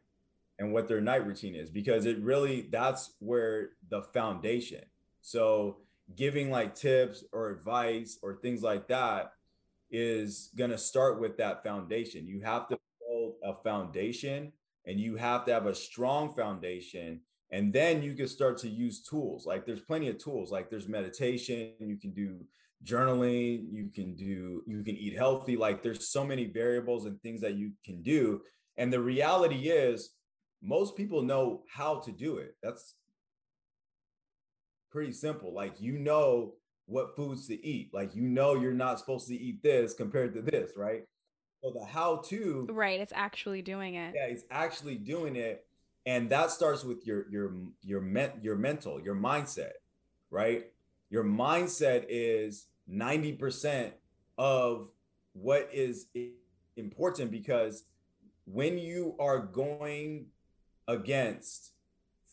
And 0.58 0.74
what 0.74 0.88
their 0.88 1.02
night 1.02 1.28
routine 1.28 1.54
is 1.54 1.70
because 1.70 2.08
it 2.08 2.18
really 2.20 2.68
that's 2.72 3.14
where 3.20 3.70
the 3.90 4.02
foundation. 4.02 4.82
So 5.22 5.78
giving 6.16 6.50
like 6.50 6.74
tips 6.74 7.24
or 7.32 7.50
advice 7.50 8.18
or 8.24 8.38
things 8.42 8.64
like 8.64 8.88
that 8.88 9.34
is 9.96 10.50
going 10.56 10.72
to 10.72 10.78
start 10.78 11.20
with 11.20 11.38
that 11.38 11.64
foundation. 11.64 12.28
You 12.28 12.42
have 12.42 12.68
to 12.70 12.78
build 13.00 13.36
a 13.44 13.54
foundation 13.64 14.52
and 14.86 15.00
you 15.00 15.16
have 15.16 15.46
to 15.46 15.54
have 15.54 15.66
a 15.66 15.76
strong 15.76 16.34
foundation 16.34 17.22
and 17.52 17.72
then 17.72 18.02
you 18.02 18.16
can 18.16 18.28
start 18.28 18.58
to 18.60 18.70
use 18.70 19.04
tools. 19.04 19.46
Like 19.46 19.66
there's 19.66 19.82
plenty 19.82 20.10
of 20.10 20.18
tools 20.18 20.52
like 20.52 20.70
there's 20.70 20.88
meditation, 20.88 21.74
you 21.80 21.98
can 21.98 22.12
do 22.12 22.40
journaling, 22.84 23.66
you 23.72 23.90
can 23.94 24.16
do 24.16 24.64
you 24.68 24.84
can 24.84 24.96
eat 24.96 25.16
healthy. 25.16 25.56
Like 25.56 25.82
there's 25.82 26.10
so 26.10 26.26
many 26.26 26.46
variables 26.46 27.06
and 27.06 27.22
things 27.22 27.42
that 27.42 27.56
you 27.56 27.72
can 27.84 28.02
do. 28.02 28.42
And 28.78 28.92
the 28.92 29.00
reality 29.00 29.70
is 29.70 30.12
most 30.62 30.98
people 30.98 31.22
know 31.22 31.64
how 31.70 32.00
to 32.00 32.12
do 32.12 32.38
it. 32.38 32.56
That's 32.62 32.96
pretty 34.92 35.14
simple. 35.14 35.54
Like 35.54 35.80
you 35.80 36.00
know 36.00 36.54
what 36.86 37.16
foods 37.16 37.48
to 37.48 37.66
eat. 37.66 37.94
Like 37.94 38.16
you 38.16 38.24
know 38.24 38.56
you're 38.56 38.74
not 38.74 39.00
supposed 39.00 39.28
to 39.28 39.36
eat 39.36 39.64
this 39.64 39.94
compared 39.94 40.34
to 40.34 40.42
this, 40.42 40.72
right? 40.76 41.04
So 41.64 41.72
the 41.72 41.86
how 41.86 42.18
to 42.28 42.68
Right, 42.70 43.00
it's 43.00 43.14
actually 43.16 43.62
doing 43.62 43.96
it. 43.96 44.14
Yeah, 44.16 44.28
it's 44.28 44.44
actually 44.52 44.96
doing 44.96 45.36
it. 45.36 45.66
And 46.06 46.30
that 46.30 46.52
starts 46.52 46.84
with 46.84 47.06
your 47.08 47.28
your 47.30 47.56
your 47.82 48.02
men, 48.02 48.32
your 48.42 48.56
mental, 48.56 49.02
your 49.02 49.16
mindset, 49.16 49.72
right? 50.30 50.66
Your 51.10 51.24
mindset 51.24 52.06
is 52.10 52.68
90% 52.92 53.92
of 54.38 54.90
what 55.34 55.70
is 55.72 56.08
important 56.78 57.32
because 57.32 57.86
when 58.46 58.78
you 58.78 59.16
are 59.20 59.40
going 59.40 60.28
against 60.88 61.72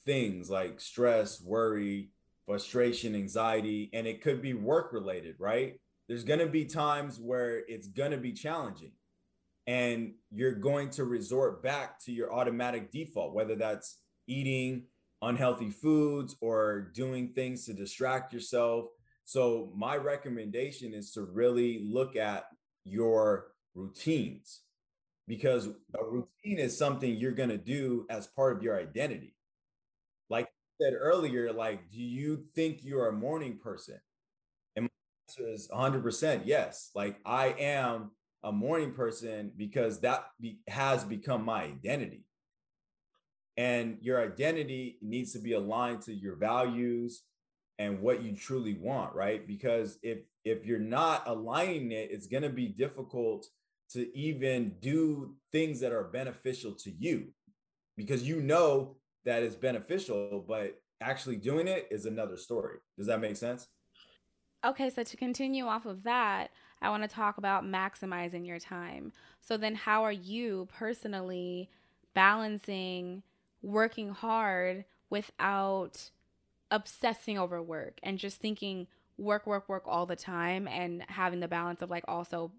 things 0.05 0.51
like 0.51 0.81
stress, 0.81 1.41
worry, 1.41 2.11
frustration, 2.47 3.15
anxiety, 3.15 3.91
and 3.93 4.07
it 4.07 4.23
could 4.23 4.43
be 4.43 4.55
work 4.55 4.93
related, 4.93 5.37
right? 5.39 5.81
There's 6.09 6.25
going 6.25 6.41
to 6.41 6.47
be 6.47 6.65
times 6.65 7.19
where 7.19 7.63
it's 7.69 7.87
going 7.87 8.11
to 8.11 8.17
be 8.19 8.33
challenging 8.33 8.93
and 9.67 10.15
you're 10.31 10.55
going 10.55 10.91
to 10.91 11.05
resort 11.05 11.63
back 11.63 12.03
to 12.05 12.13
your 12.13 12.35
automatic 12.35 12.91
default, 12.91 13.35
whether 13.35 13.55
that's 13.55 13.99
eating 14.27 14.85
unhealthy 15.23 15.71
foods 15.71 16.37
or 16.41 16.91
doing 16.95 17.29
things 17.29 17.65
to 17.67 17.73
distract 17.73 18.33
yourself. 18.33 18.87
So, 19.25 19.73
my 19.77 19.97
recommendation 19.97 20.95
is 20.95 21.13
to 21.13 21.23
really 21.23 21.87
look 21.89 22.17
at 22.17 22.47
your 22.85 23.53
routines 23.75 24.63
because 25.29 25.69
a 25.69 26.05
routine 26.05 26.59
is 26.59 26.77
something 26.77 27.15
you're 27.15 27.31
going 27.31 27.49
to 27.49 27.57
do 27.57 28.05
as 28.11 28.27
part 28.27 28.57
of 28.57 28.63
your 28.63 28.77
identity. 28.77 29.35
Said 30.83 30.95
earlier, 30.99 31.53
like, 31.53 31.91
do 31.93 32.03
you 32.03 32.45
think 32.57 32.83
you're 32.83 33.09
a 33.09 33.13
morning 33.13 33.57
person? 33.63 34.01
And 34.75 34.85
my 34.85 34.89
answer 35.29 35.53
is 35.53 35.69
100% 35.69 36.43
yes. 36.45 36.91
Like, 36.93 37.19
I 37.25 37.55
am 37.59 38.11
a 38.43 38.51
morning 38.51 38.93
person 38.93 39.53
because 39.57 40.01
that 40.01 40.27
be, 40.41 40.59
has 40.67 41.05
become 41.05 41.45
my 41.45 41.63
identity. 41.63 42.25
And 43.57 43.99
your 44.01 44.21
identity 44.21 44.99
needs 45.03 45.33
to 45.35 45.39
be 45.39 45.53
aligned 45.53 46.03
to 46.03 46.15
your 46.15 46.35
values 46.35 47.23
and 47.79 48.01
what 48.01 48.23
you 48.25 48.35
truly 48.35 48.75
want, 48.75 49.15
right? 49.15 49.47
Because 49.47 49.99
if 50.03 50.19
if 50.45 50.67
you're 50.67 50.81
not 50.81 51.29
aligning 51.29 51.93
it, 51.93 52.11
it's 52.11 52.27
going 52.27 52.43
to 52.43 52.51
be 52.51 52.67
difficult 52.67 53.47
to 53.91 54.17
even 54.19 54.75
do 54.81 55.37
things 55.53 55.79
that 55.81 55.93
are 55.93 56.05
beneficial 56.05 56.73
to 56.73 56.91
you 56.91 57.29
because 57.97 58.25
you 58.25 58.41
know 58.41 58.97
that 59.25 59.43
is 59.43 59.57
beneficial, 59.57 60.45
but 60.47 60.81
actually 61.01 61.37
doing 61.37 61.69
it 61.69 61.89
is 61.91 62.07
another 62.07 62.37
story. 62.37 62.79
Does 62.97 63.07
that 63.07 63.21
make 63.21 63.37
sense? 63.37 63.69
Okay, 64.65 64.91
so 64.91 65.03
to 65.03 65.17
continue 65.17 65.67
off 65.67 65.87
of 65.87 66.05
that, 66.05 66.51
I 66.81 66.89
want 66.89 67.03
to 67.03 67.09
talk 67.09 67.39
about 67.39 67.65
maximizing 67.65 68.47
your 68.47 68.61
time. 68.61 69.13
So 69.41 69.57
then 69.57 69.75
how 69.75 70.05
are 70.05 70.13
you 70.13 70.69
personally 70.73 71.69
balancing 72.15 73.23
working 73.63 74.11
hard 74.11 74.85
without 75.11 76.11
obsessing 76.71 77.39
over 77.39 77.63
work 77.63 77.99
and 78.03 78.19
just 78.19 78.41
thinking 78.41 78.87
work 79.19 79.47
work 79.47 79.69
work 79.69 79.85
all 79.87 80.07
the 80.07 80.17
time 80.17 80.67
and 80.67 81.05
having 81.09 81.41
the 81.41 81.49
balance 81.49 81.83
of 81.83 81.91
like 81.91 82.05
also 82.09 82.53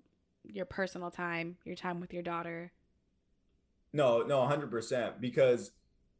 your 0.46 0.66
personal 0.66 1.10
time, 1.10 1.58
your 1.66 1.76
time 1.76 2.00
with 2.00 2.14
your 2.14 2.24
daughter? 2.24 2.72
No, 3.94 4.24
no, 4.24 4.40
100% 4.40 5.22
because 5.22 5.72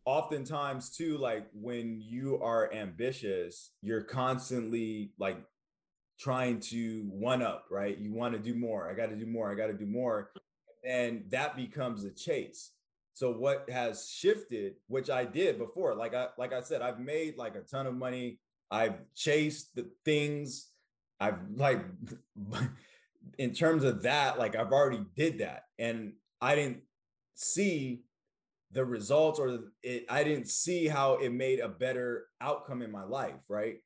oftentimes 0.06 0.90
too 0.90 1.18
like 1.18 1.48
when 1.54 2.02
you 2.02 2.40
are 2.42 2.74
ambitious 2.74 3.72
you're 3.82 4.02
constantly 4.02 5.12
like 5.18 5.38
trying 6.20 6.60
to 6.60 7.04
one 7.10 7.42
up 7.42 7.66
right? 7.72 7.98
You 7.98 8.14
want 8.14 8.34
to 8.34 8.40
do 8.40 8.54
more 8.54 8.90
i 8.90 8.94
got 8.94 9.10
to 9.10 9.16
do 9.16 9.26
more 9.26 9.52
i 9.52 9.56
got 9.56 9.68
to 9.68 9.74
do 9.74 9.86
more. 9.86 10.32
And 10.86 11.24
that 11.30 11.56
becomes 11.56 12.04
a 12.04 12.12
chase. 12.12 12.72
So 13.14 13.32
what 13.32 13.70
has 13.70 14.10
shifted 14.10 14.74
which 14.88 15.10
i 15.10 15.24
did 15.24 15.58
before 15.58 15.96
like 15.96 16.14
i 16.14 16.28
like 16.38 16.52
i 16.52 16.62
said 16.62 16.82
i've 16.82 17.00
made 17.00 17.38
like 17.38 17.56
a 17.56 17.62
ton 17.62 17.88
of 17.88 17.96
money. 17.96 18.40
I've 18.70 18.96
chased 19.16 19.76
the 19.76 19.90
things. 20.04 20.70
I've 21.20 21.40
like 21.56 21.84
in 23.38 23.54
terms 23.54 23.86
of 23.86 24.04
that 24.04 24.38
like 24.38 24.56
i've 24.56 24.74
already 24.74 25.06
did 25.16 25.40
that. 25.40 25.64
And 25.80 26.14
i 26.42 26.56
didn't 26.56 26.82
see 27.36 28.04
the 28.74 28.84
results 28.84 29.40
or 29.40 29.60
it, 29.84 30.06
I 30.10 30.24
didn't 30.24 30.50
see 30.50 30.88
how 30.88 31.16
it 31.16 31.32
made 31.32 31.60
a 31.60 31.70
better 31.70 32.26
outcome 32.42 32.82
in 32.82 32.92
my 32.92 33.04
life, 33.04 33.40
right? 33.48 33.78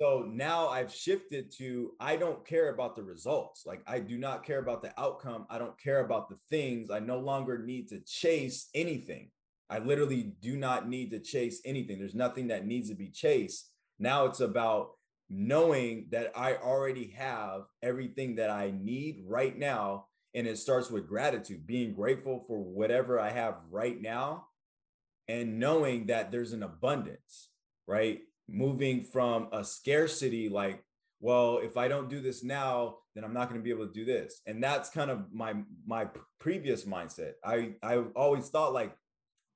So 0.00 0.26
now 0.28 0.68
I've 0.68 0.92
shifted 0.92 1.52
to 1.58 1.92
I 2.00 2.16
don't 2.16 2.44
care 2.46 2.70
about 2.70 2.96
the 2.96 3.02
results. 3.02 3.64
Like 3.64 3.82
I 3.86 4.00
do 4.00 4.18
not 4.18 4.44
care 4.44 4.58
about 4.58 4.82
the 4.82 4.92
outcome. 5.00 5.46
I 5.50 5.58
don't 5.58 5.78
care 5.78 6.00
about 6.00 6.28
the 6.28 6.36
things. 6.50 6.90
I 6.90 6.98
no 6.98 7.18
longer 7.18 7.58
need 7.58 7.88
to 7.88 8.00
chase 8.00 8.68
anything. 8.74 9.30
I 9.70 9.78
literally 9.78 10.34
do 10.42 10.56
not 10.56 10.88
need 10.88 11.10
to 11.12 11.20
chase 11.20 11.60
anything. 11.64 11.98
There's 11.98 12.14
nothing 12.14 12.48
that 12.48 12.66
needs 12.66 12.88
to 12.90 12.96
be 12.96 13.10
chased. 13.10 13.70
Now 13.98 14.24
it's 14.26 14.40
about 14.40 14.90
knowing 15.30 16.08
that 16.10 16.32
I 16.36 16.56
already 16.56 17.14
have 17.16 17.62
everything 17.82 18.36
that 18.36 18.50
I 18.50 18.72
need 18.76 19.22
right 19.26 19.56
now 19.56 20.06
and 20.34 20.46
it 20.46 20.58
starts 20.58 20.90
with 20.90 21.08
gratitude, 21.08 21.66
being 21.66 21.94
grateful 21.94 22.44
for 22.46 22.58
whatever 22.58 23.20
I 23.20 23.30
have 23.30 23.56
right 23.70 24.00
now 24.00 24.46
and 25.28 25.58
knowing 25.58 26.06
that 26.06 26.30
there's 26.30 26.52
an 26.52 26.62
abundance, 26.62 27.50
right? 27.86 28.20
Moving 28.48 29.02
from 29.02 29.48
a 29.52 29.64
scarcity, 29.64 30.48
like, 30.48 30.82
well, 31.20 31.60
if 31.62 31.76
I 31.76 31.88
don't 31.88 32.10
do 32.10 32.20
this 32.20 32.44
now, 32.44 32.96
then 33.14 33.24
I'm 33.24 33.32
not 33.32 33.48
going 33.48 33.60
to 33.60 33.64
be 33.64 33.70
able 33.70 33.86
to 33.86 33.92
do 33.92 34.04
this. 34.04 34.42
And 34.46 34.62
that's 34.62 34.90
kind 34.90 35.10
of 35.10 35.32
my 35.32 35.54
my 35.86 36.08
previous 36.38 36.84
mindset. 36.84 37.32
I 37.42 37.76
I 37.82 37.98
always 38.14 38.48
thought 38.48 38.74
like 38.74 38.94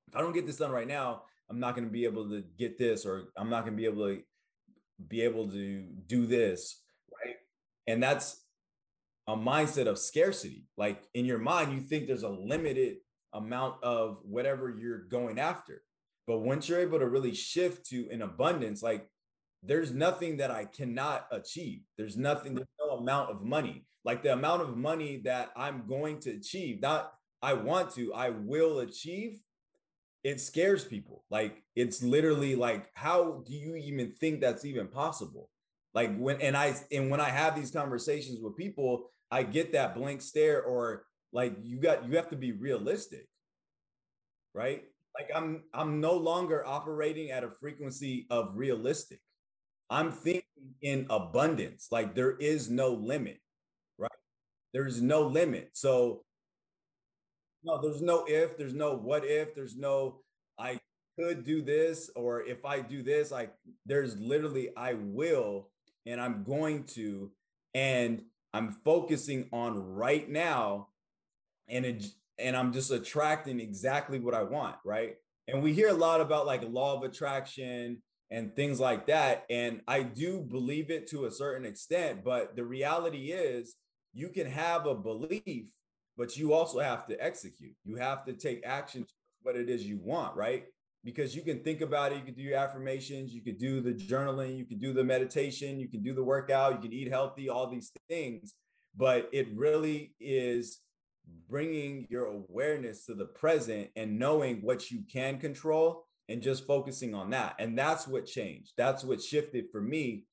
if 0.07 0.15
I 0.15 0.21
don't 0.21 0.33
get 0.33 0.47
this 0.47 0.57
done 0.57 0.71
right 0.71 0.87
now, 0.87 1.23
I'm 1.49 1.59
not 1.59 1.75
going 1.75 1.85
to 1.87 1.91
be 1.91 2.05
able 2.05 2.29
to 2.29 2.43
get 2.57 2.79
this 2.79 3.05
or 3.05 3.25
I'm 3.37 3.49
not 3.49 3.65
going 3.65 3.73
to 3.73 3.77
be 3.77 3.85
able 3.85 4.07
to 4.07 4.21
be 5.07 5.21
able 5.21 5.49
to 5.49 5.85
do 6.07 6.25
this, 6.25 6.81
right? 7.23 7.35
And 7.85 8.01
that's 8.01 8.43
a 9.29 9.37
mindset 9.37 9.85
of 9.85 9.99
scarcity. 9.99 10.65
Like 10.75 11.03
in 11.13 11.23
your 11.23 11.37
mind, 11.37 11.71
you 11.71 11.81
think 11.81 12.07
there's 12.07 12.23
a 12.23 12.29
limited 12.29 12.97
amount 13.33 13.83
of 13.83 14.17
whatever 14.23 14.69
you're 14.69 15.03
going 15.03 15.39
after. 15.39 15.83
But 16.25 16.39
once 16.39 16.67
you're 16.67 16.79
able 16.79 16.99
to 16.99 17.07
really 17.07 17.35
shift 17.35 17.85
to 17.89 18.09
an 18.11 18.23
abundance, 18.23 18.81
like 18.81 19.07
there's 19.61 19.91
nothing 19.91 20.37
that 20.37 20.49
I 20.49 20.65
cannot 20.65 21.27
achieve. 21.31 21.81
There's 21.97 22.17
nothing, 22.17 22.55
there's 22.55 22.67
no 22.79 22.97
amount 22.97 23.29
of 23.29 23.43
money. 23.43 23.85
Like 24.03 24.23
the 24.23 24.33
amount 24.33 24.63
of 24.63 24.75
money 24.77 25.21
that 25.25 25.51
I'm 25.55 25.85
going 25.87 26.19
to 26.21 26.31
achieve, 26.31 26.81
not 26.81 27.11
I 27.41 27.53
want 27.53 27.91
to, 27.95 28.13
I 28.13 28.31
will 28.31 28.79
achieve. 28.79 29.39
It 30.23 30.41
scares 30.41 30.83
people. 30.83 31.23
Like 31.29 31.63
it's 31.75 32.01
literally 32.01 32.55
like, 32.55 32.89
how 32.95 33.43
do 33.45 33.53
you 33.53 33.75
even 33.75 34.11
think 34.13 34.41
that's 34.41 34.65
even 34.65 34.87
possible? 34.87 35.49
Like 35.93 36.17
when 36.17 36.41
and 36.41 36.55
I 36.55 36.75
and 36.91 37.09
when 37.09 37.19
I 37.19 37.29
have 37.29 37.55
these 37.55 37.71
conversations 37.71 38.39
with 38.41 38.55
people, 38.55 39.09
I 39.31 39.43
get 39.43 39.73
that 39.73 39.95
blank 39.95 40.21
stare 40.21 40.63
or 40.63 41.05
like 41.31 41.55
you 41.61 41.77
got 41.77 42.05
you 42.05 42.15
have 42.15 42.29
to 42.29 42.35
be 42.35 42.51
realistic. 42.51 43.27
Right? 44.53 44.83
Like 45.17 45.29
I'm 45.35 45.63
I'm 45.73 45.99
no 45.99 46.13
longer 46.13 46.65
operating 46.65 47.31
at 47.31 47.43
a 47.43 47.51
frequency 47.59 48.27
of 48.29 48.51
realistic. 48.55 49.19
I'm 49.89 50.11
thinking 50.11 50.43
in 50.81 51.07
abundance. 51.09 51.87
Like 51.91 52.15
there 52.15 52.37
is 52.37 52.69
no 52.69 52.89
limit. 52.93 53.39
Right? 53.97 54.11
There's 54.73 55.01
no 55.01 55.23
limit. 55.23 55.71
So 55.73 56.23
no, 57.63 57.81
there's 57.81 58.01
no 58.01 58.25
if, 58.27 58.57
there's 58.57 58.73
no 58.73 58.95
what 58.95 59.25
if, 59.25 59.53
there's 59.55 59.75
no 59.75 60.21
I 60.57 60.79
could 61.17 61.43
do 61.43 61.61
this, 61.61 62.09
or 62.15 62.41
if 62.43 62.65
I 62.65 62.79
do 62.79 63.03
this, 63.03 63.31
like 63.31 63.53
there's 63.85 64.17
literally 64.17 64.69
I 64.75 64.93
will 64.93 65.69
and 66.05 66.19
I'm 66.19 66.43
going 66.43 66.85
to, 66.85 67.31
and 67.73 68.23
I'm 68.53 68.71
focusing 68.83 69.49
on 69.51 69.77
right 69.77 70.29
now, 70.29 70.87
and 71.67 71.85
and 72.37 72.55
I'm 72.55 72.73
just 72.73 72.91
attracting 72.91 73.59
exactly 73.59 74.19
what 74.19 74.33
I 74.33 74.43
want, 74.43 74.77
right? 74.85 75.15
And 75.47 75.61
we 75.61 75.73
hear 75.73 75.89
a 75.89 75.93
lot 75.93 76.21
about 76.21 76.45
like 76.45 76.63
law 76.63 76.95
of 76.95 77.03
attraction 77.03 78.01
and 78.31 78.55
things 78.55 78.79
like 78.79 79.07
that. 79.07 79.45
And 79.49 79.81
I 79.87 80.03
do 80.03 80.39
believe 80.41 80.91
it 80.91 81.07
to 81.09 81.25
a 81.25 81.31
certain 81.31 81.65
extent, 81.65 82.23
but 82.23 82.55
the 82.55 82.63
reality 82.63 83.31
is 83.31 83.75
you 84.13 84.29
can 84.29 84.47
have 84.47 84.85
a 84.85 84.95
belief, 84.95 85.69
but 86.17 86.37
you 86.37 86.53
also 86.53 86.79
have 86.79 87.07
to 87.07 87.23
execute. 87.23 87.75
You 87.83 87.95
have 87.95 88.25
to 88.25 88.33
take 88.33 88.65
action 88.65 89.03
to 89.03 89.13
what 89.41 89.55
it 89.55 89.69
is 89.69 89.85
you 89.85 89.99
want, 90.01 90.35
right? 90.35 90.65
Because 91.03 91.35
you 91.35 91.41
can 91.43 91.63
think 91.63 91.81
about 91.81 92.11
it, 92.11 92.17
you 92.17 92.23
can 92.23 92.33
do 92.33 92.41
your 92.41 92.57
affirmations, 92.57 93.33
you 93.33 93.41
can 93.41 93.57
do 93.57 93.79
the 93.79 93.93
journaling, 93.93 94.57
you 94.57 94.65
can 94.65 94.79
do 94.79 94.91
the 94.91 95.03
meditation, 95.03 95.79
you 95.79 95.87
can 95.87 96.03
do 96.03 96.13
the 96.13 96.23
workout, 96.23 96.73
you 96.73 96.79
can 96.79 96.93
eat 96.93 97.09
healthy, 97.09 97.49
all 97.49 97.69
these 97.69 97.91
things. 98.09 98.53
But 98.95 99.29
it 99.31 99.47
really 99.55 100.13
is 100.19 100.81
bringing 101.47 102.05
your 102.09 102.25
awareness 102.25 103.05
to 103.05 103.13
the 103.13 103.25
present 103.25 103.89
and 103.95 104.19
knowing 104.19 104.57
what 104.61 104.91
you 104.91 105.03
can 105.11 105.39
control 105.39 106.05
and 106.27 106.41
just 106.41 106.67
focusing 106.67 107.15
on 107.15 107.31
that. 107.31 107.55
And 107.59 107.77
that's 107.77 108.07
what 108.07 108.25
changed. 108.25 108.73
That's 108.77 109.03
what 109.03 109.21
shifted 109.21 109.65
for 109.71 109.81
me 109.81 110.25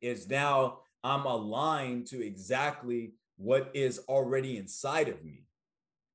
is 0.00 0.28
now 0.28 0.80
I'm 1.04 1.26
aligned 1.26 2.06
to 2.08 2.24
exactly 2.24 3.12
what 3.36 3.70
is 3.74 4.00
already 4.08 4.56
inside 4.56 5.08
of 5.08 5.24
me. 5.24 5.44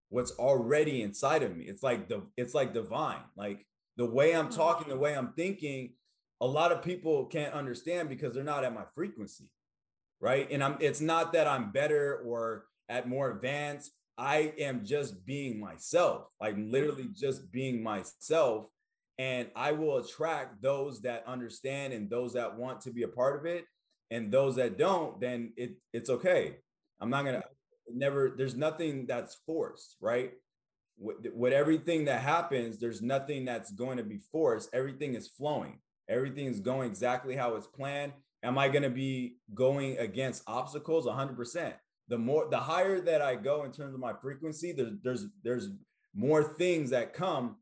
What's 0.10 0.32
already 0.32 1.02
inside 1.02 1.44
of 1.44 1.56
me. 1.56 1.66
It's 1.66 1.84
like 1.84 2.08
the 2.08 2.24
it's 2.38 2.54
like 2.54 2.74
divine. 2.74 3.24
Like 3.36 3.66
the 3.98 4.06
way 4.06 4.36
I'm 4.36 4.48
mm-hmm. 4.48 4.56
talking, 4.56 4.90
the 4.90 4.98
way 4.98 5.16
I'm 5.16 5.34
thinking, 5.34 5.94
a 6.42 6.48
lot 6.48 6.72
of 6.72 6.82
people 6.82 7.26
can't 7.26 7.54
understand 7.54 8.10
because 8.10 8.34
they're 8.34 8.44
not 8.44 8.64
at 8.64 8.74
my 8.74 8.84
frequency. 8.94 9.50
Right? 10.20 10.50
And 10.52 10.64
I'm 10.64 10.78
it's 10.80 11.02
not 11.02 11.34
that 11.34 11.48
I'm 11.48 11.72
better 11.72 12.22
or 12.26 12.66
at 12.88 13.10
more 13.10 13.32
advanced. 13.32 13.92
I 14.18 14.54
am 14.60 14.86
just 14.86 15.26
being 15.26 15.60
myself. 15.60 16.28
I'm 16.42 16.72
literally 16.72 17.10
just 17.14 17.52
being 17.52 17.84
myself 17.84 18.68
and 19.20 19.48
I 19.56 19.74
will 19.74 19.98
attract 19.98 20.62
those 20.62 21.02
that 21.02 21.28
understand 21.28 21.94
and 21.94 22.10
those 22.10 22.34
that 22.34 22.58
want 22.58 22.82
to 22.82 22.92
be 22.92 23.04
a 23.04 23.08
part 23.08 23.40
of 23.40 23.46
it. 23.46 23.66
And 24.12 24.32
those 24.32 24.56
that 24.56 24.78
don't, 24.78 25.20
then 25.20 25.54
it 25.56 25.78
it's 25.92 26.10
okay. 26.10 26.58
I'm 27.00 27.10
not 27.10 27.26
gonna 27.26 27.44
never. 27.92 28.34
There's 28.38 28.56
nothing 28.56 29.06
that's 29.08 29.40
forced, 29.46 29.96
right? 30.00 30.34
With, 31.04 31.54
everything 31.54 32.06
that 32.06 32.22
happens, 32.22 32.80
there's 32.80 33.02
nothing 33.02 33.46
that's 33.46 33.72
going 33.72 33.98
to 33.98 34.04
be 34.04 34.18
forced. 34.18 34.70
Everything 34.74 35.16
is 35.16 35.28
flowing. 35.28 35.80
Everything 36.08 36.46
is 36.46 36.60
going 36.60 36.90
exactly 36.90 37.36
how 37.36 37.56
it's 37.56 37.68
planned. 37.68 38.14
Am 38.42 38.58
I 38.58 38.70
going 38.70 38.84
to 38.84 38.90
be 38.90 39.36
going 39.54 39.98
against 39.98 40.44
obstacles? 40.48 41.06
100%. 41.06 41.74
The 42.08 42.18
more, 42.18 42.48
the 42.50 42.58
higher 42.58 43.02
that 43.02 43.22
I 43.22 43.36
go 43.36 43.64
in 43.64 43.72
terms 43.72 43.94
of 43.94 44.00
my 44.00 44.14
frequency, 44.14 44.72
there's 44.72 44.94
there's 45.04 45.26
there's 45.44 45.70
more 46.14 46.44
things 46.44 46.90
that 46.90 47.14
come, 47.14 47.58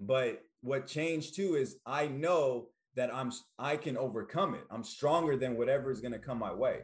but 0.00 0.42
what 0.60 0.86
changed 0.86 1.36
too 1.36 1.54
is 1.54 1.76
I 1.86 2.08
know 2.08 2.68
that 2.96 3.14
I'm 3.14 3.32
I 3.58 3.76
can 3.76 3.96
overcome 3.96 4.54
it. 4.54 4.64
I'm 4.70 4.82
stronger 4.82 5.36
than 5.36 5.56
whatever 5.56 5.92
is 5.92 6.00
going 6.00 6.12
to 6.12 6.18
come 6.18 6.38
my 6.38 6.52
way. 6.52 6.80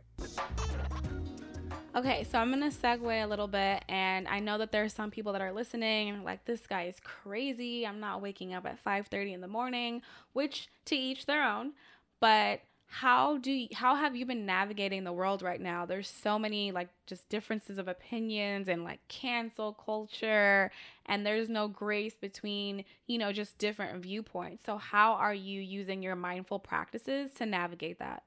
Okay, 1.97 2.25
so 2.25 2.39
I'm 2.39 2.51
gonna 2.51 2.71
segue 2.71 3.23
a 3.23 3.27
little 3.27 3.47
bit, 3.47 3.85
and 3.89 4.27
I 4.27 4.41
know 4.41 4.59
that 4.59 4.73
there 4.73 4.83
are 4.83 4.89
some 4.89 5.13
people 5.13 5.33
that 5.33 5.41
are 5.41 5.53
listening 5.53 6.09
and 6.09 6.25
like, 6.25 6.45
this 6.45 6.67
guy 6.67 6.85
is 6.85 6.97
crazy. 7.05 7.87
I'm 7.87 8.01
not 8.01 8.21
waking 8.21 8.53
up 8.53 8.67
at 8.67 8.83
5:30 8.83 9.33
in 9.33 9.41
the 9.41 9.47
morning, 9.47 10.03
which 10.33 10.69
to 10.87 10.97
each 10.97 11.27
their 11.27 11.45
own. 11.45 11.73
But 12.21 12.63
how 12.87 13.39
do 13.39 13.51
you, 13.53 13.69
how 13.75 13.95
have 13.95 14.17
you 14.17 14.27
been 14.27 14.45
navigating 14.45 15.05
the 15.05 15.13
world 15.13 15.43
right 15.43 15.61
now 15.61 15.85
there's 15.87 16.09
so 16.09 16.39
many 16.39 16.71
like 16.71 16.89
just 17.07 17.29
differences 17.29 17.79
of 17.79 17.89
opinions 17.89 18.69
and 18.69 18.85
like 18.85 19.01
cancel 19.09 19.73
culture 19.73 20.71
and 21.07 21.27
there's 21.27 21.49
no 21.49 21.67
grace 21.67 22.15
between 22.15 22.85
you 23.07 23.19
know 23.19 23.33
just 23.33 23.59
different 23.59 24.01
viewpoints 24.03 24.65
so 24.65 24.77
how 24.77 25.15
are 25.15 25.35
you 25.35 25.61
using 25.61 26.03
your 26.03 26.15
mindful 26.15 26.59
practices 26.59 27.33
to 27.33 27.47
navigate 27.47 27.99
that 27.99 28.23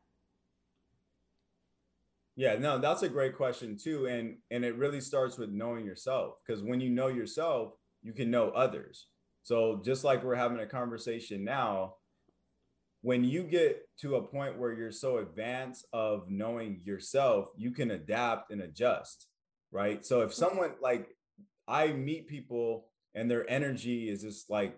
yeah 2.38 2.56
no 2.56 2.78
that's 2.78 3.04
a 3.04 3.10
great 3.10 3.36
question 3.36 3.78
too 3.78 4.08
and 4.08 4.38
and 4.50 4.64
it 4.64 4.78
really 4.78 5.02
starts 5.02 5.38
with 5.38 5.50
knowing 5.50 5.84
yourself 5.84 6.36
because 6.46 6.64
when 6.64 6.80
you 6.80 6.90
know 6.90 7.08
yourself 7.08 7.74
you 8.02 8.14
can 8.14 8.32
know 8.32 8.50
others 8.52 9.08
so 9.44 9.82
just 9.84 10.06
like 10.06 10.24
we're 10.24 10.36
having 10.36 10.60
a 10.60 10.66
conversation 10.66 11.44
now 11.44 11.96
when 13.02 13.24
you 13.24 13.44
get 13.44 13.88
to 14.00 14.16
a 14.16 14.22
point 14.22 14.58
where 14.58 14.74
you're 14.74 14.92
so 14.92 15.20
advanced 15.20 15.86
of 15.94 16.30
knowing 16.30 16.82
yourself, 16.84 17.50
you 17.56 17.72
can 17.72 17.92
adapt 17.92 18.52
and 18.52 18.62
adjust, 18.62 19.28
right? 19.72 20.06
So 20.06 20.22
if 20.22 20.34
someone 20.34 20.72
like 20.82 21.08
I 21.68 21.88
meet 21.94 22.28
people 22.28 22.88
and 23.14 23.30
their 23.30 23.50
energy 23.50 24.10
is 24.10 24.24
just 24.24 24.50
like 24.50 24.78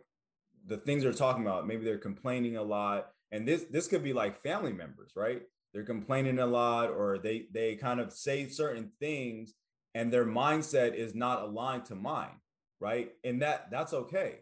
the 0.66 0.78
things 0.78 1.04
they're 1.04 1.14
talking 1.14 1.44
about, 1.44 1.68
maybe 1.68 1.86
they're 1.86 1.98
complaining 1.98 2.58
a 2.58 2.64
lot, 2.64 3.08
and 3.32 3.48
this 3.48 3.64
this 3.72 3.88
could 3.88 4.04
be 4.04 4.14
like 4.14 4.42
family 4.42 4.74
members, 4.74 5.14
right? 5.16 5.42
They're 5.74 5.84
complaining 5.84 6.40
a 6.40 6.46
lot, 6.46 6.90
or 6.90 7.18
they 7.18 7.46
they 7.54 7.76
kind 7.76 8.00
of 8.00 8.12
say 8.12 8.48
certain 8.48 8.92
things, 9.00 9.54
and 9.94 10.12
their 10.12 10.26
mindset 10.26 10.96
is 10.96 11.14
not 11.16 11.44
aligned 11.44 11.86
to 11.86 11.96
mine, 11.96 12.40
right? 12.80 13.12
And 13.24 13.42
that 13.42 13.70
that's 13.72 13.94
okay. 13.94 14.40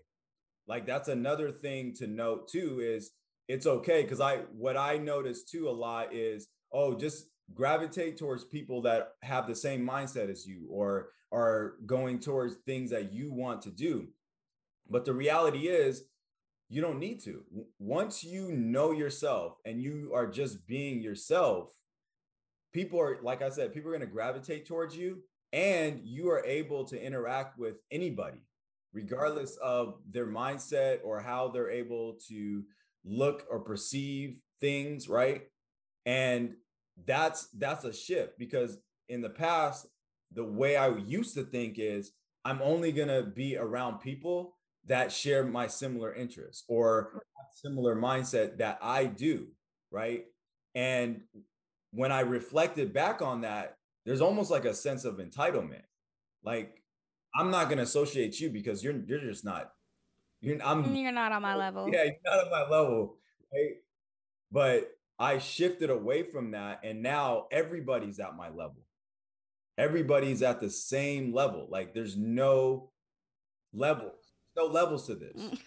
Like 0.67 0.85
that's 0.85 1.09
another 1.09 1.51
thing 1.51 1.93
to 1.95 2.07
note 2.07 2.49
too 2.49 2.79
is 2.81 3.11
it's 3.47 3.65
okay 3.65 4.03
because 4.03 4.21
I 4.21 4.37
what 4.51 4.77
I 4.77 4.97
notice 4.97 5.43
too 5.43 5.69
a 5.69 5.71
lot 5.71 6.13
is 6.13 6.47
oh 6.71 6.97
just 6.97 7.27
gravitate 7.53 8.17
towards 8.17 8.43
people 8.43 8.81
that 8.81 9.13
have 9.23 9.47
the 9.47 9.55
same 9.55 9.87
mindset 9.87 10.29
as 10.29 10.45
you 10.45 10.67
or 10.69 11.09
are 11.31 11.75
going 11.85 12.19
towards 12.19 12.55
things 12.65 12.91
that 12.91 13.13
you 13.13 13.31
want 13.31 13.61
to 13.61 13.69
do. 13.69 14.07
But 14.89 15.05
the 15.05 15.13
reality 15.13 15.67
is 15.67 16.03
you 16.69 16.81
don't 16.81 16.99
need 16.99 17.21
to. 17.23 17.43
Once 17.79 18.23
you 18.23 18.51
know 18.51 18.91
yourself 18.91 19.57
and 19.65 19.81
you 19.81 20.11
are 20.13 20.27
just 20.27 20.67
being 20.67 21.01
yourself, 21.01 21.71
people 22.73 22.99
are 22.99 23.19
like 23.21 23.41
I 23.41 23.49
said, 23.49 23.73
people 23.73 23.89
are 23.89 23.97
going 23.97 24.07
to 24.07 24.13
gravitate 24.13 24.67
towards 24.67 24.95
you 24.95 25.19
and 25.53 26.01
you 26.03 26.29
are 26.29 26.43
able 26.45 26.83
to 26.85 27.01
interact 27.01 27.57
with 27.57 27.75
anybody 27.91 28.41
regardless 28.93 29.57
of 29.57 29.95
their 30.09 30.25
mindset 30.25 30.99
or 31.03 31.19
how 31.19 31.49
they're 31.49 31.69
able 31.69 32.17
to 32.27 32.63
look 33.05 33.45
or 33.49 33.59
perceive 33.59 34.39
things, 34.59 35.07
right? 35.07 35.43
And 36.05 36.55
that's 37.05 37.47
that's 37.49 37.83
a 37.83 37.93
shift 37.93 38.39
because 38.39 38.79
in 39.07 39.21
the 39.21 39.29
past, 39.29 39.87
the 40.31 40.43
way 40.43 40.75
I 40.75 40.89
used 40.89 41.35
to 41.35 41.43
think 41.43 41.75
is 41.77 42.11
I'm 42.43 42.61
only 42.61 42.91
gonna 42.91 43.23
be 43.23 43.57
around 43.57 43.99
people 43.99 44.56
that 44.87 45.11
share 45.11 45.43
my 45.43 45.67
similar 45.67 46.13
interests 46.13 46.63
or 46.67 47.23
similar 47.51 47.95
mindset 47.95 48.57
that 48.57 48.79
I 48.81 49.05
do, 49.05 49.47
right? 49.91 50.25
And 50.75 51.21
when 51.91 52.11
I 52.11 52.21
reflected 52.21 52.93
back 52.93 53.21
on 53.21 53.41
that, 53.41 53.77
there's 54.05 54.21
almost 54.21 54.51
like 54.51 54.65
a 54.65 54.73
sense 54.73 55.05
of 55.05 55.17
entitlement. 55.17 55.83
Like 56.43 56.81
I'm 57.35 57.51
not 57.51 57.65
going 57.65 57.77
to 57.77 57.83
associate 57.83 58.39
you 58.39 58.49
because 58.49 58.83
you're 58.83 58.95
you're 59.05 59.19
just 59.19 59.43
not 59.43 59.71
you're, 60.41 60.61
I'm, 60.63 60.95
you're 60.95 61.11
not 61.11 61.31
on 61.31 61.41
my 61.41 61.55
oh, 61.55 61.57
level. 61.57 61.89
Yeah, 61.91 62.03
you're 62.03 62.13
not 62.25 62.45
on 62.45 62.51
my 62.51 62.69
level. 62.69 63.17
Right? 63.51 63.75
But 64.51 64.91
I 65.19 65.39
shifted 65.39 65.89
away 65.89 66.23
from 66.23 66.51
that. 66.51 66.81
And 66.83 67.01
now 67.01 67.47
everybody's 67.51 68.19
at 68.19 68.35
my 68.35 68.49
level. 68.49 68.83
Everybody's 69.77 70.41
at 70.41 70.59
the 70.59 70.69
same 70.69 71.33
level. 71.33 71.67
Like 71.69 71.93
there's 71.93 72.17
no 72.17 72.91
levels, 73.73 74.26
no 74.57 74.65
levels 74.65 75.07
to 75.07 75.15
this. 75.15 75.35
Mm. 75.35 75.59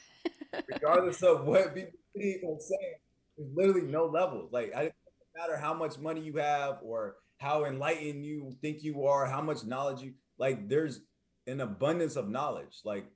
Regardless 0.68 1.22
of 1.22 1.45
what 1.47 1.74
people 2.16 2.59
say, 2.61 2.99
there's 3.36 3.51
literally 3.55 3.86
no 3.86 4.07
levels. 4.07 4.53
Like 4.53 4.72
I, 4.74 4.82
it 4.82 4.95
doesn't 5.05 5.36
matter 5.36 5.57
how 5.57 5.74
much 5.74 5.99
money 5.99 6.20
you 6.20 6.36
have 6.36 6.78
or 6.82 7.16
how 7.38 7.64
enlightened 7.64 8.24
you 8.24 8.53
think 8.61 8.82
you 8.82 9.07
are, 9.07 9.26
how 9.26 9.41
much 9.41 9.64
knowledge 9.64 10.03
you 10.03 10.12
like, 10.38 10.68
there's 10.68 11.01
an 11.47 11.61
abundance 11.61 12.16
of 12.16 12.28
knowledge. 12.28 12.80
Like 12.84 13.07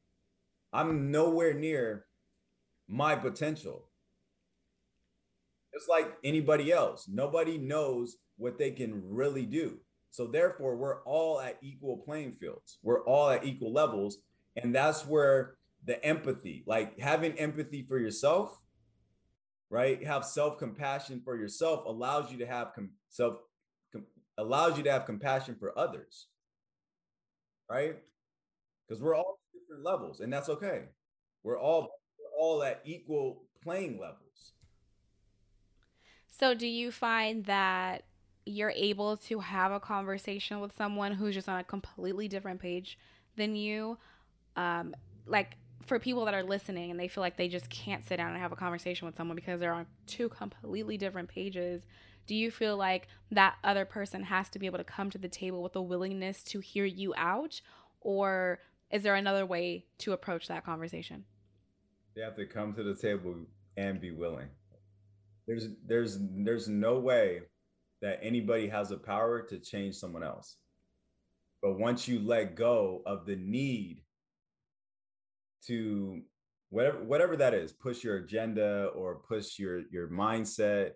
I'm 0.72 1.10
nowhere 1.10 1.54
near 1.54 2.06
my 2.88 3.16
potential. 3.16 3.88
It's 5.72 5.88
like 5.88 6.14
anybody 6.22 6.72
else, 6.72 7.08
nobody 7.08 7.58
knows 7.58 8.16
what 8.36 8.58
they 8.58 8.70
can 8.70 9.02
really 9.04 9.46
do. 9.46 9.78
So 10.10 10.28
therefore, 10.28 10.76
we're 10.76 11.02
all 11.02 11.40
at 11.40 11.58
equal 11.60 11.96
playing 11.96 12.34
fields. 12.34 12.78
We're 12.84 13.02
all 13.04 13.30
at 13.30 13.44
equal 13.44 13.72
levels, 13.72 14.18
and 14.54 14.72
that's 14.72 15.04
where 15.04 15.56
the 15.84 16.02
empathy, 16.04 16.64
like 16.66 16.98
having 16.98 17.38
empathy 17.38 17.82
for 17.82 17.98
yourself, 17.98 18.58
right? 19.70 20.04
Have 20.04 20.24
self-compassion 20.24 21.22
for 21.24 21.36
yourself 21.36 21.84
allows 21.84 22.32
you 22.32 22.38
to 22.38 22.46
have 22.46 22.72
com- 22.74 22.92
self 23.08 23.36
com- 23.92 24.06
allows 24.38 24.76
you 24.76 24.84
to 24.84 24.92
have 24.92 25.04
compassion 25.04 25.56
for 25.58 25.78
others. 25.78 26.28
Right? 27.70 27.96
because 28.86 29.02
we're 29.02 29.16
all 29.16 29.38
different 29.52 29.84
levels, 29.84 30.20
and 30.20 30.32
that's 30.32 30.48
okay. 30.48 30.84
We're 31.42 31.58
all 31.58 31.90
we're 32.18 32.40
all 32.40 32.62
at 32.62 32.80
equal 32.84 33.44
playing 33.62 33.98
levels. 33.98 34.52
So, 36.28 36.54
do 36.54 36.66
you 36.66 36.90
find 36.90 37.44
that 37.44 38.04
you're 38.46 38.72
able 38.76 39.16
to 39.16 39.40
have 39.40 39.72
a 39.72 39.80
conversation 39.80 40.60
with 40.60 40.76
someone 40.76 41.12
who's 41.12 41.34
just 41.34 41.48
on 41.48 41.58
a 41.58 41.64
completely 41.64 42.28
different 42.28 42.60
page 42.60 42.98
than 43.36 43.56
you? 43.56 43.98
Um, 44.56 44.94
like 45.26 45.56
for 45.86 45.98
people 45.98 46.24
that 46.24 46.34
are 46.34 46.42
listening 46.42 46.90
and 46.90 46.98
they 46.98 47.08
feel 47.08 47.22
like 47.22 47.36
they 47.36 47.48
just 47.48 47.68
can't 47.68 48.06
sit 48.06 48.16
down 48.16 48.32
and 48.32 48.40
have 48.40 48.52
a 48.52 48.56
conversation 48.56 49.06
with 49.06 49.16
someone 49.16 49.36
because 49.36 49.60
they're 49.60 49.72
on 49.72 49.86
two 50.06 50.28
completely 50.28 50.96
different 50.96 51.28
pages 51.28 51.82
do 52.26 52.34
you 52.34 52.50
feel 52.50 52.76
like 52.76 53.08
that 53.30 53.56
other 53.62 53.84
person 53.84 54.22
has 54.24 54.48
to 54.50 54.58
be 54.58 54.66
able 54.66 54.78
to 54.78 54.84
come 54.84 55.10
to 55.10 55.18
the 55.18 55.28
table 55.28 55.62
with 55.62 55.76
a 55.76 55.82
willingness 55.82 56.42
to 56.44 56.60
hear 56.60 56.84
you 56.84 57.14
out? 57.16 57.60
Or 58.00 58.60
is 58.90 59.02
there 59.02 59.14
another 59.14 59.44
way 59.44 59.86
to 59.98 60.12
approach 60.12 60.48
that 60.48 60.64
conversation? 60.64 61.24
They 62.16 62.22
have 62.22 62.36
to 62.36 62.46
come 62.46 62.72
to 62.74 62.82
the 62.82 62.94
table 62.94 63.34
and 63.76 64.00
be 64.00 64.12
willing. 64.12 64.48
There's 65.46 65.68
there's 65.86 66.18
there's 66.20 66.68
no 66.68 66.98
way 66.98 67.42
that 68.00 68.20
anybody 68.22 68.68
has 68.68 68.88
the 68.88 68.96
power 68.96 69.42
to 69.42 69.58
change 69.58 69.96
someone 69.96 70.22
else. 70.22 70.56
But 71.60 71.78
once 71.78 72.08
you 72.08 72.20
let 72.20 72.54
go 72.54 73.02
of 73.04 73.26
the 73.26 73.36
need 73.36 74.02
to 75.66 76.22
whatever 76.70 77.04
whatever 77.04 77.36
that 77.36 77.54
is 77.54 77.72
push 77.72 78.02
your 78.02 78.16
agenda 78.16 78.86
or 78.96 79.20
push 79.28 79.58
your 79.58 79.82
your 79.90 80.08
mindset. 80.08 80.90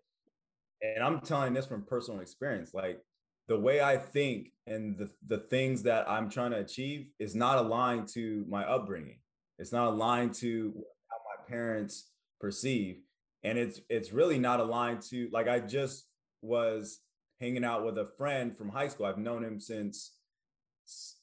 And 0.83 1.03
i'm 1.03 1.21
telling 1.21 1.55
this 1.55 1.67
from 1.67 1.85
personal 1.85 2.21
experience 2.21 2.73
like 2.75 3.01
the 3.49 3.59
way 3.59 3.81
i 3.81 3.97
think 3.97 4.53
and 4.67 4.97
the, 4.99 5.11
the 5.27 5.39
things 5.39 5.83
that 5.85 6.09
i'm 6.09 6.29
trying 6.29 6.51
to 6.51 6.59
achieve 6.59 7.09
is 7.19 7.35
not 7.35 7.59
aligned 7.59 8.09
to 8.09 8.45
my 8.49 8.65
upbringing. 8.65 9.21
It's 9.59 9.73
not 9.73 9.89
aligned 9.89 10.35
to 10.35 10.73
how 11.11 11.17
my 11.17 11.49
parents 11.49 12.11
perceive. 12.41 12.99
And 13.45 13.57
it's 13.57 13.81
it's 13.89 14.13
really 14.13 14.39
not 14.39 14.61
aligned 14.61 15.03
to 15.11 15.29
like 15.33 15.49
i 15.49 15.61
just 15.61 16.07
was 16.43 17.01
hanging 17.41 17.65
out 17.65 17.85
with 17.85 17.99
a 17.99 18.09
friend 18.17 18.57
from 18.57 18.69
high 18.69 18.89
school. 18.89 19.07
I've 19.07 19.19
known 19.19 19.45
him 19.45 19.61
since 19.61 20.13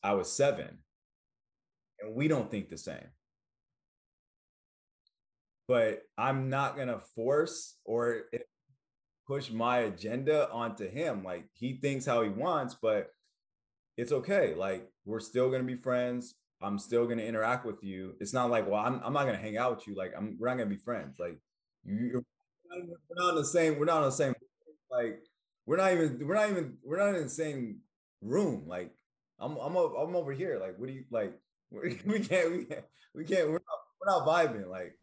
i 0.04 0.14
was 0.14 0.32
seven. 0.32 0.80
And 2.00 2.16
we 2.16 2.28
don't 2.28 2.50
think 2.50 2.70
the 2.70 2.78
same 2.78 3.08
but 5.68 6.04
I'm 6.18 6.50
not 6.50 6.78
gonna 6.78 7.00
force 7.00 7.76
or 7.86 8.24
push 9.28 9.52
my 9.52 9.80
agenda 9.80 10.50
onto 10.52 10.90
him. 10.90 11.24
Like 11.24 11.46
he 11.54 11.78
thinks 11.78 12.06
how 12.06 12.22
he 12.22 12.30
wants, 12.30 12.76
but 12.80 13.12
it's 13.98 14.12
okay. 14.12 14.54
Like 14.56 14.88
we're 15.06 15.20
still 15.20 15.50
gonna 15.50 15.64
be 15.64 15.76
friends. 15.76 16.36
I'm 16.62 16.80
still 16.80 17.08
gonna 17.08 17.24
interact 17.24 17.66
with 17.66 17.84
you. 17.84 18.16
It's 18.20 18.34
not 18.34 18.50
like, 18.50 18.68
well, 18.68 18.82
I'm, 18.82 19.02
I'm 19.04 19.14
not 19.14 19.26
gonna 19.26 19.38
hang 19.38 19.58
out 19.58 19.76
with 19.76 19.88
you. 19.88 19.96
Like 19.96 20.14
I'm 20.16 20.38
we're 20.40 20.48
not 20.48 20.58
gonna 20.58 20.70
be 20.70 20.78
friends. 20.78 21.18
Like 21.20 21.40
you 21.84 22.24
we're 22.70 23.16
not 23.18 23.30
on 23.30 23.36
the 23.36 23.46
same, 23.46 23.80
we're 23.80 23.86
not 23.86 23.98
on 23.98 24.10
the 24.10 24.12
same 24.12 24.34
like 24.92 25.20
we're 25.66 25.78
not 25.78 25.94
even 25.94 26.20
we're 26.26 26.36
not 26.36 26.50
even 26.50 26.78
we're 26.84 26.98
not 26.98 27.16
in 27.16 27.24
the 27.24 27.30
same 27.30 27.80
room. 28.22 28.64
Like 28.68 28.92
I'm 29.40 29.58
I'm 29.58 29.76
I'm 29.76 30.16
over 30.16 30.32
here. 30.32 30.60
Like 30.60 30.78
what 30.78 30.88
do 30.88 30.94
you 30.94 31.04
like 31.12 31.34
we 31.72 32.20
can't 32.20 32.52
we 32.52 32.66
can't 32.66 32.86
we 33.14 33.24
can't 33.26 33.48
we're 33.48 33.54
not 33.54 33.80
we're 34.00 34.12
not 34.12 34.28
vibing. 34.28 34.70
Like 34.70 34.98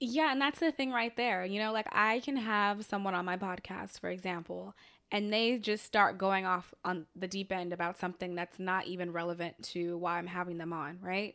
yeah, 0.00 0.32
and 0.32 0.40
that's 0.40 0.60
the 0.60 0.72
thing 0.72 0.92
right 0.92 1.16
there. 1.16 1.44
You 1.44 1.60
know, 1.60 1.72
like 1.72 1.88
I 1.92 2.20
can 2.20 2.36
have 2.36 2.84
someone 2.84 3.14
on 3.14 3.24
my 3.24 3.36
podcast, 3.36 4.00
for 4.00 4.10
example, 4.10 4.74
and 5.10 5.32
they 5.32 5.58
just 5.58 5.84
start 5.84 6.18
going 6.18 6.44
off 6.44 6.74
on 6.84 7.06
the 7.14 7.28
deep 7.28 7.52
end 7.52 7.72
about 7.72 7.98
something 7.98 8.34
that's 8.34 8.58
not 8.58 8.86
even 8.86 9.12
relevant 9.12 9.62
to 9.62 9.96
why 9.98 10.18
I'm 10.18 10.26
having 10.26 10.58
them 10.58 10.72
on, 10.72 10.98
right? 11.00 11.34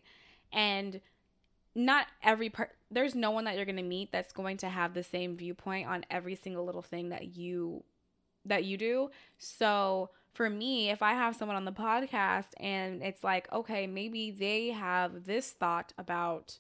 And 0.53 1.01
not 1.74 2.07
every 2.22 2.49
part 2.49 2.72
there's 2.91 3.16
no 3.16 3.32
one 3.32 3.45
that 3.45 3.55
you're 3.55 3.66
going 3.66 3.78
to 3.78 3.84
meet 3.84 4.12
that's 4.12 4.34
going 4.34 4.57
to 4.57 4.68
have 4.68 4.93
the 4.93 5.03
same 5.03 5.38
viewpoint 5.38 5.88
on 5.88 6.05
every 6.12 6.36
single 6.36 6.66
little 6.66 6.82
thing 6.82 7.09
that 7.09 7.38
you 7.38 7.84
that 8.45 8.66
you 8.66 8.78
do. 8.78 9.09
So, 9.38 10.09
for 10.34 10.49
me, 10.49 10.89
if 10.89 11.01
I 11.01 11.14
have 11.14 11.36
someone 11.36 11.57
on 11.57 11.66
the 11.66 11.72
podcast 11.72 12.47
and 12.57 13.01
it's 13.01 13.24
like, 13.24 13.51
okay, 13.51 13.88
maybe 13.88 14.32
they 14.32 14.70
have 14.70 15.26
this 15.26 15.51
thought 15.51 15.93
about 15.97 16.57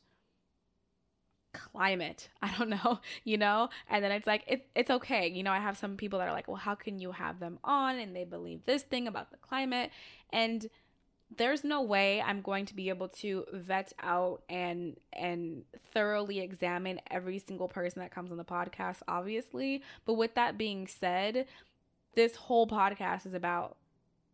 climate. 1.53 2.29
I 2.41 2.53
don't 2.57 2.69
know, 2.69 2.99
you 3.23 3.37
know? 3.37 3.69
And 3.89 4.03
then 4.03 4.11
it's 4.11 4.27
like, 4.27 4.43
it, 4.47 4.67
it's 4.75 4.89
okay. 4.89 5.27
You 5.27 5.43
know, 5.43 5.51
I 5.51 5.59
have 5.59 5.77
some 5.77 5.97
people 5.97 6.19
that 6.19 6.27
are 6.27 6.33
like, 6.33 6.47
well, 6.47 6.57
how 6.57 6.75
can 6.75 6.99
you 6.99 7.11
have 7.11 7.39
them 7.39 7.59
on? 7.63 7.99
And 7.99 8.15
they 8.15 8.23
believe 8.23 8.65
this 8.65 8.83
thing 8.83 9.07
about 9.07 9.31
the 9.31 9.37
climate. 9.37 9.91
And 10.31 10.69
there's 11.37 11.63
no 11.63 11.81
way 11.81 12.21
I'm 12.21 12.41
going 12.41 12.65
to 12.65 12.75
be 12.75 12.89
able 12.89 13.07
to 13.07 13.45
vet 13.53 13.93
out 14.01 14.43
and 14.49 14.97
and 15.13 15.63
thoroughly 15.93 16.39
examine 16.39 16.99
every 17.09 17.39
single 17.39 17.67
person 17.67 18.01
that 18.01 18.13
comes 18.13 18.31
on 18.31 18.37
the 18.37 18.43
podcast 18.43 18.97
obviously 19.07 19.81
but 20.05 20.15
with 20.15 20.35
that 20.35 20.57
being 20.57 20.87
said 20.87 21.45
this 22.15 22.35
whole 22.35 22.67
podcast 22.67 23.25
is 23.25 23.33
about 23.33 23.77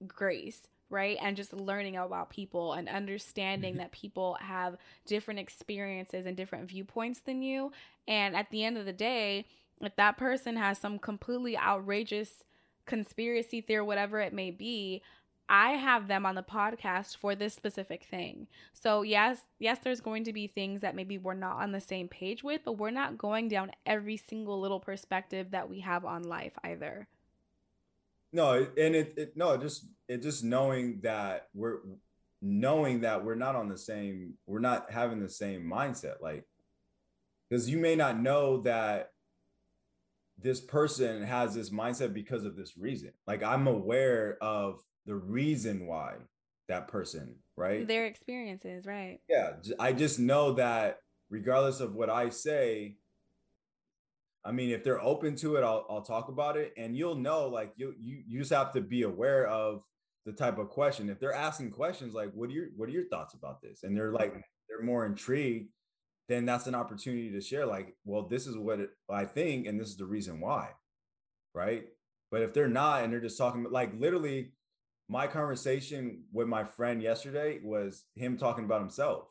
grace 0.07 0.68
right? 0.89 1.17
And 1.21 1.35
just 1.35 1.53
learning 1.53 1.97
about 1.97 2.29
people 2.29 2.73
and 2.73 2.88
understanding 2.88 3.73
mm-hmm. 3.73 3.79
that 3.81 3.91
people 3.91 4.38
have 4.39 4.77
different 5.05 5.39
experiences 5.39 6.25
and 6.25 6.38
different 6.38 6.69
viewpoints 6.69 7.19
than 7.19 7.41
you. 7.41 7.71
And 8.07 8.35
at 8.35 8.49
the 8.51 8.63
end 8.63 8.77
of 8.77 8.85
the 8.85 8.93
day, 8.93 9.45
if 9.81 9.95
that 9.97 10.17
person 10.17 10.55
has 10.55 10.77
some 10.77 10.99
completely 10.99 11.57
outrageous 11.57 12.43
conspiracy 12.85 13.61
theory, 13.61 13.83
whatever 13.83 14.19
it 14.19 14.33
may 14.33 14.51
be, 14.51 15.01
I 15.49 15.71
have 15.71 16.07
them 16.07 16.25
on 16.25 16.35
the 16.35 16.43
podcast 16.43 17.17
for 17.17 17.33
this 17.33 17.53
specific 17.53 18.03
thing. 18.03 18.47
So 18.73 19.01
yes, 19.01 19.39
yes, 19.59 19.79
there's 19.81 20.01
going 20.01 20.25
to 20.25 20.33
be 20.33 20.47
things 20.47 20.81
that 20.81 20.95
maybe 20.95 21.17
we're 21.17 21.35
not 21.35 21.57
on 21.57 21.71
the 21.71 21.79
same 21.79 22.07
page 22.09 22.43
with, 22.43 22.61
but 22.65 22.77
we're 22.77 22.91
not 22.91 23.17
going 23.17 23.47
down 23.47 23.71
every 23.85 24.17
single 24.17 24.59
little 24.59 24.79
perspective 24.79 25.51
that 25.51 25.69
we 25.69 25.79
have 25.81 26.03
on 26.03 26.23
life 26.23 26.53
either. 26.63 27.07
No, 28.34 28.53
and 28.53 28.95
it, 28.95 29.13
it 29.17 29.38
no, 29.38 29.57
just 29.57 29.88
it 30.07 30.21
just 30.21 30.43
knowing 30.43 30.99
that 31.03 31.47
we're 31.53 31.80
knowing 32.41 33.01
that 33.01 33.23
we're 33.23 33.36
not 33.36 33.55
on 33.55 33.69
the 33.69 33.78
same, 33.78 34.34
we're 34.45 34.59
not 34.59 34.91
having 34.91 35.19
the 35.19 35.30
same 35.30 35.61
mindset. 35.63 36.21
Like, 36.21 36.45
because 37.49 37.69
you 37.69 37.78
may 37.78 37.95
not 37.95 38.19
know 38.19 38.61
that 38.61 39.11
this 40.39 40.61
person 40.61 41.23
has 41.23 41.55
this 41.55 41.69
mindset 41.71 42.13
because 42.13 42.45
of 42.45 42.55
this 42.55 42.78
reason. 42.78 43.11
Like, 43.25 43.43
I'm 43.43 43.67
aware 43.67 44.38
of 44.41 44.82
the 45.05 45.15
reason 45.15 45.88
why 45.88 46.15
that 46.67 46.88
person, 46.89 47.36
right? 47.55 47.88
Their 47.88 48.05
experiences, 48.05 48.86
right? 48.86 49.19
Yeah. 49.30 49.53
I 49.80 49.93
just 49.93 50.19
know 50.19 50.53
that 50.53 50.99
regardless 51.30 51.80
of 51.80 51.95
what 51.95 52.09
I 52.09 52.30
say, 52.30 52.95
I 54.47 54.51
mean, 54.53 54.69
if 54.69 54.81
they're 54.81 55.01
open 55.01 55.35
to 55.37 55.57
it, 55.57 55.63
I'll, 55.63 55.85
I'll 55.89 56.01
talk 56.01 56.29
about 56.29 56.55
it, 56.55 56.73
and 56.77 56.95
you'll 56.95 57.15
know. 57.15 57.49
Like 57.49 57.73
you, 57.75 57.93
you, 57.99 58.23
you 58.25 58.39
just 58.39 58.53
have 58.53 58.71
to 58.73 58.81
be 58.81 59.03
aware 59.03 59.45
of 59.45 59.83
the 60.25 60.31
type 60.31 60.57
of 60.57 60.69
question. 60.69 61.09
If 61.09 61.19
they're 61.19 61.33
asking 61.33 61.71
questions 61.71 62.13
like, 62.13 62.31
"What 62.33 62.49
are 62.49 62.53
your, 62.53 62.67
what 62.77 62.87
are 62.87 62.93
your 62.93 63.09
thoughts 63.09 63.33
about 63.33 63.61
this?" 63.61 63.83
and 63.83 63.95
they're 63.95 64.13
like, 64.13 64.33
they're 64.69 64.81
more 64.81 65.05
intrigued, 65.05 65.69
then 66.29 66.45
that's 66.45 66.65
an 66.65 66.75
opportunity 66.75 67.29
to 67.31 67.41
share. 67.41 67.65
Like, 67.65 67.97
well, 68.05 68.23
this 68.23 68.47
is 68.47 68.57
what 68.57 68.79
I 69.09 69.25
think, 69.25 69.67
and 69.67 69.77
this 69.77 69.89
is 69.89 69.97
the 69.97 70.05
reason 70.05 70.39
why, 70.39 70.69
right? 71.53 71.85
But 72.31 72.41
if 72.41 72.53
they're 72.53 72.69
not, 72.69 73.03
and 73.03 73.11
they're 73.11 73.19
just 73.19 73.37
talking, 73.37 73.65
like 73.69 73.99
literally, 73.99 74.53
my 75.09 75.27
conversation 75.27 76.23
with 76.31 76.47
my 76.47 76.63
friend 76.63 77.03
yesterday 77.03 77.59
was 77.61 78.05
him 78.15 78.37
talking 78.37 78.63
about 78.63 78.79
himself, 78.79 79.25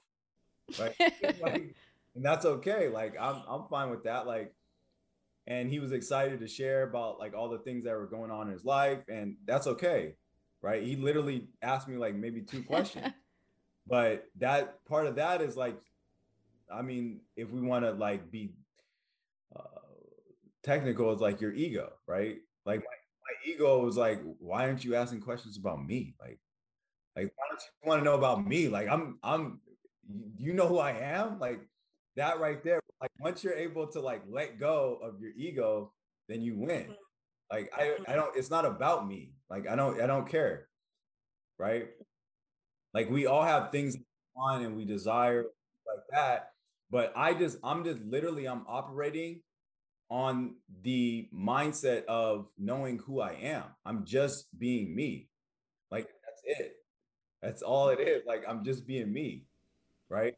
right? 0.78 0.94
like, 1.42 1.74
and 2.14 2.24
that's 2.24 2.44
okay. 2.44 2.88
Like, 2.88 3.14
I'm, 3.18 3.42
I'm 3.48 3.64
fine 3.70 3.88
with 3.88 4.04
that. 4.04 4.26
Like 4.26 4.52
and 5.46 5.70
he 5.70 5.78
was 5.78 5.92
excited 5.92 6.40
to 6.40 6.48
share 6.48 6.82
about 6.82 7.18
like 7.18 7.34
all 7.34 7.48
the 7.48 7.58
things 7.58 7.84
that 7.84 7.94
were 7.94 8.06
going 8.06 8.30
on 8.30 8.48
in 8.48 8.52
his 8.52 8.64
life 8.64 8.98
and 9.08 9.36
that's 9.46 9.66
okay 9.66 10.14
right? 10.66 10.82
He 10.82 10.96
literally 10.96 11.46
asked 11.62 11.86
me 11.86 11.96
like 11.96 12.14
maybe 12.14 12.42
two 12.42 12.62
questions. 12.64 13.06
But 13.86 14.24
that 14.38 14.84
part 14.86 15.06
of 15.06 15.16
that 15.16 15.40
is 15.40 15.56
like 15.56 15.76
i 16.68 16.82
mean 16.82 17.20
if 17.36 17.48
we 17.52 17.60
want 17.60 17.84
to 17.84 17.92
like 17.92 18.28
be 18.28 18.52
uh, 19.54 19.60
technical 20.64 21.12
it's 21.12 21.22
like 21.22 21.40
your 21.40 21.54
ego 21.54 21.92
right? 22.08 22.38
Like 22.64 22.80
my, 22.80 22.84
my 22.84 23.52
ego 23.52 23.78
was 23.84 23.96
like 23.96 24.20
why 24.40 24.64
aren't 24.64 24.84
you 24.84 24.96
asking 24.96 25.20
questions 25.20 25.56
about 25.56 25.84
me? 25.84 26.16
Like 26.20 26.40
like 27.14 27.32
why 27.36 27.44
don't 27.48 27.60
you 27.60 27.88
want 27.88 28.00
to 28.00 28.04
know 28.04 28.16
about 28.16 28.44
me? 28.44 28.68
Like 28.68 28.88
i'm 28.88 29.20
i'm 29.22 29.60
you 30.36 30.52
know 30.52 30.66
who 30.66 30.78
i 30.78 30.90
am? 30.90 31.38
Like 31.38 31.60
that 32.16 32.40
right 32.40 32.62
there 32.64 32.80
like 33.00 33.10
once 33.20 33.44
you're 33.44 33.54
able 33.54 33.86
to 33.86 34.00
like 34.00 34.22
let 34.28 34.58
go 34.58 34.98
of 35.02 35.20
your 35.20 35.32
ego 35.36 35.92
then 36.28 36.40
you 36.40 36.56
win 36.56 36.82
mm-hmm. 36.82 36.92
like 37.50 37.70
i 37.76 37.82
i 37.82 37.84
mm-hmm. 37.86 38.14
don't 38.14 38.36
it's 38.36 38.50
not 38.50 38.64
about 38.64 39.06
me 39.06 39.32
like 39.50 39.68
i 39.68 39.76
don't 39.76 40.00
i 40.00 40.06
don't 40.06 40.28
care 40.28 40.68
right 41.58 41.88
like 42.94 43.10
we 43.10 43.26
all 43.26 43.42
have 43.42 43.70
things 43.70 43.96
on 44.36 44.62
and 44.62 44.76
we 44.76 44.84
desire 44.84 45.44
like 45.86 46.04
that 46.10 46.50
but 46.90 47.12
i 47.16 47.32
just 47.32 47.58
i'm 47.64 47.84
just 47.84 48.00
literally 48.02 48.46
i'm 48.46 48.64
operating 48.68 49.40
on 50.08 50.54
the 50.82 51.28
mindset 51.34 52.04
of 52.04 52.46
knowing 52.58 52.98
who 52.98 53.20
i 53.20 53.32
am 53.32 53.64
i'm 53.84 54.04
just 54.04 54.46
being 54.58 54.94
me 54.94 55.28
like 55.90 56.08
that's 56.24 56.42
it 56.60 56.76
That's 57.42 57.62
all 57.62 57.90
it 57.90 58.00
is. 58.00 58.22
Like 58.26 58.44
I'm 58.48 58.64
just 58.64 58.86
being 58.86 59.12
me, 59.12 59.44
right? 60.08 60.34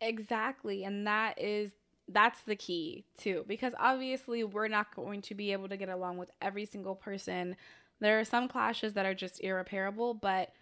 Exactly. 0.00 0.84
And 0.84 1.06
that 1.06 1.40
is 1.40 1.72
that's 2.12 2.40
the 2.42 2.56
key 2.56 3.04
too 3.18 3.44
because 3.46 3.72
obviously 3.78 4.44
we're 4.44 4.68
not 4.68 4.94
going 4.94 5.22
to 5.22 5.34
be 5.34 5.52
able 5.52 5.68
to 5.68 5.76
get 5.76 5.88
along 5.88 6.18
with 6.18 6.30
every 6.42 6.66
single 6.66 6.94
person. 6.94 7.56
There 8.00 8.18
are 8.18 8.24
some 8.24 8.48
clashes 8.48 8.94
that 8.94 9.06
are 9.06 9.14
just 9.14 9.42
irreparable, 9.42 10.14
but 10.14 10.52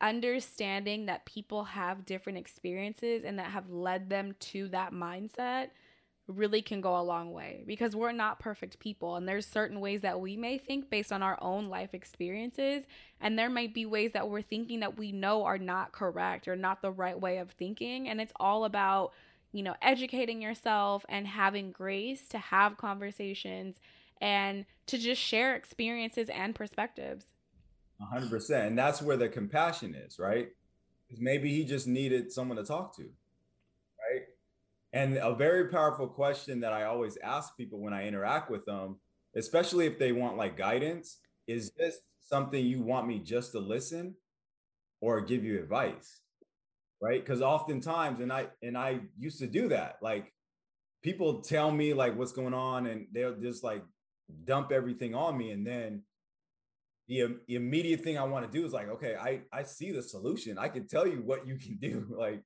understanding 0.00 1.06
that 1.06 1.26
people 1.26 1.64
have 1.64 2.06
different 2.06 2.38
experiences 2.38 3.24
and 3.24 3.38
that 3.38 3.50
have 3.50 3.70
led 3.70 4.10
them 4.10 4.34
to 4.38 4.68
that 4.68 4.92
mindset 4.92 5.68
really 6.28 6.60
can 6.60 6.80
go 6.80 6.98
a 6.98 7.02
long 7.02 7.32
way 7.32 7.62
because 7.66 7.94
we're 7.94 8.12
not 8.12 8.40
perfect 8.40 8.78
people 8.80 9.14
and 9.14 9.28
there's 9.28 9.46
certain 9.46 9.80
ways 9.80 10.00
that 10.00 10.20
we 10.20 10.36
may 10.36 10.58
think 10.58 10.90
based 10.90 11.12
on 11.12 11.22
our 11.22 11.38
own 11.40 11.68
life 11.68 11.94
experiences 11.94 12.84
and 13.20 13.38
there 13.38 13.48
might 13.48 13.72
be 13.72 13.86
ways 13.86 14.10
that 14.12 14.28
we're 14.28 14.42
thinking 14.42 14.80
that 14.80 14.98
we 14.98 15.12
know 15.12 15.44
are 15.44 15.58
not 15.58 15.92
correct 15.92 16.48
or 16.48 16.56
not 16.56 16.82
the 16.82 16.90
right 16.90 17.18
way 17.18 17.38
of 17.38 17.50
thinking 17.52 18.08
and 18.08 18.20
it's 18.20 18.32
all 18.40 18.64
about 18.64 19.12
you 19.56 19.62
know 19.62 19.74
educating 19.82 20.42
yourself 20.42 21.04
and 21.08 21.26
having 21.26 21.72
grace 21.72 22.28
to 22.28 22.38
have 22.38 22.76
conversations 22.76 23.76
and 24.20 24.64
to 24.86 24.98
just 24.98 25.20
share 25.20 25.54
experiences 25.54 26.28
and 26.28 26.54
perspectives. 26.54 27.26
100% 28.12 28.66
and 28.66 28.78
that's 28.78 29.00
where 29.00 29.16
the 29.16 29.28
compassion 29.28 29.94
is 29.94 30.18
right? 30.18 30.48
Because 31.06 31.22
maybe 31.22 31.50
he 31.50 31.64
just 31.64 31.86
needed 31.86 32.30
someone 32.30 32.58
to 32.58 32.64
talk 32.64 32.94
to 32.96 33.02
right? 33.02 34.22
And 34.92 35.16
a 35.16 35.34
very 35.34 35.68
powerful 35.68 36.06
question 36.06 36.60
that 36.60 36.72
I 36.72 36.84
always 36.84 37.16
ask 37.22 37.56
people 37.56 37.80
when 37.80 37.92
I 37.92 38.06
interact 38.06 38.50
with 38.50 38.64
them, 38.64 38.96
especially 39.34 39.86
if 39.86 39.98
they 39.98 40.12
want 40.12 40.36
like 40.36 40.56
guidance, 40.56 41.18
is 41.46 41.70
this 41.78 41.98
something 42.20 42.64
you 42.64 42.82
want 42.82 43.06
me 43.06 43.18
just 43.18 43.52
to 43.52 43.58
listen 43.58 44.14
or 45.00 45.20
give 45.20 45.44
you 45.44 45.58
advice? 45.58 46.20
Right? 47.00 47.24
Because 47.24 47.42
oftentimes, 47.42 48.20
and 48.20 48.32
I 48.32 48.46
and 48.62 48.76
I 48.76 49.00
used 49.18 49.38
to 49.40 49.46
do 49.46 49.68
that. 49.68 49.96
Like 50.00 50.32
people 51.02 51.42
tell 51.42 51.70
me 51.70 51.94
like 51.94 52.16
what's 52.16 52.32
going 52.32 52.54
on, 52.54 52.86
and 52.86 53.06
they'll 53.12 53.36
just 53.36 53.62
like 53.62 53.84
dump 54.44 54.72
everything 54.72 55.14
on 55.14 55.36
me, 55.36 55.50
and 55.50 55.66
then 55.66 56.02
the, 57.08 57.36
immediate 57.48 58.00
thing 58.00 58.18
I 58.18 58.24
want 58.24 58.50
to 58.50 58.58
do 58.58 58.66
is 58.66 58.72
like, 58.72 58.88
okay, 58.88 59.14
I 59.14 59.42
I 59.52 59.62
see 59.62 59.92
the 59.92 60.02
solution. 60.02 60.58
I 60.58 60.68
can 60.68 60.88
tell 60.88 61.06
you 61.06 61.22
what 61.24 61.46
you 61.46 61.56
can 61.56 61.76
do. 61.76 62.06
Like 62.16 62.42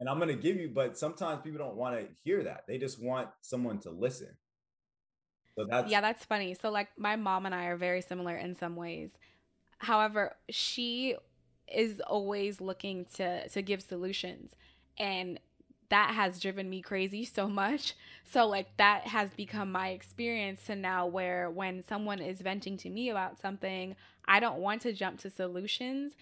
and 0.00 0.08
I'm 0.08 0.18
going 0.18 0.34
to 0.34 0.42
give 0.42 0.56
you, 0.56 0.70
but 0.70 0.96
sometimes 0.96 1.42
people 1.42 1.58
don't 1.58 1.76
want 1.76 2.00
to 2.00 2.08
hear 2.24 2.42
that. 2.44 2.64
They 2.66 2.78
just 2.78 3.02
want 3.02 3.28
someone 3.42 3.78
to 3.80 3.90
listen. 3.90 4.34
So 5.58 5.66
that's 5.68 5.90
yeah, 5.90 6.00
that's 6.00 6.24
funny. 6.24 6.54
So 6.54 6.70
like 6.70 6.88
my 6.96 7.16
mom 7.16 7.44
and 7.44 7.54
I 7.54 7.66
are 7.66 7.76
very 7.76 8.00
similar 8.00 8.34
in 8.34 8.56
some 8.56 8.76
ways. 8.76 9.10
However, 9.78 10.36
she 10.48 11.16
is 11.74 12.00
always 12.00 12.60
looking 12.60 13.06
to 13.16 13.48
to 13.48 13.62
give 13.62 13.82
solutions 13.82 14.52
and 14.98 15.38
that 15.88 16.14
has 16.14 16.38
driven 16.38 16.70
me 16.70 16.82
crazy 16.82 17.24
so 17.34 17.48
much. 17.48 17.94
So 18.24 18.46
like 18.46 18.76
that 18.76 19.08
has 19.08 19.30
become 19.30 19.72
my 19.72 19.88
experience 19.88 20.64
to 20.66 20.76
now 20.76 21.06
where 21.06 21.50
when 21.50 21.82
someone 21.82 22.20
is 22.20 22.40
venting 22.40 22.76
to 22.78 22.90
me 22.90 23.10
about 23.10 23.40
something, 23.40 23.96
I 24.26 24.38
don't 24.38 24.60
want 24.60 24.82
to 24.82 24.92
jump 24.92 25.18
to 25.20 25.30
solutions 25.30 26.12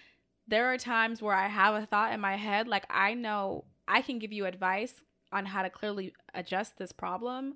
there 0.48 0.72
are 0.72 0.78
times 0.78 1.20
where 1.20 1.34
I 1.34 1.46
have 1.46 1.74
a 1.74 1.86
thought 1.86 2.12
in 2.12 2.20
my 2.20 2.36
head, 2.36 2.66
like 2.66 2.86
I 2.88 3.14
know 3.14 3.64
I 3.86 4.00
can 4.00 4.18
give 4.18 4.32
you 4.32 4.46
advice 4.46 4.94
on 5.30 5.44
how 5.44 5.62
to 5.62 5.70
clearly 5.70 6.14
adjust 6.34 6.78
this 6.78 6.90
problem, 6.90 7.54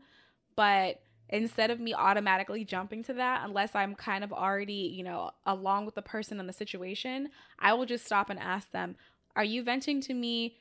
but 0.54 1.00
instead 1.28 1.70
of 1.70 1.80
me 1.80 1.94
automatically 1.94 2.64
jumping 2.64 3.02
to 3.04 3.14
that, 3.14 3.42
unless 3.44 3.74
I'm 3.74 3.94
kind 3.94 4.22
of 4.22 4.32
already, 4.32 4.92
you 4.94 5.02
know, 5.02 5.30
along 5.46 5.86
with 5.86 5.94
the 5.94 6.02
person 6.02 6.38
in 6.38 6.46
the 6.46 6.52
situation, 6.52 7.30
I 7.58 7.72
will 7.74 7.86
just 7.86 8.04
stop 8.04 8.30
and 8.30 8.38
ask 8.38 8.70
them, 8.70 8.96
Are 9.34 9.44
you 9.44 9.62
venting 9.62 10.00
to 10.02 10.14
me 10.14 10.58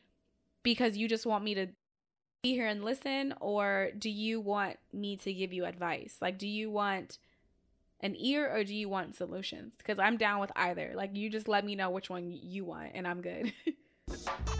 because 0.64 0.97
you 0.97 1.07
just 1.07 1.26
want 1.26 1.43
me 1.43 1.53
to 1.55 1.68
be 2.41 2.53
here 2.53 2.68
and 2.68 2.84
listen? 2.84 3.34
Or 3.41 3.89
do 3.97 4.09
you 4.09 4.39
want 4.39 4.78
me 4.93 5.18
to 5.18 5.34
give 5.34 5.53
you 5.53 5.66
advice? 5.66 6.18
Like, 6.22 6.38
do 6.38 6.47
you 6.47 6.70
want 6.70 7.18
an 7.99 8.16
ear 8.18 8.49
or 8.51 8.64
do 8.64 8.74
you 8.74 8.89
want 8.89 9.16
solutions? 9.16 9.74
Because 9.78 9.99
I'm 9.99 10.18
down 10.18 10.39
with 10.39 10.51
either. 10.55 10.93
Like, 10.95 11.16
you 11.16 11.30
just 11.30 11.47
let 11.47 11.66
me 11.66 11.76
know 11.76 11.89
which 11.89 12.09
one 12.09 12.32
you 12.32 12.66
want, 12.66 12.91
and 12.93 13.07
I'm 13.07 13.22
good. 13.22 13.53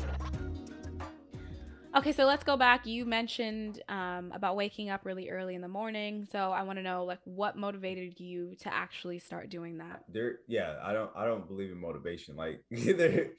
okay, 1.96 2.12
so 2.12 2.26
let's 2.26 2.44
go 2.44 2.58
back. 2.58 2.86
You 2.86 3.06
mentioned 3.06 3.82
um, 3.90 4.32
about 4.34 4.56
waking 4.56 4.90
up 4.90 5.06
really 5.06 5.30
early 5.30 5.56
in 5.56 5.62
the 5.62 5.68
morning. 5.68 6.28
So 6.32 6.52
I 6.52 6.64
want 6.64 6.80
to 6.80 6.84
know, 6.84 7.06
like, 7.06 7.20
what 7.26 7.58
motivated 7.58 8.20
you 8.20 8.56
to 8.62 8.74
actually 8.74 9.20
start 9.20 9.50
doing 9.50 9.78
that? 9.80 10.04
There, 10.10 10.40
yeah, 10.48 10.76
I 10.84 10.94
don't, 10.94 11.12
I 11.16 11.26
don't 11.26 11.48
believe 11.48 11.72
in 11.72 11.80
motivation. 11.80 12.36
Like, 12.36 12.62
there, 12.72 13.32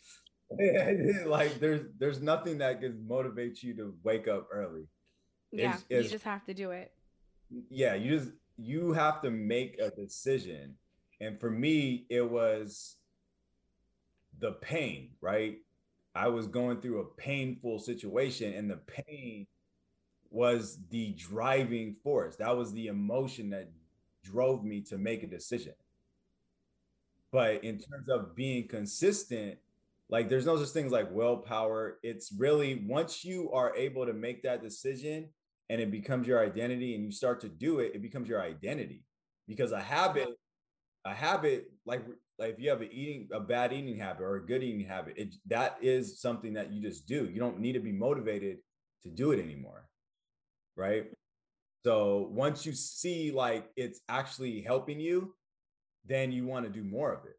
like 1.27 1.59
there's, 1.61 1.83
there's 1.99 2.21
nothing 2.21 2.59
that 2.59 2.81
can 2.81 3.07
motivate 3.07 3.63
you 3.63 3.75
to 3.77 3.95
wake 4.03 4.29
up 4.29 4.49
early. 4.53 4.87
Yeah, 5.51 5.75
it's, 5.75 5.85
it's, 5.89 6.05
you 6.05 6.11
just 6.11 6.25
have 6.25 6.45
to 6.47 6.55
do 6.55 6.71
it. 6.71 6.93
Yeah, 7.69 7.95
you 7.95 8.19
just 8.19 8.33
you 8.57 8.93
have 8.93 9.21
to 9.23 9.31
make 9.31 9.79
a 9.79 9.91
decision. 9.91 10.77
And 11.21 11.39
for 11.39 11.51
me, 11.51 12.07
it 12.09 12.29
was 12.29 12.97
the 14.39 14.53
pain, 14.53 15.11
right? 15.21 15.59
I 16.15 16.29
was 16.29 16.47
going 16.47 16.81
through 16.81 17.01
a 17.01 17.21
painful 17.21 17.79
situation, 17.79 18.53
and 18.55 18.71
the 18.71 18.77
pain 18.77 19.47
was 20.31 20.79
the 20.91 21.13
driving 21.13 21.93
force. 21.93 22.37
That 22.37 22.57
was 22.57 22.73
the 22.73 22.89
emotion 22.89 23.51
that 23.51 23.71
drove 24.25 24.65
me 24.65 24.81
to 24.83 24.99
make 24.99 25.23
a 25.23 25.27
decision. 25.27 25.75
But 27.31 27.65
in 27.65 27.79
terms 27.79 28.09
of 28.11 28.35
being 28.35 28.69
consistent, 28.69 29.59
like 30.11 30.29
there's 30.29 30.45
no 30.45 30.57
such 30.63 30.69
things 30.69 30.93
like 30.93 31.11
willpower. 31.11 31.99
It's 32.03 32.33
really 32.33 32.85
once 32.87 33.25
you 33.25 33.51
are 33.53 33.75
able 33.75 34.05
to 34.05 34.13
make 34.13 34.43
that 34.43 34.63
decision 34.63 35.31
and 35.71 35.81
it 35.81 35.91
becomes 35.91 36.27
your 36.27 36.45
identity 36.45 36.95
and 36.95 37.05
you 37.05 37.11
start 37.11 37.41
to 37.41 37.49
do 37.49 37.81
it, 37.81 37.93
it 37.95 38.03
becomes 38.03 38.29
your 38.29 38.43
identity. 38.43 39.05
Because 39.49 39.73
a 39.73 39.81
habit, 39.81 40.29
a 41.07 41.15
habit, 41.15 41.71
like 41.87 42.05
like 42.43 42.55
if 42.55 42.61
you 42.61 42.71
have 42.71 42.83
a 42.83 42.91
eating 42.91 43.29
a 43.33 43.39
bad 43.39 43.73
eating 43.73 43.97
habit 43.97 44.23
or 44.23 44.37
a 44.37 44.45
good 44.45 44.63
eating 44.63 44.85
habit, 44.85 45.15
it 45.17 45.35
that 45.47 45.79
is 45.81 46.21
something 46.21 46.55
that 46.55 46.73
you 46.73 46.83
just 46.83 47.07
do. 47.07 47.31
You 47.33 47.39
don't 47.39 47.61
need 47.61 47.75
to 47.75 47.81
be 47.81 47.93
motivated 47.93 48.59
to 49.05 49.11
do 49.11 49.31
it 49.31 49.41
anymore. 49.41 49.89
Right. 50.77 51.05
So 51.85 52.29
once 52.33 52.67
you 52.67 52.73
see 52.73 53.31
like 53.31 53.71
it's 53.77 54.01
actually 54.09 54.61
helping 54.61 54.99
you, 54.99 55.35
then 56.05 56.33
you 56.33 56.45
want 56.45 56.67
to 56.67 56.73
do 56.73 56.83
more 56.83 57.13
of 57.13 57.25
it. 57.27 57.39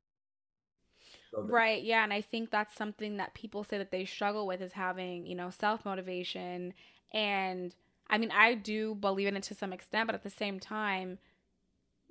So 1.31 1.41
right. 1.41 1.83
Yeah. 1.83 2.03
And 2.05 2.13
I 2.13 2.21
think 2.21 2.49
that's 2.49 2.75
something 2.75 3.17
that 3.17 3.33
people 3.33 3.65
say 3.65 3.77
that 3.79 3.91
they 3.91 4.05
struggle 4.05 4.47
with 4.47 4.61
is 4.61 4.71
having, 4.71 5.25
you 5.25 5.35
know, 5.35 5.49
self 5.49 5.83
motivation 5.83 6.73
and 7.13 7.75
I 8.09 8.17
mean, 8.17 8.31
I 8.31 8.53
do 8.53 8.95
believe 8.95 9.27
in 9.27 9.37
it 9.37 9.43
to 9.43 9.55
some 9.55 9.73
extent, 9.73 10.07
but 10.07 10.15
at 10.15 10.23
the 10.23 10.29
same 10.29 10.59
time, 10.59 11.17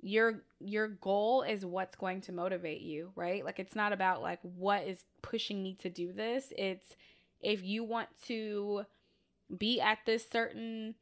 your 0.03 0.43
your 0.59 0.87
goal 0.87 1.43
is 1.43 1.65
what's 1.65 1.95
going 1.95 2.21
to 2.21 2.31
motivate 2.31 2.81
you, 2.81 3.11
right? 3.15 3.43
Like 3.43 3.59
it's 3.59 3.75
not 3.75 3.93
about 3.93 4.21
like 4.21 4.39
what 4.41 4.83
is 4.83 5.03
pushing 5.21 5.63
me 5.63 5.75
to 5.81 5.89
do 5.89 6.11
this. 6.13 6.51
It's 6.57 6.95
if 7.41 7.63
you 7.63 7.83
want 7.83 8.09
to 8.27 8.83
be 9.57 9.79
at 9.81 9.99
this 10.05 10.27
certain 10.29 10.95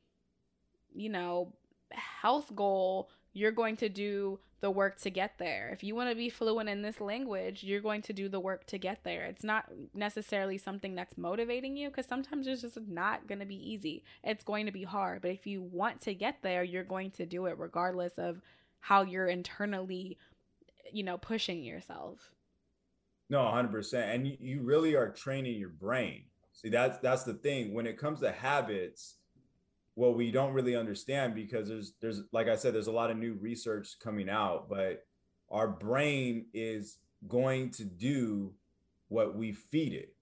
you 0.93 1.10
know, 1.10 1.54
health 1.91 2.56
goal, 2.56 3.10
you're 3.34 3.52
going 3.52 3.78
to 3.78 3.89
do 3.89 4.39
the 4.60 4.70
work 4.70 4.99
to 5.02 5.10
get 5.10 5.34
there. 5.39 5.70
If 5.74 5.84
you 5.84 5.95
want 5.95 6.10
to 6.10 6.16
be 6.16 6.30
fluent 6.30 6.70
in 6.70 6.82
this 6.82 7.02
language, 7.02 7.64
you're 7.64 7.82
going 7.82 8.04
to 8.04 8.14
do 8.14 8.30
the 8.30 8.39
work 8.39 8.68
to 8.68 8.78
get 8.78 9.04
there. 9.04 9.26
It's 9.26 9.43
not 9.43 9.66
necessarily 9.93 10.58
something 10.58 10.93
that's 10.93 11.18
motivating 11.18 11.76
you 11.76 11.89
because 11.89 12.06
sometimes 12.06 12.45
it's 12.45 12.62
just 12.62 12.78
not 12.88 13.28
going 13.28 13.39
to 13.39 13.45
be 13.45 13.56
easy. 13.56 14.04
It's 14.24 14.43
going 14.43 14.68
to 14.68 14.72
be 14.72 14.84
hard. 14.84 15.22
But 15.22 15.32
if 15.32 15.47
you 15.47 15.62
want 15.64 16.02
to 16.02 16.14
get 16.14 16.38
there, 16.43 16.64
you're 16.64 16.84
going 16.84 17.12
to 17.12 17.26
do 17.26 17.47
it 17.47 17.58
regardless 17.58 18.14
of 18.18 18.41
how 18.82 19.03
you're 19.03 19.27
internally, 19.27 20.17
you 20.91 21.03
know, 21.03 21.17
pushing 21.17 21.63
yourself. 21.63 22.19
No, 23.29 23.39
100%. 23.39 24.13
And 24.13 24.27
you 24.27 24.61
really 24.61 24.95
are 24.95 25.09
training 25.09 25.57
your 25.57 25.69
brain. 25.69 26.23
See, 26.53 26.67
that's 26.69 26.99
that's 26.99 27.23
the 27.23 27.36
thing 27.36 27.73
when 27.73 27.88
it 27.88 27.97
comes 27.97 28.19
to 28.19 28.32
habits, 28.32 29.15
what 29.95 30.17
we 30.17 30.32
don't 30.32 30.53
really 30.53 30.75
understand 30.75 31.34
because 31.34 31.69
there's 31.69 31.93
there's 32.01 32.21
like 32.34 32.49
I 32.49 32.55
said, 32.55 32.73
there's 32.73 32.88
a 32.88 32.91
lot 32.91 33.09
of 33.09 33.17
new 33.17 33.36
research 33.36 33.97
coming 34.03 34.29
out, 34.29 34.67
but 34.67 35.05
our 35.49 35.67
brain 35.67 36.47
is 36.53 36.97
going 37.27 37.71
to 37.71 37.86
do 37.86 38.53
what 39.07 39.36
we 39.36 39.53
feed 39.53 39.93
it, 39.93 40.13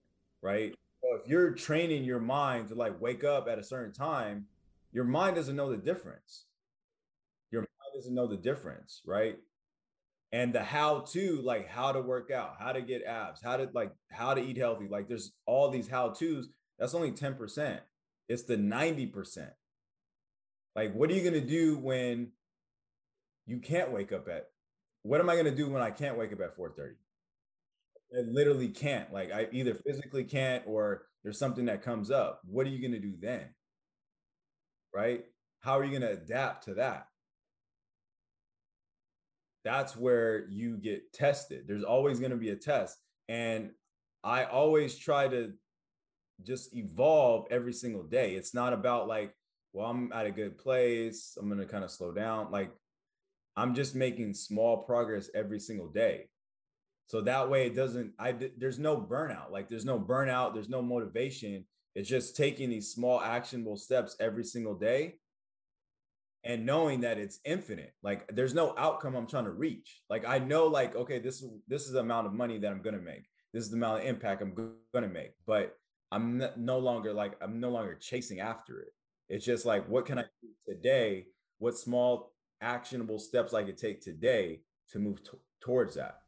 right? 0.42 0.76
If 1.02 1.28
you're 1.28 1.52
training 1.52 2.04
your 2.04 2.20
mind 2.20 2.68
to 2.70 2.76
like 2.76 3.00
wake 3.02 3.24
up 3.24 3.48
at 3.48 3.60
a 3.60 3.64
certain 3.64 3.94
time, 3.94 4.46
your 4.92 5.06
mind 5.06 5.36
doesn't 5.36 5.56
know 5.56 5.72
the 5.72 5.78
difference. 5.78 6.46
Doesn't 8.00 8.16
know 8.16 8.28
the 8.28 8.38
difference, 8.38 9.02
right? 9.06 9.36
And 10.32 10.54
the 10.54 10.64
how 10.64 11.02
to, 11.12 11.42
like 11.42 11.68
how 11.68 11.92
to 11.92 12.00
work 12.00 12.32
out, 12.32 12.56
how 12.58 12.72
to 12.72 12.82
get 12.82 13.04
abs, 13.04 13.42
how 13.44 13.58
to 13.58 13.70
like 13.74 13.92
how 14.10 14.34
to 14.34 14.42
eat 14.42 14.58
healthy. 14.58 14.88
Like 14.90 15.10
there's 15.10 15.34
all 15.46 15.70
these 15.70 15.90
how 15.90 16.12
to's. 16.12 16.48
That's 16.78 16.94
only 16.96 17.12
10%. 17.12 17.80
It's 18.30 18.44
the 18.44 18.56
90%. 18.56 19.50
Like, 20.78 20.94
what 20.94 21.10
are 21.10 21.14
you 21.14 21.22
to 21.34 21.46
do 21.46 21.78
when 21.78 22.32
you 23.46 23.58
can't 23.58 23.92
wake 23.92 24.14
up 24.14 24.30
at, 24.30 24.46
what 25.04 25.20
am 25.20 25.30
I 25.30 25.36
to 25.44 25.52
do 25.52 25.68
when 25.68 25.82
I 25.82 25.92
can't 25.92 26.18
wake 26.18 26.32
up 26.32 26.40
at 26.40 26.58
4.30? 26.58 26.92
I 28.16 28.22
literally 28.32 28.70
can't. 28.70 29.12
Like 29.12 29.34
I 29.34 29.50
either 29.52 29.74
physically 29.74 30.24
can't 30.24 30.64
or 30.66 31.04
there's 31.24 31.38
something 31.38 31.66
that 31.66 31.84
comes 31.84 32.12
up. 32.12 32.40
What 32.46 32.66
are 32.66 32.70
you 32.70 32.80
going 32.80 33.00
to 33.00 33.06
do 33.06 33.16
then? 33.20 33.50
Right? 34.96 35.26
How 35.60 35.78
are 35.78 35.84
you 35.84 36.00
going 36.00 36.10
to 36.10 36.22
adapt 36.22 36.64
to 36.66 36.76
that? 36.76 37.09
That's 39.64 39.96
where 39.96 40.48
you 40.50 40.78
get 40.78 41.12
tested. 41.14 41.66
There's 41.68 41.84
always 41.84 42.20
going 42.20 42.32
to 42.32 42.38
be 42.38 42.50
a 42.50 42.56
test. 42.56 42.98
And 43.28 43.72
I 44.24 44.46
always 44.46 44.98
try 44.98 45.28
to 45.28 45.54
just 46.46 46.76
evolve 46.76 47.48
every 47.52 47.74
single 47.74 48.04
day. 48.04 48.36
It's 48.36 48.54
not 48.54 48.74
about 48.74 49.08
like, 49.08 49.34
well, 49.74 49.88
I'm 49.88 50.12
at 50.14 50.26
a 50.26 50.32
good 50.32 50.58
place. 50.58 51.38
I'm 51.40 51.48
going 51.48 51.60
to 51.60 51.66
kind 51.66 51.84
of 51.84 51.92
slow 51.92 52.12
down. 52.12 52.52
Like, 52.52 52.72
I'm 53.56 53.76
just 53.76 53.96
making 53.96 54.34
small 54.34 54.78
progress 54.78 55.30
every 55.36 55.60
single 55.60 55.90
day. 55.90 56.30
So 57.08 57.22
that 57.22 57.50
way 57.50 57.68
it 57.68 57.76
doesn't, 57.76 58.14
I, 58.18 58.36
there's 58.58 58.80
no 58.80 58.98
burnout. 58.98 59.52
Like, 59.52 59.68
there's 59.68 59.86
no 59.86 60.00
burnout, 60.00 60.54
there's 60.54 60.70
no 60.70 60.82
motivation. 60.82 61.66
It's 61.96 62.08
just 62.08 62.38
taking 62.38 62.70
these 62.70 62.92
small 62.94 63.20
actionable 63.20 63.76
steps 63.76 64.16
every 64.20 64.44
single 64.44 64.76
day 64.76 65.16
and 66.44 66.66
knowing 66.66 67.02
that 67.02 67.18
it's 67.18 67.40
infinite 67.44 67.94
like 68.02 68.28
there's 68.34 68.54
no 68.54 68.74
outcome 68.78 69.16
i'm 69.16 69.28
trying 69.28 69.46
to 69.46 69.52
reach. 69.52 70.02
Like 70.10 70.26
i 70.28 70.40
know 70.40 70.68
like 70.68 70.96
okay 70.96 71.20
this 71.20 71.42
is 71.42 71.50
this 71.68 71.86
is 71.86 71.92
the 71.92 72.00
amount 72.00 72.28
of 72.28 72.34
money 72.34 72.58
that 72.60 72.72
i'm 72.72 72.82
going 72.82 72.96
to 72.96 73.02
make. 73.02 73.30
This 73.54 73.64
is 73.64 73.72
the 73.72 73.78
amount 73.78 74.02
of 74.02 74.08
impact 74.08 74.42
i'm 74.42 74.54
going 74.56 75.04
to 75.04 75.10
make 75.10 75.34
but 75.46 75.78
i'm 76.12 76.42
no 76.58 76.80
longer 76.80 77.14
like 77.14 77.34
i'm 77.42 77.60
no 77.60 77.70
longer 77.70 77.96
chasing 77.96 78.40
after 78.40 78.80
it. 78.82 78.94
It's 79.28 79.46
just 79.46 79.66
like 79.66 79.88
what 79.88 80.06
can 80.06 80.20
i 80.20 80.24
do 80.42 80.50
today? 80.68 81.28
What 81.60 81.78
small 81.78 82.34
actionable 82.62 83.20
steps 83.20 83.54
i 83.54 83.64
could 83.64 83.78
take 83.78 84.02
today 84.02 84.62
to 84.92 85.00
move 85.00 85.24
t- 85.24 85.38
towards 85.62 85.96
that? 85.96 86.20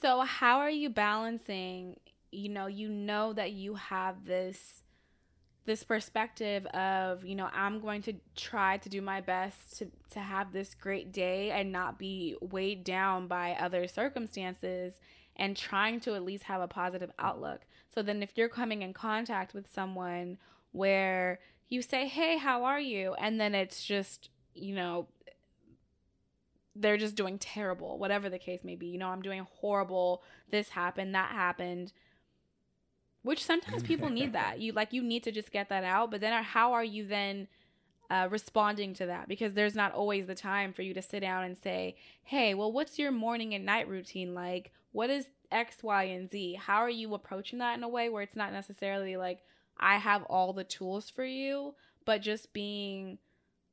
So 0.00 0.20
how 0.22 0.58
are 0.58 0.70
you 0.70 0.90
balancing 0.90 1.96
you 2.32 2.48
know 2.48 2.66
you 2.66 2.88
know 2.88 3.32
that 3.34 3.52
you 3.52 3.74
have 3.74 4.24
this 4.24 4.81
this 5.64 5.84
perspective 5.84 6.66
of 6.66 7.24
you 7.24 7.34
know 7.34 7.48
i'm 7.54 7.80
going 7.80 8.02
to 8.02 8.12
try 8.34 8.76
to 8.78 8.88
do 8.88 9.00
my 9.00 9.20
best 9.20 9.78
to 9.78 9.86
to 10.10 10.20
have 10.20 10.52
this 10.52 10.74
great 10.74 11.12
day 11.12 11.50
and 11.50 11.72
not 11.72 11.98
be 11.98 12.36
weighed 12.40 12.84
down 12.84 13.26
by 13.26 13.52
other 13.52 13.86
circumstances 13.86 14.94
and 15.36 15.56
trying 15.56 16.00
to 16.00 16.14
at 16.14 16.22
least 16.22 16.44
have 16.44 16.60
a 16.60 16.68
positive 16.68 17.10
outlook. 17.18 17.62
So 17.94 18.02
then 18.02 18.22
if 18.22 18.36
you're 18.36 18.48
coming 18.48 18.82
in 18.82 18.92
contact 18.92 19.54
with 19.54 19.72
someone 19.72 20.38
where 20.72 21.40
you 21.68 21.82
say 21.82 22.06
hey 22.06 22.36
how 22.36 22.64
are 22.64 22.80
you? 22.80 23.14
and 23.14 23.40
then 23.40 23.54
it's 23.54 23.84
just 23.84 24.28
you 24.54 24.74
know 24.74 25.06
they're 26.74 26.96
just 26.96 27.14
doing 27.14 27.38
terrible 27.38 27.98
whatever 27.98 28.28
the 28.28 28.38
case 28.38 28.60
may 28.64 28.76
be. 28.76 28.86
You 28.86 28.98
know 28.98 29.08
i'm 29.08 29.22
doing 29.22 29.46
horrible. 29.60 30.22
This 30.50 30.70
happened 30.70 31.14
that 31.14 31.30
happened 31.30 31.92
which 33.22 33.44
sometimes 33.44 33.82
people 33.82 34.08
need 34.08 34.32
that. 34.34 34.60
You 34.60 34.72
like 34.72 34.92
you 34.92 35.02
need 35.02 35.22
to 35.24 35.32
just 35.32 35.52
get 35.52 35.68
that 35.68 35.84
out 35.84 36.10
but 36.10 36.20
then 36.20 36.42
how 36.42 36.72
are 36.72 36.84
you 36.84 37.06
then 37.06 37.48
uh, 38.10 38.28
responding 38.30 38.92
to 38.94 39.06
that? 39.06 39.28
Because 39.28 39.54
there's 39.54 39.74
not 39.74 39.92
always 39.92 40.26
the 40.26 40.34
time 40.34 40.72
for 40.72 40.82
you 40.82 40.92
to 40.94 41.02
sit 41.02 41.20
down 41.20 41.44
and 41.44 41.56
say 41.56 41.96
hey 42.24 42.54
well 42.54 42.72
what's 42.72 42.98
your 42.98 43.12
morning 43.12 43.54
and 43.54 43.64
night 43.64 43.88
routine 43.88 44.34
like? 44.34 44.72
What 44.92 45.10
is 45.10 45.26
x 45.50 45.82
y 45.82 46.04
and 46.04 46.30
z? 46.30 46.54
How 46.54 46.78
are 46.78 46.90
you 46.90 47.14
approaching 47.14 47.58
that 47.60 47.76
in 47.76 47.82
a 47.82 47.88
way 47.88 48.08
where 48.08 48.22
it's 48.22 48.36
not 48.36 48.52
necessarily 48.52 49.16
like 49.16 49.40
i 49.78 49.96
have 49.96 50.22
all 50.24 50.52
the 50.52 50.64
tools 50.64 51.10
for 51.10 51.24
you 51.24 51.74
but 52.04 52.22
just 52.22 52.52
being 52.52 53.18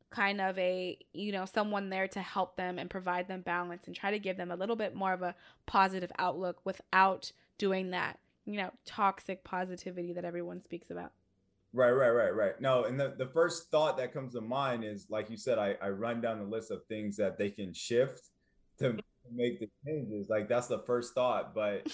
kind 0.10 0.42
of 0.42 0.58
a 0.58 0.98
you 1.14 1.32
know 1.32 1.46
someone 1.46 1.90
there 1.90 2.08
to 2.08 2.20
help 2.20 2.56
them 2.56 2.80
and 2.80 2.90
provide 2.90 3.28
them 3.28 3.42
balance 3.42 3.84
and 3.86 3.96
try 3.96 4.10
to 4.10 4.20
give 4.20 4.38
them 4.38 4.52
a 4.52 4.56
little 4.56 4.76
bit 4.76 4.96
more 4.96 5.14
of 5.14 5.22
a 5.22 5.36
positive 5.68 6.12
outlook 6.18 6.58
without 6.64 7.32
doing 7.58 7.92
that 7.92 8.18
you 8.50 8.58
know, 8.58 8.72
toxic 8.84 9.44
positivity 9.44 10.12
that 10.14 10.26
everyone 10.26 10.60
speaks 10.60 10.90
about. 10.90 11.12
Right, 11.72 11.92
right, 11.92 12.10
right, 12.10 12.36
right. 12.36 12.60
No, 12.60 12.86
and 12.86 13.00
the, 13.00 13.14
the 13.16 13.28
first 13.28 13.70
thought 13.70 13.96
that 13.98 14.12
comes 14.12 14.34
to 14.34 14.42
mind 14.42 14.84
is 14.84 15.06
like 15.08 15.30
you 15.30 15.38
said, 15.38 15.60
I, 15.60 15.76
I 15.80 15.90
run 15.90 16.20
down 16.20 16.40
the 16.40 16.46
list 16.46 16.72
of 16.72 16.84
things 16.86 17.16
that 17.18 17.38
they 17.38 17.52
can 17.52 17.74
shift 17.74 18.30
to 18.80 18.98
make 19.32 19.60
the 19.60 19.70
changes. 19.86 20.30
Like 20.30 20.50
that's 20.50 20.66
the 20.66 20.80
first 20.80 21.14
thought, 21.14 21.54
but 21.54 21.88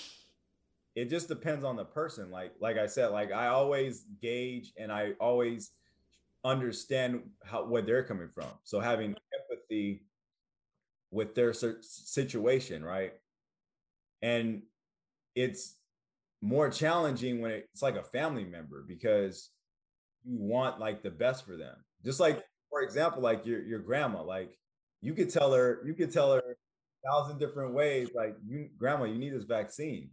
it 0.95 1.09
just 1.09 1.27
depends 1.27 1.65
on 1.65 1.75
the 1.75 1.83
person. 1.83 2.31
Like 2.31 2.53
like 2.61 2.77
I 2.77 2.85
said, 2.85 3.07
like 3.07 3.33
I 3.33 3.47
always 3.47 4.05
gauge 4.21 4.71
and 4.77 4.93
I 4.93 5.11
always 5.19 5.71
understand 6.45 7.23
how 7.43 7.65
where 7.65 7.81
they're 7.81 8.05
coming 8.05 8.29
from. 8.29 8.47
So 8.63 8.79
having 8.79 9.11
mm-hmm. 9.11 9.53
empathy 9.53 10.03
with 11.11 11.35
their 11.35 11.53
situation, 11.53 12.85
right? 12.85 13.11
And 14.21 14.61
it's 15.35 15.75
more 16.45 16.69
challenging 16.69 17.41
when 17.41 17.51
it's 17.51 17.81
like 17.81 17.95
a 17.95 18.03
family 18.03 18.43
member 18.43 18.85
because 18.87 19.49
you 20.23 20.37
want 20.37 20.79
like 20.79 21.01
the 21.01 21.09
best 21.09 21.43
for 21.43 21.57
them. 21.57 21.75
Just 22.03 22.19
like, 22.19 22.43
for 22.69 22.81
example, 22.81 23.21
like 23.21 23.45
your 23.47 23.63
your 23.63 23.79
grandma, 23.79 24.21
like 24.21 24.55
you 25.01 25.15
could 25.15 25.31
tell 25.31 25.51
her, 25.53 25.81
you 25.85 25.95
could 25.95 26.13
tell 26.13 26.33
her 26.33 26.39
a 26.39 27.09
thousand 27.09 27.39
different 27.39 27.73
ways, 27.73 28.09
like 28.15 28.35
you 28.45 28.69
grandma, 28.77 29.05
you 29.05 29.17
need 29.17 29.33
this 29.33 29.45
vaccine. 29.45 30.11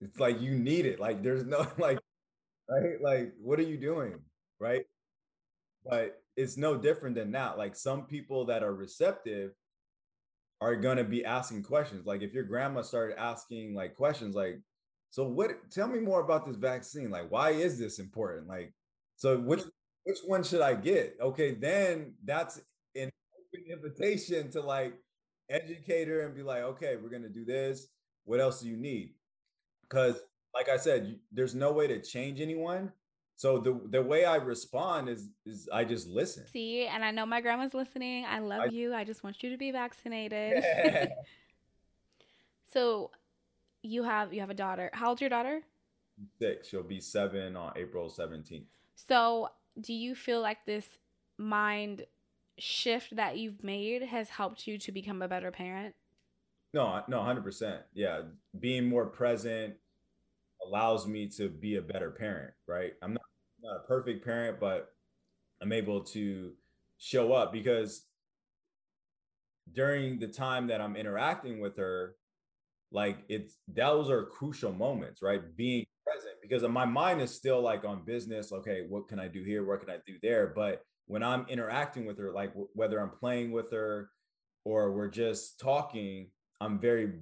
It's 0.00 0.18
like 0.18 0.40
you 0.40 0.52
need 0.52 0.86
it. 0.86 0.98
Like 0.98 1.22
there's 1.22 1.44
no 1.44 1.66
like, 1.78 1.98
right? 2.68 3.00
Like, 3.02 3.34
what 3.38 3.58
are 3.58 3.64
you 3.64 3.76
doing? 3.76 4.14
Right. 4.58 4.84
But 5.84 6.22
it's 6.36 6.56
no 6.56 6.78
different 6.78 7.16
than 7.16 7.32
that. 7.32 7.58
Like 7.58 7.76
some 7.76 8.06
people 8.06 8.46
that 8.46 8.62
are 8.62 8.74
receptive 8.74 9.50
are 10.62 10.76
gonna 10.76 11.04
be 11.04 11.22
asking 11.22 11.64
questions. 11.64 12.06
Like 12.06 12.22
if 12.22 12.32
your 12.32 12.44
grandma 12.44 12.80
started 12.80 13.20
asking 13.20 13.74
like 13.74 13.94
questions 13.94 14.34
like, 14.34 14.60
so 15.10 15.24
what 15.24 15.50
tell 15.70 15.88
me 15.88 15.98
more 15.98 16.20
about 16.20 16.46
this 16.46 16.56
vaccine. 16.56 17.10
Like, 17.10 17.30
why 17.30 17.50
is 17.50 17.78
this 17.78 17.98
important? 17.98 18.46
Like, 18.46 18.72
so 19.16 19.38
which 19.38 19.62
which 20.04 20.18
one 20.24 20.44
should 20.44 20.60
I 20.60 20.74
get? 20.74 21.16
Okay, 21.20 21.54
then 21.54 22.14
that's 22.24 22.58
an 22.94 23.10
open 23.38 23.66
invitation 23.70 24.50
to 24.52 24.60
like 24.60 24.94
educate 25.50 26.08
her 26.08 26.20
and 26.20 26.34
be 26.34 26.42
like, 26.42 26.62
okay, 26.62 26.96
we're 26.96 27.10
gonna 27.10 27.28
do 27.28 27.44
this. 27.44 27.88
What 28.24 28.40
else 28.40 28.60
do 28.60 28.68
you 28.68 28.76
need? 28.76 29.14
Because, 29.82 30.20
like 30.54 30.68
I 30.68 30.76
said, 30.76 31.06
you, 31.06 31.16
there's 31.32 31.54
no 31.56 31.72
way 31.72 31.88
to 31.88 32.00
change 32.00 32.40
anyone. 32.40 32.92
So 33.34 33.58
the 33.58 33.80
the 33.88 34.02
way 34.02 34.24
I 34.24 34.36
respond 34.36 35.08
is 35.08 35.30
is 35.44 35.68
I 35.72 35.82
just 35.82 36.06
listen. 36.06 36.46
See, 36.46 36.86
and 36.86 37.04
I 37.04 37.10
know 37.10 37.26
my 37.26 37.40
grandma's 37.40 37.74
listening. 37.74 38.26
I 38.26 38.38
love 38.38 38.60
I, 38.60 38.66
you. 38.66 38.94
I 38.94 39.02
just 39.02 39.24
want 39.24 39.42
you 39.42 39.50
to 39.50 39.56
be 39.56 39.72
vaccinated. 39.72 40.62
so 42.72 43.10
you 43.82 44.02
have 44.02 44.32
you 44.32 44.40
have 44.40 44.50
a 44.50 44.54
daughter. 44.54 44.90
How 44.92 45.08
old's 45.08 45.20
your 45.20 45.30
daughter? 45.30 45.62
Six. 46.38 46.68
She'll 46.68 46.82
be 46.82 47.00
seven 47.00 47.56
on 47.56 47.72
April 47.76 48.10
17th. 48.10 48.64
So 48.94 49.48
do 49.80 49.94
you 49.94 50.14
feel 50.14 50.40
like 50.42 50.58
this 50.66 50.86
mind 51.38 52.04
shift 52.58 53.16
that 53.16 53.38
you've 53.38 53.64
made 53.64 54.02
has 54.02 54.28
helped 54.28 54.66
you 54.66 54.76
to 54.78 54.92
become 54.92 55.22
a 55.22 55.28
better 55.28 55.50
parent? 55.50 55.94
No, 56.74 57.02
no, 57.08 57.18
100%. 57.18 57.80
Yeah. 57.94 58.22
Being 58.58 58.88
more 58.88 59.06
present 59.06 59.74
allows 60.64 61.06
me 61.06 61.26
to 61.28 61.48
be 61.48 61.76
a 61.76 61.82
better 61.82 62.10
parent, 62.10 62.52
right? 62.66 62.92
I'm 63.02 63.14
not, 63.14 63.22
not 63.62 63.76
a 63.76 63.86
perfect 63.88 64.24
parent, 64.24 64.60
but 64.60 64.92
I'm 65.62 65.72
able 65.72 66.02
to 66.04 66.52
show 66.98 67.32
up 67.32 67.52
because 67.52 68.04
during 69.72 70.18
the 70.18 70.28
time 70.28 70.66
that 70.68 70.80
I'm 70.80 70.96
interacting 70.96 71.60
with 71.60 71.76
her, 71.76 72.16
like 72.92 73.18
it's 73.28 73.58
those 73.68 74.10
are 74.10 74.24
crucial 74.24 74.72
moments 74.72 75.22
right? 75.22 75.56
Being 75.56 75.84
present 76.04 76.34
because 76.42 76.62
my 76.64 76.84
mind 76.84 77.20
is 77.20 77.34
still 77.34 77.60
like 77.60 77.84
on 77.84 78.04
business. 78.04 78.52
Okay 78.52 78.86
what 78.88 79.08
can 79.08 79.18
i 79.18 79.28
do 79.28 79.42
here? 79.42 79.64
What 79.64 79.80
can 79.80 79.90
i 79.90 79.98
do 80.06 80.14
there? 80.22 80.52
But 80.54 80.82
when 81.06 81.22
i'm 81.22 81.46
interacting 81.48 82.06
with 82.06 82.18
her 82.18 82.32
like 82.32 82.50
w- 82.50 82.68
whether 82.74 82.98
i'm 83.00 83.10
playing 83.10 83.52
with 83.52 83.70
her 83.72 84.10
or 84.64 84.92
we're 84.92 85.08
just 85.08 85.60
talking 85.60 86.28
i'm 86.60 86.78
very 86.78 87.12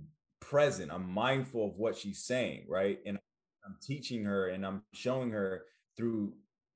present. 0.41 0.93
I'm 0.93 1.09
mindful 1.11 1.67
of 1.69 1.77
what 1.77 1.97
she's 1.97 2.25
saying 2.25 2.67
right? 2.69 2.99
And 3.07 3.19
i'm 3.67 3.77
teaching 3.83 4.25
her 4.25 4.49
and 4.49 4.65
i'm 4.65 4.83
showing 4.95 5.31
her 5.31 5.65
through 5.97 6.35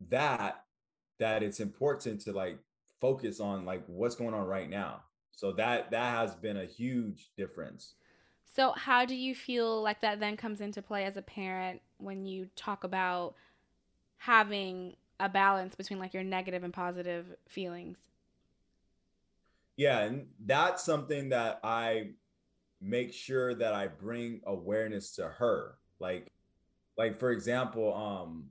that 0.09 0.65
that 1.19 1.43
it's 1.43 1.61
important 1.61 2.21
to 2.21 2.33
like 2.33 2.59
focus 3.01 3.41
on 3.41 3.65
like 3.65 3.85
what's 3.87 4.15
going 4.17 4.35
on 4.35 4.47
right 4.47 4.69
now. 4.69 5.03
So 5.33 5.53
that 5.53 5.91
that 5.91 6.17
has 6.17 6.35
been 6.35 6.57
a 6.57 6.67
huge 6.67 7.31
difference 7.37 7.95
so, 8.55 8.73
how 8.73 9.07
do 9.07 9.15
you 9.15 9.35
feel 9.35 9.83
like 9.83 10.03
that 10.03 10.21
then 10.21 10.37
comes 10.37 10.61
into 10.61 10.83
play 10.83 11.05
as 11.05 11.17
a 11.17 11.23
parent 11.23 11.81
when 11.97 12.27
you 12.27 12.49
talk 12.55 12.85
about 12.85 13.35
having 14.19 14.97
a 15.19 15.29
balance 15.29 15.75
between 15.75 15.99
like 15.99 16.13
your 16.13 16.23
negative 16.23 16.63
and 16.63 16.73
positive 16.73 17.27
feelings? 17.49 17.97
Yeah, 19.77 20.01
and 20.01 20.27
that's 20.45 20.85
something 20.85 21.31
that 21.31 21.61
I 21.65 22.11
make 22.81 23.15
sure 23.15 23.55
that 23.55 23.75
I 23.75 23.87
bring 23.87 24.43
awareness 24.45 25.15
to 25.17 25.29
her. 25.29 25.79
Like 25.99 26.31
like 26.99 27.19
for 27.19 27.31
example, 27.31 27.95
um 27.95 28.51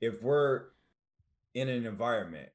if 0.00 0.22
we're 0.22 0.64
in 1.54 1.70
an 1.70 1.86
environment 1.86 2.50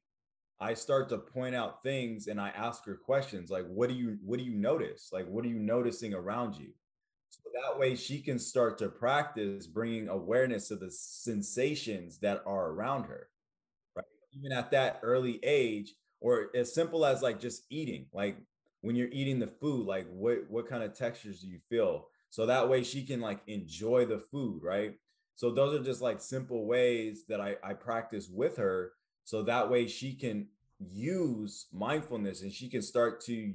I 0.62 0.74
start 0.74 1.08
to 1.08 1.18
point 1.18 1.56
out 1.56 1.82
things 1.82 2.28
and 2.28 2.40
I 2.40 2.50
ask 2.50 2.84
her 2.86 2.94
questions 2.94 3.50
like 3.50 3.66
what 3.66 3.88
do 3.88 3.96
you 3.96 4.18
what 4.24 4.38
do 4.38 4.44
you 4.44 4.54
notice? 4.54 5.10
Like 5.12 5.26
what 5.26 5.44
are 5.44 5.48
you 5.48 5.58
noticing 5.58 6.14
around 6.14 6.54
you? 6.56 6.68
So 7.30 7.40
that 7.54 7.78
way 7.78 7.96
she 7.96 8.20
can 8.20 8.38
start 8.38 8.78
to 8.78 8.88
practice 8.88 9.66
bringing 9.66 10.08
awareness 10.08 10.68
to 10.68 10.76
the 10.76 10.90
sensations 10.90 12.18
that 12.20 12.42
are 12.46 12.68
around 12.70 13.04
her, 13.06 13.28
right? 13.96 14.04
Even 14.38 14.52
at 14.56 14.70
that 14.70 15.00
early 15.02 15.40
age, 15.42 15.94
or 16.20 16.48
as 16.54 16.72
simple 16.72 17.04
as 17.04 17.22
like 17.22 17.40
just 17.40 17.64
eating, 17.70 18.06
like 18.12 18.36
when 18.82 18.94
you're 18.96 19.08
eating 19.10 19.40
the 19.40 19.48
food, 19.48 19.86
like 19.86 20.06
what 20.10 20.38
what 20.48 20.68
kind 20.68 20.84
of 20.84 20.94
textures 20.94 21.40
do 21.40 21.48
you 21.48 21.58
feel? 21.68 22.06
So 22.30 22.46
that 22.46 22.68
way 22.68 22.84
she 22.84 23.04
can 23.04 23.20
like 23.20 23.40
enjoy 23.48 24.06
the 24.06 24.18
food, 24.18 24.62
right? 24.62 24.94
So 25.34 25.50
those 25.50 25.80
are 25.80 25.84
just 25.84 26.02
like 26.02 26.20
simple 26.20 26.66
ways 26.66 27.24
that 27.28 27.40
I, 27.40 27.56
I 27.64 27.74
practice 27.74 28.28
with 28.28 28.56
her. 28.58 28.92
So 29.24 29.42
that 29.44 29.70
way 29.70 29.86
she 29.86 30.14
can 30.14 30.48
use 30.78 31.66
mindfulness 31.72 32.42
and 32.42 32.52
she 32.52 32.68
can 32.68 32.82
start 32.82 33.20
to 33.26 33.52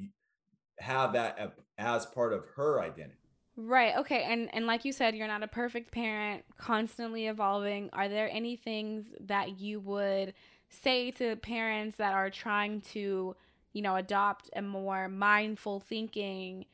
have 0.80 1.14
that 1.14 1.58
as 1.78 2.06
part 2.06 2.34
of 2.34 2.46
her 2.56 2.82
identity. 2.82 3.18
Right. 3.56 3.96
Okay. 3.98 4.24
And 4.24 4.54
and 4.54 4.68
like 4.68 4.86
you 4.86 4.92
said, 4.92 5.16
you're 5.16 5.28
not 5.28 5.42
a 5.42 5.48
perfect 5.48 5.92
parent, 5.92 6.46
constantly 6.58 7.26
evolving. 7.26 7.90
Are 7.92 8.08
there 8.08 8.30
any 8.32 8.56
things 8.56 9.08
that 9.22 9.60
you 9.60 9.80
would 9.80 10.36
say 10.70 11.12
to 11.12 11.36
parents 11.38 11.96
that 11.98 12.14
are 12.14 12.30
trying 12.30 12.82
to, 12.82 13.36
you 13.74 13.82
know, 13.82 13.96
adopt 13.96 14.52
a 14.56 14.62
more 14.62 15.10
mindful 15.10 15.80
thinking 15.80 16.66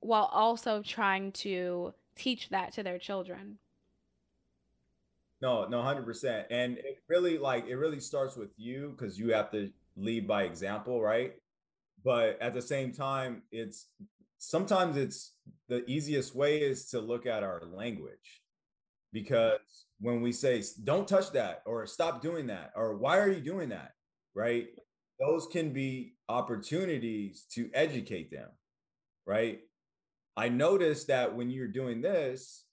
while 0.00 0.30
also 0.32 0.82
trying 0.82 1.32
to 1.32 1.92
teach 2.16 2.48
that 2.48 2.72
to 2.72 2.82
their 2.82 2.98
children? 2.98 3.58
No, 5.44 5.66
no, 5.66 5.82
100%. 5.82 6.46
And 6.50 6.78
it 6.78 7.02
really 7.06 7.36
like 7.36 7.66
it 7.66 7.76
really 7.76 8.00
starts 8.00 8.34
with 8.34 8.48
you 8.56 8.94
cuz 8.98 9.18
you 9.18 9.34
have 9.34 9.50
to 9.50 9.70
lead 9.94 10.26
by 10.26 10.44
example, 10.44 11.02
right? 11.02 11.34
But 12.02 12.40
at 12.40 12.54
the 12.54 12.62
same 12.62 12.92
time, 12.92 13.42
it's 13.52 13.88
sometimes 14.38 14.96
it's 14.96 15.34
the 15.68 15.84
easiest 15.86 16.34
way 16.34 16.62
is 16.62 16.88
to 16.92 16.98
look 16.98 17.26
at 17.26 17.42
our 17.42 17.60
language 17.66 18.42
because 19.12 19.86
when 20.00 20.22
we 20.22 20.32
say 20.32 20.62
don't 20.82 21.06
touch 21.06 21.30
that 21.32 21.62
or 21.66 21.86
stop 21.86 22.22
doing 22.22 22.46
that 22.46 22.72
or 22.74 22.96
why 22.96 23.18
are 23.18 23.30
you 23.30 23.40
doing 23.40 23.68
that 23.68 23.92
right 24.34 24.68
those 25.20 25.46
can 25.46 25.72
be 25.72 26.14
opportunities 26.28 27.46
to 27.54 27.70
educate 27.72 28.30
them 28.30 28.50
right 29.24 29.60
i 30.36 30.48
noticed 30.48 31.06
that 31.06 31.34
when 31.34 31.48
you're 31.48 31.68
doing 31.80 32.02
this 32.02 32.63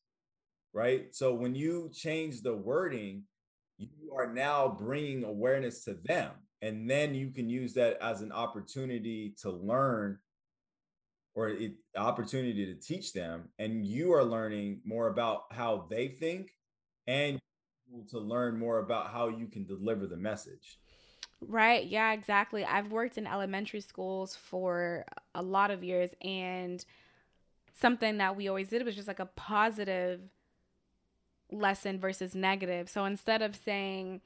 right? 0.74 1.13
So 1.15 1.34
when 1.34 1.55
you 1.55 1.89
change 1.93 2.41
the 2.41 2.55
wording 2.55 3.24
you 3.82 4.13
are 4.15 4.32
now 4.32 4.67
bringing 4.67 5.24
awareness 5.24 5.84
to 5.86 5.95
them 6.03 6.32
and 6.61 6.89
then 6.89 7.15
you 7.15 7.32
can 7.32 7.49
use 7.49 7.74
that 7.74 7.97
as 8.01 8.22
an 8.22 8.32
opportunity 8.32 9.34
to 9.41 9.49
learn 9.49 10.19
or 11.34 11.49
it, 11.49 11.74
opportunity 11.95 12.65
to 12.65 12.76
teach 12.76 13.13
them 13.13 13.49
and 13.57 13.86
you 13.86 14.13
are 14.13 14.24
learning 14.24 14.82
more 14.86 15.07
about 15.07 15.43
how 15.51 15.88
they 15.89 16.07
think 16.07 16.51
and 17.07 17.39
to 18.09 18.19
learn 18.19 18.57
more 18.57 18.80
about 18.80 19.11
how 19.11 19.28
you 19.28 19.47
can 19.47 19.65
deliver 19.65 20.07
the 20.07 20.17
message. 20.17 20.80
Right 21.41 21.88
yeah 21.88 22.13
exactly. 22.13 22.63
I've 22.63 22.91
worked 22.91 23.17
in 23.17 23.26
elementary 23.26 23.82
schools 23.82 24.36
for 24.36 25.05
a 25.34 25.41
lot 25.41 25.72
of 25.72 25.84
years 25.84 26.11
and 26.22 26.84
something 27.80 28.17
that 28.19 28.36
we 28.36 28.47
always 28.47 28.69
did 28.69 28.86
was 28.86 28.95
just 28.95 29.07
like 29.07 29.19
a 29.19 29.26
positive 29.26 30.22
lesson 31.52 31.99
versus 31.99 32.34
negative 32.34 32.89
so 32.89 33.06
instead 33.06 33.41
of 33.41 33.56
saying 33.56 34.22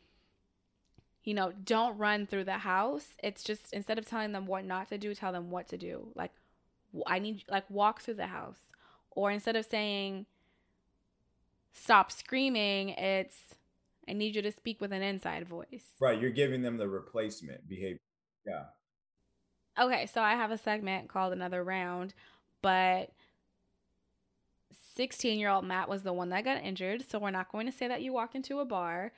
you 1.23 1.33
know 1.33 1.51
don't 1.63 1.97
run 1.97 2.27
through 2.27 2.43
the 2.43 2.59
house 2.59 3.07
it's 3.23 3.43
just 3.43 3.73
instead 3.73 3.97
of 3.97 4.05
telling 4.05 4.31
them 4.31 4.45
what 4.45 4.63
not 4.63 4.87
to 4.89 4.97
do 4.97 5.13
tell 5.13 5.31
them 5.31 5.49
what 5.49 5.67
to 5.67 5.77
do 5.77 6.07
like 6.15 6.31
I 7.05 7.19
need 7.19 7.43
like 7.49 7.69
walk 7.69 8.01
through 8.01 8.15
the 8.15 8.27
house. 8.27 8.59
Or 9.11 9.31
instead 9.31 9.55
of 9.55 9.65
saying 9.65 10.25
stop 11.73 12.11
screaming, 12.11 12.89
it's 12.89 13.55
I 14.07 14.13
need 14.13 14.35
you 14.35 14.41
to 14.43 14.51
speak 14.51 14.79
with 14.79 14.91
an 14.91 15.01
inside 15.01 15.47
voice. 15.47 15.83
Right, 15.99 16.19
you're 16.19 16.29
giving 16.29 16.61
them 16.61 16.77
the 16.77 16.87
replacement 16.87 17.67
behavior. 17.67 17.99
Yeah. 18.45 18.65
Okay, 19.79 20.05
so 20.05 20.21
I 20.21 20.33
have 20.33 20.51
a 20.51 20.57
segment 20.57 21.09
called 21.09 21.33
Another 21.33 21.63
Round, 21.63 22.13
but 22.61 23.09
16 24.95 25.39
year 25.39 25.49
old 25.49 25.65
Matt 25.65 25.89
was 25.89 26.03
the 26.03 26.13
one 26.13 26.29
that 26.29 26.45
got 26.45 26.63
injured. 26.63 27.09
So 27.09 27.19
we're 27.19 27.31
not 27.31 27.51
going 27.51 27.65
to 27.65 27.71
say 27.71 27.87
that 27.87 28.01
you 28.01 28.13
walked 28.13 28.35
into 28.35 28.59
a 28.59 28.65
bar. 28.65 29.11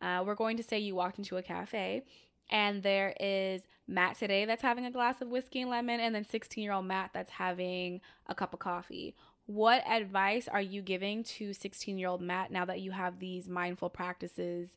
Uh, 0.00 0.22
we're 0.26 0.34
going 0.34 0.56
to 0.56 0.62
say 0.62 0.78
you 0.78 0.94
walked 0.94 1.18
into 1.18 1.36
a 1.36 1.42
cafe. 1.42 2.04
And 2.50 2.82
there 2.82 3.14
is 3.20 3.62
Matt 3.86 4.18
today 4.18 4.44
that's 4.44 4.62
having 4.62 4.84
a 4.84 4.90
glass 4.90 5.20
of 5.20 5.28
whiskey 5.28 5.60
and 5.60 5.70
lemon, 5.70 6.00
and 6.00 6.14
then 6.14 6.24
16 6.24 6.62
year 6.62 6.72
old 6.72 6.86
Matt 6.86 7.10
that's 7.14 7.30
having 7.30 8.00
a 8.26 8.34
cup 8.34 8.52
of 8.52 8.58
coffee. 8.58 9.14
What 9.46 9.86
advice 9.88 10.48
are 10.48 10.60
you 10.60 10.82
giving 10.82 11.24
to 11.24 11.52
16 11.52 11.98
year 11.98 12.08
old 12.08 12.22
Matt 12.22 12.50
now 12.50 12.64
that 12.64 12.80
you 12.80 12.90
have 12.90 13.18
these 13.18 13.48
mindful 13.48 13.90
practices? 13.90 14.70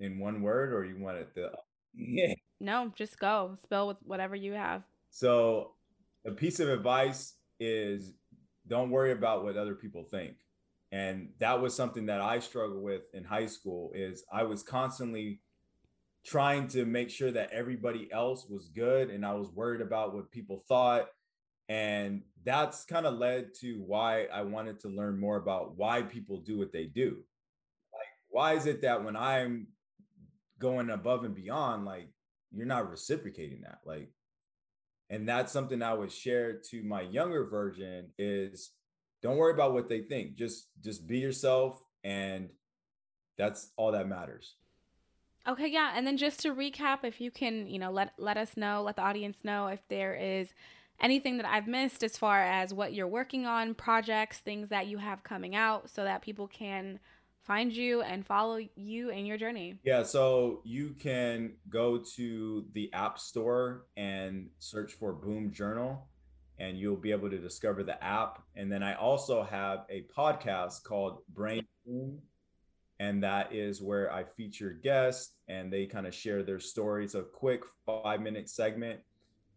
In 0.00 0.18
one 0.18 0.42
word, 0.42 0.72
or 0.72 0.84
you 0.84 0.96
want 0.98 1.18
it 1.18 1.34
to? 1.34 1.50
Yeah. 1.96 2.34
No, 2.60 2.92
just 2.96 3.18
go. 3.18 3.56
Spill 3.62 3.86
with 3.86 3.98
whatever 4.04 4.34
you 4.34 4.52
have. 4.52 4.82
So, 5.10 5.72
a 6.26 6.32
piece 6.32 6.58
of 6.58 6.68
advice 6.68 7.34
is 7.60 8.14
don't 8.66 8.90
worry 8.90 9.12
about 9.12 9.44
what 9.44 9.56
other 9.56 9.74
people 9.74 10.04
think. 10.04 10.36
And 10.92 11.30
that 11.40 11.60
was 11.60 11.74
something 11.74 12.06
that 12.06 12.20
I 12.20 12.38
struggled 12.38 12.82
with 12.82 13.02
in 13.12 13.24
high 13.24 13.46
school 13.46 13.90
is 13.94 14.24
I 14.32 14.44
was 14.44 14.62
constantly 14.62 15.40
trying 16.24 16.68
to 16.68 16.84
make 16.84 17.10
sure 17.10 17.30
that 17.32 17.50
everybody 17.50 18.10
else 18.12 18.46
was 18.48 18.68
good 18.68 19.10
and 19.10 19.26
I 19.26 19.34
was 19.34 19.50
worried 19.50 19.80
about 19.80 20.14
what 20.14 20.30
people 20.30 20.62
thought. 20.68 21.08
And 21.68 22.22
that's 22.44 22.84
kind 22.84 23.06
of 23.06 23.18
led 23.18 23.54
to 23.60 23.82
why 23.86 24.26
I 24.26 24.42
wanted 24.42 24.80
to 24.80 24.88
learn 24.88 25.18
more 25.18 25.36
about 25.36 25.76
why 25.76 26.02
people 26.02 26.40
do 26.40 26.58
what 26.58 26.72
they 26.72 26.84
do. 26.84 27.24
Like, 27.92 28.08
why 28.28 28.52
is 28.54 28.66
it 28.66 28.82
that 28.82 29.02
when 29.02 29.16
I'm 29.16 29.68
going 30.58 30.90
above 30.90 31.24
and 31.24 31.34
beyond, 31.34 31.84
like, 31.84 32.08
you're 32.52 32.66
not 32.66 32.90
reciprocating 32.90 33.62
that? 33.62 33.80
Like, 33.84 34.10
and 35.10 35.28
that's 35.28 35.52
something 35.52 35.82
I 35.82 35.94
would 35.94 36.12
share 36.12 36.60
to 36.70 36.82
my 36.82 37.02
younger 37.02 37.44
version 37.44 38.10
is 38.18 38.72
don't 39.22 39.36
worry 39.36 39.52
about 39.52 39.72
what 39.72 39.88
they 39.88 40.02
think. 40.02 40.36
Just 40.36 40.68
just 40.82 41.06
be 41.06 41.18
yourself 41.18 41.82
and 42.02 42.50
that's 43.36 43.70
all 43.76 43.92
that 43.92 44.08
matters. 44.08 44.56
Okay, 45.46 45.68
yeah. 45.68 45.92
And 45.94 46.06
then 46.06 46.16
just 46.16 46.40
to 46.40 46.54
recap, 46.54 47.00
if 47.02 47.20
you 47.20 47.30
can, 47.30 47.66
you 47.66 47.78
know, 47.78 47.90
let 47.90 48.12
let 48.18 48.36
us 48.36 48.56
know, 48.56 48.82
let 48.82 48.96
the 48.96 49.02
audience 49.02 49.38
know 49.44 49.66
if 49.68 49.80
there 49.88 50.14
is 50.14 50.52
anything 51.00 51.36
that 51.38 51.46
I've 51.46 51.66
missed 51.66 52.02
as 52.02 52.16
far 52.16 52.40
as 52.40 52.72
what 52.72 52.94
you're 52.94 53.08
working 53.08 53.46
on, 53.46 53.74
projects, 53.74 54.38
things 54.38 54.68
that 54.68 54.86
you 54.86 54.98
have 54.98 55.24
coming 55.24 55.54
out 55.54 55.90
so 55.90 56.04
that 56.04 56.22
people 56.22 56.46
can 56.46 57.00
find 57.44 57.72
you 57.72 58.02
and 58.02 58.26
follow 58.26 58.58
you 58.74 59.10
in 59.10 59.26
your 59.26 59.36
journey. 59.36 59.78
Yeah, 59.84 60.02
so 60.02 60.60
you 60.64 60.94
can 60.98 61.54
go 61.68 61.98
to 62.16 62.64
the 62.72 62.92
App 62.92 63.18
Store 63.18 63.86
and 63.96 64.48
search 64.58 64.94
for 64.94 65.12
Boom 65.12 65.52
Journal 65.52 66.08
and 66.58 66.78
you'll 66.78 66.96
be 66.96 67.10
able 67.10 67.30
to 67.30 67.38
discover 67.38 67.82
the 67.82 68.02
app. 68.02 68.42
And 68.56 68.70
then 68.70 68.82
I 68.82 68.94
also 68.94 69.42
have 69.42 69.84
a 69.90 70.06
podcast 70.16 70.84
called 70.84 71.18
Brain 71.34 71.66
Boom 71.84 72.20
and 73.00 73.22
that 73.22 73.52
is 73.52 73.82
where 73.82 74.12
I 74.12 74.24
feature 74.24 74.70
guests 74.70 75.34
and 75.48 75.72
they 75.72 75.86
kind 75.86 76.06
of 76.06 76.14
share 76.14 76.42
their 76.42 76.60
stories. 76.60 77.14
A 77.14 77.22
quick 77.22 77.62
five 77.84 78.20
minute 78.20 78.48
segment, 78.48 79.00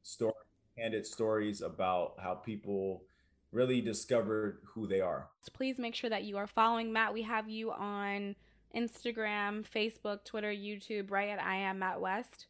story, 0.03 0.33
candid 0.77 1.05
stories 1.05 1.61
about 1.61 2.15
how 2.19 2.33
people 2.33 3.03
really 3.51 3.81
discovered 3.81 4.59
who 4.65 4.87
they 4.87 5.01
are. 5.01 5.29
Please 5.53 5.77
make 5.79 5.95
sure 5.95 6.09
that 6.09 6.23
you 6.23 6.37
are 6.37 6.47
following 6.47 6.91
Matt. 6.91 7.13
We 7.13 7.23
have 7.23 7.49
you 7.49 7.71
on 7.71 8.35
Instagram, 8.75 9.65
Facebook, 9.67 10.23
Twitter, 10.25 10.51
YouTube, 10.51 11.11
right 11.11 11.29
at 11.29 11.41
I 11.41 11.55
am 11.55 11.79
Matt 11.79 12.01
West. 12.01 12.47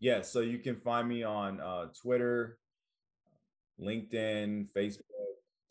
Yes, 0.00 0.16
yeah, 0.16 0.22
so 0.22 0.40
you 0.40 0.58
can 0.58 0.76
find 0.76 1.08
me 1.08 1.24
on 1.24 1.60
uh, 1.60 1.86
Twitter, 2.00 2.58
LinkedIn, 3.80 4.68
Facebook, 4.76 5.02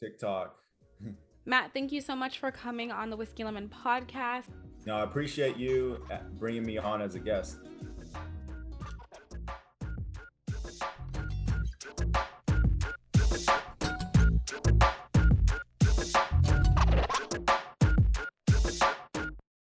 TikTok. 0.02 0.56
Matt, 1.46 1.72
thank 1.74 1.92
you 1.92 2.02
so 2.02 2.16
much 2.16 2.40
for 2.40 2.52
coming 2.52 2.92
on 2.92 3.10
the 3.10 3.16
Whiskey 3.16 3.46
Lemon 3.46 3.70
podcast. 3.70 4.50
No, 4.86 4.96
I 4.96 5.04
appreciate 5.04 5.56
you 5.56 6.06
uh, 6.12 6.18
bringing 6.38 6.66
me 6.66 6.78
on 6.78 7.02
as 7.02 7.16
a 7.16 7.20
guest. 7.20 7.58